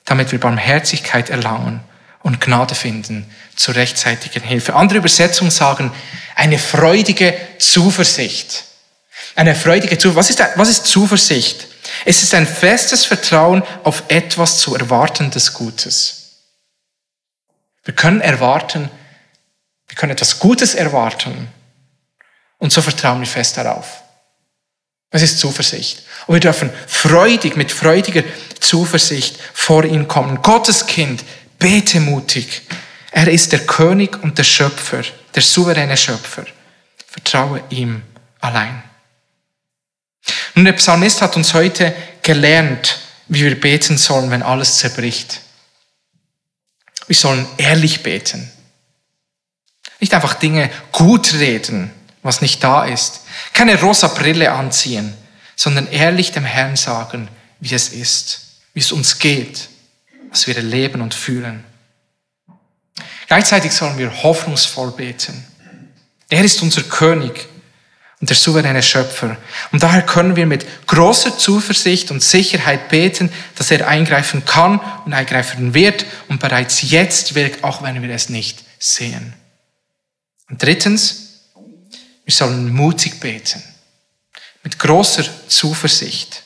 damit 0.05 0.32
wir 0.32 0.39
Barmherzigkeit 0.39 1.30
erlangen 1.30 1.82
und 2.22 2.41
Gnade 2.41 2.76
finden 2.76 3.30
zur 3.55 3.76
rechtzeitigen 3.76 4.43
Hilfe. 4.43 4.76
Andere 4.76 4.99
Übersetzungen 4.99 5.51
sagen, 5.51 5.91
eine 6.36 6.59
freudige 6.59 7.36
Zuversicht. 7.59 8.66
Eine 9.36 9.55
freudige 9.55 9.97
Zuversicht. 9.97 10.39
Was 10.39 10.49
ist, 10.49 10.57
was 10.57 10.70
ist 10.70 10.86
Zuversicht? 10.88 11.68
Es 12.05 12.24
ist 12.24 12.34
ein 12.34 12.47
festes 12.47 13.05
Vertrauen 13.05 13.64
auf 13.84 14.03
etwas 14.09 14.57
zu 14.57 14.76
erwartendes 14.76 15.53
Gutes. 15.53 16.20
Wir 17.84 17.93
können 17.93 18.22
erwarten, 18.22 18.89
wir 19.88 19.95
können 19.95 20.14
etwas 20.14 20.39
Gutes 20.39 20.74
erwarten 20.74 21.49
und 22.57 22.72
so 22.72 22.82
vertrauen 22.82 23.20
wir 23.20 23.28
fest 23.28 23.57
darauf. 23.57 24.03
Das 25.14 25.22
ist 25.22 25.38
Zuversicht. 25.38 26.01
Und 26.26 26.34
wir 26.34 26.39
dürfen 26.39 26.72
freudig, 26.88 27.55
mit 27.55 27.72
freudiger 27.72 28.24
Zuversicht 28.59 29.38
vor 29.53 29.84
ihn 29.84 30.07
kommen. 30.07 30.41
Gottes 30.41 30.88
Kind, 30.88 31.24
bete 31.59 31.99
mutig. 31.99 32.64
Er 33.11 33.28
ist 33.28 33.51
der 33.51 33.59
König 33.59 34.24
und 34.24 34.39
der 34.39 34.43
Schöpfer, 34.43 35.03
der 35.36 35.43
souveräne 35.43 35.97
Schöpfer. 35.97 36.45
Vertraue 37.05 37.64
ihm 37.70 38.01
allein. 38.41 38.82
Nun, 40.55 40.66
der 40.66 40.74
Psalmist 40.74 41.22
hat 41.22 41.36
uns 41.36 41.53
heute 41.53 41.95
gelernt, 42.24 42.97
wie 43.28 43.43
wir 43.43 43.61
beten 43.61 43.99
sollen, 43.99 44.32
wenn 44.32 44.41
alles 44.41 44.80
zerbricht. 44.80 45.41
Wir 47.05 47.16
sollen 47.16 47.45
ehrlich 47.57 48.01
beten. 48.01 48.51
Nicht 49.99 50.16
einfach 50.16 50.34
Dinge 50.34 50.72
gut 50.91 51.36
reden, 51.36 51.91
was 52.24 52.41
nicht 52.41 52.63
da 52.63 52.86
ist. 52.86 53.21
Keine 53.53 53.80
rosa 53.80 54.07
Brille 54.07 54.51
anziehen, 54.51 55.13
sondern 55.55 55.88
ehrlich 55.88 56.32
dem 56.32 56.45
Herrn 56.45 56.76
sagen, 56.76 57.28
wie 57.59 57.76
es 57.76 57.89
ist, 57.89 58.61
wie 58.74 58.80
es 58.80 58.91
uns 58.91 59.19
geht, 59.19 59.69
was 60.30 60.47
wir 60.47 60.55
erleben 60.55 61.01
und 61.01 61.13
fühlen. 61.13 61.63
Gleichzeitig 63.28 63.74
sollen 63.74 63.97
wir 63.97 64.24
hoffnungsvoll 64.24 64.91
beten. 64.91 65.45
Er 66.30 66.43
ist 66.43 66.61
unser 66.61 66.84
König 66.84 67.47
und 68.19 68.30
der 68.30 68.38
souveräne 68.38 68.82
Schöpfer. 68.82 69.38
Und 69.71 69.84
daher 69.84 70.01
können 70.01 70.36
wir 70.36 70.45
mit 70.45 70.65
großer 70.88 71.38
Zuversicht 71.38 72.09
und 72.09 72.24
Sicherheit 72.24 72.89
beten, 72.89 73.32
dass 73.55 73.69
er 73.69 73.88
eingreifen 73.88 74.45
kann 74.45 74.80
und 75.05 75.13
eingreifen 75.13 75.74
wird 75.74 76.05
und 76.30 76.39
bereits 76.39 76.89
jetzt 76.89 77.36
wirkt, 77.36 77.63
auch 77.63 77.84
wenn 77.84 78.01
wir 78.01 78.09
es 78.09 78.30
nicht 78.30 78.63
sehen. 78.80 79.34
Und 80.49 80.61
drittens, 80.63 81.32
wir 82.34 82.47
sollen 82.47 82.73
mutig 82.73 83.19
beten, 83.19 83.61
mit 84.63 84.79
großer 84.79 85.23
Zuversicht. 85.47 86.41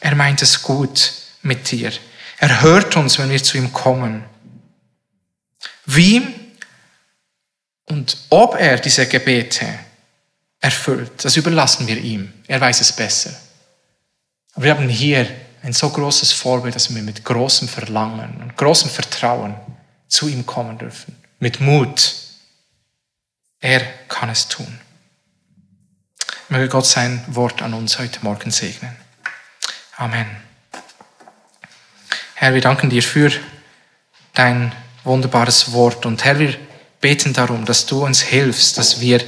Er 0.00 0.14
meint 0.14 0.40
es 0.40 0.62
gut 0.62 1.12
mit 1.42 1.70
dir. 1.70 1.92
Er 2.38 2.62
hört 2.62 2.96
uns, 2.96 3.18
wenn 3.18 3.28
wir 3.28 3.42
zu 3.42 3.58
ihm 3.58 3.74
kommen. 3.74 4.24
Wie 5.84 6.22
und 7.84 8.16
ob 8.30 8.58
er 8.58 8.78
diese 8.78 9.06
Gebete 9.06 9.66
erfüllt, 10.60 11.24
das 11.24 11.36
überlassen 11.36 11.86
wir 11.86 11.98
ihm. 11.98 12.32
Er 12.46 12.60
weiß 12.60 12.80
es 12.80 12.92
besser. 12.92 13.38
Aber 14.54 14.64
wir 14.64 14.70
haben 14.70 14.88
hier 14.88 15.28
ein 15.62 15.74
so 15.74 15.90
großes 15.90 16.32
Vorbild, 16.32 16.74
dass 16.74 16.94
wir 16.94 17.02
mit 17.02 17.22
großem 17.22 17.68
Verlangen 17.68 18.40
und 18.40 18.56
großem 18.56 18.90
Vertrauen 18.90 19.56
zu 20.08 20.28
ihm 20.28 20.46
kommen 20.46 20.78
dürfen. 20.78 21.14
Mit 21.38 21.60
Mut 21.60 22.14
er 23.60 23.80
kann 24.08 24.28
es 24.28 24.48
tun. 24.48 24.78
Möge 26.48 26.68
Gott 26.68 26.86
sein 26.86 27.24
Wort 27.26 27.60
an 27.60 27.74
uns 27.74 27.98
heute 27.98 28.20
Morgen 28.22 28.52
segnen. 28.52 28.94
Amen. 29.96 30.26
Herr, 32.34 32.54
wir 32.54 32.60
danken 32.60 32.88
dir 32.88 33.02
für 33.02 33.32
dein 34.32 34.72
wunderbares 35.02 35.72
Wort. 35.72 36.06
Und 36.06 36.24
Herr, 36.24 36.38
wir 36.38 36.56
beten 37.00 37.32
darum, 37.32 37.64
dass 37.64 37.86
du 37.86 38.04
uns 38.04 38.22
hilfst, 38.22 38.78
dass 38.78 39.00
wir 39.00 39.24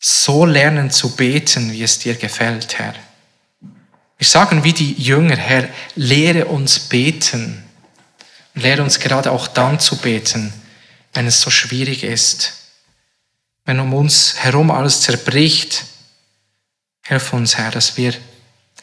so 0.00 0.44
lernen 0.44 0.90
zu 0.90 1.14
beten, 1.14 1.70
wie 1.70 1.84
es 1.84 2.00
dir 2.00 2.16
gefällt, 2.16 2.80
Herr. 2.80 2.94
Wir 4.18 4.26
sagen 4.26 4.64
wie 4.64 4.72
die 4.72 4.94
Jünger, 4.94 5.36
Herr, 5.36 5.68
lehre 5.94 6.46
uns 6.46 6.80
beten. 6.80 7.62
Und 8.56 8.62
lehre 8.62 8.82
uns 8.82 8.98
gerade 8.98 9.30
auch 9.30 9.46
dann 9.46 9.78
zu 9.78 9.98
beten, 9.98 10.52
wenn 11.14 11.28
es 11.28 11.40
so 11.40 11.50
schwierig 11.50 12.02
ist. 12.02 12.65
Wenn 13.66 13.80
um 13.80 13.92
uns 13.92 14.36
herum 14.38 14.70
alles 14.70 15.02
zerbricht. 15.02 15.84
Hilf 17.02 17.32
uns, 17.32 17.58
Herr, 17.58 17.70
dass 17.70 17.96
wir 17.96 18.14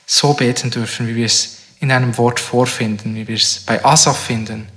so 0.06 0.34
beten 0.34 0.70
dürfen, 0.70 1.08
wie 1.08 1.16
wir 1.16 1.26
es 1.26 1.60
in 1.80 1.92
einem 1.92 2.18
Wort 2.18 2.40
vorfinden, 2.40 3.16
wie 3.16 3.28
wir 3.28 3.36
es 3.36 3.60
bei 3.60 3.84
Asaf 3.84 4.26
finden. 4.26 4.68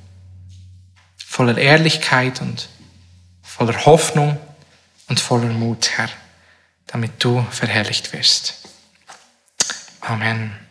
Voller 1.16 1.58
Ehrlichkeit 1.58 2.40
und 2.40 2.68
voller 3.42 3.84
Hoffnung 3.84 4.38
und 5.08 5.20
voller 5.20 5.48
Mut, 5.48 5.90
Herr, 5.96 6.08
damit 6.86 7.22
du 7.22 7.44
verherrlicht 7.50 8.12
wirst. 8.12 8.54
Amen. 10.00 10.65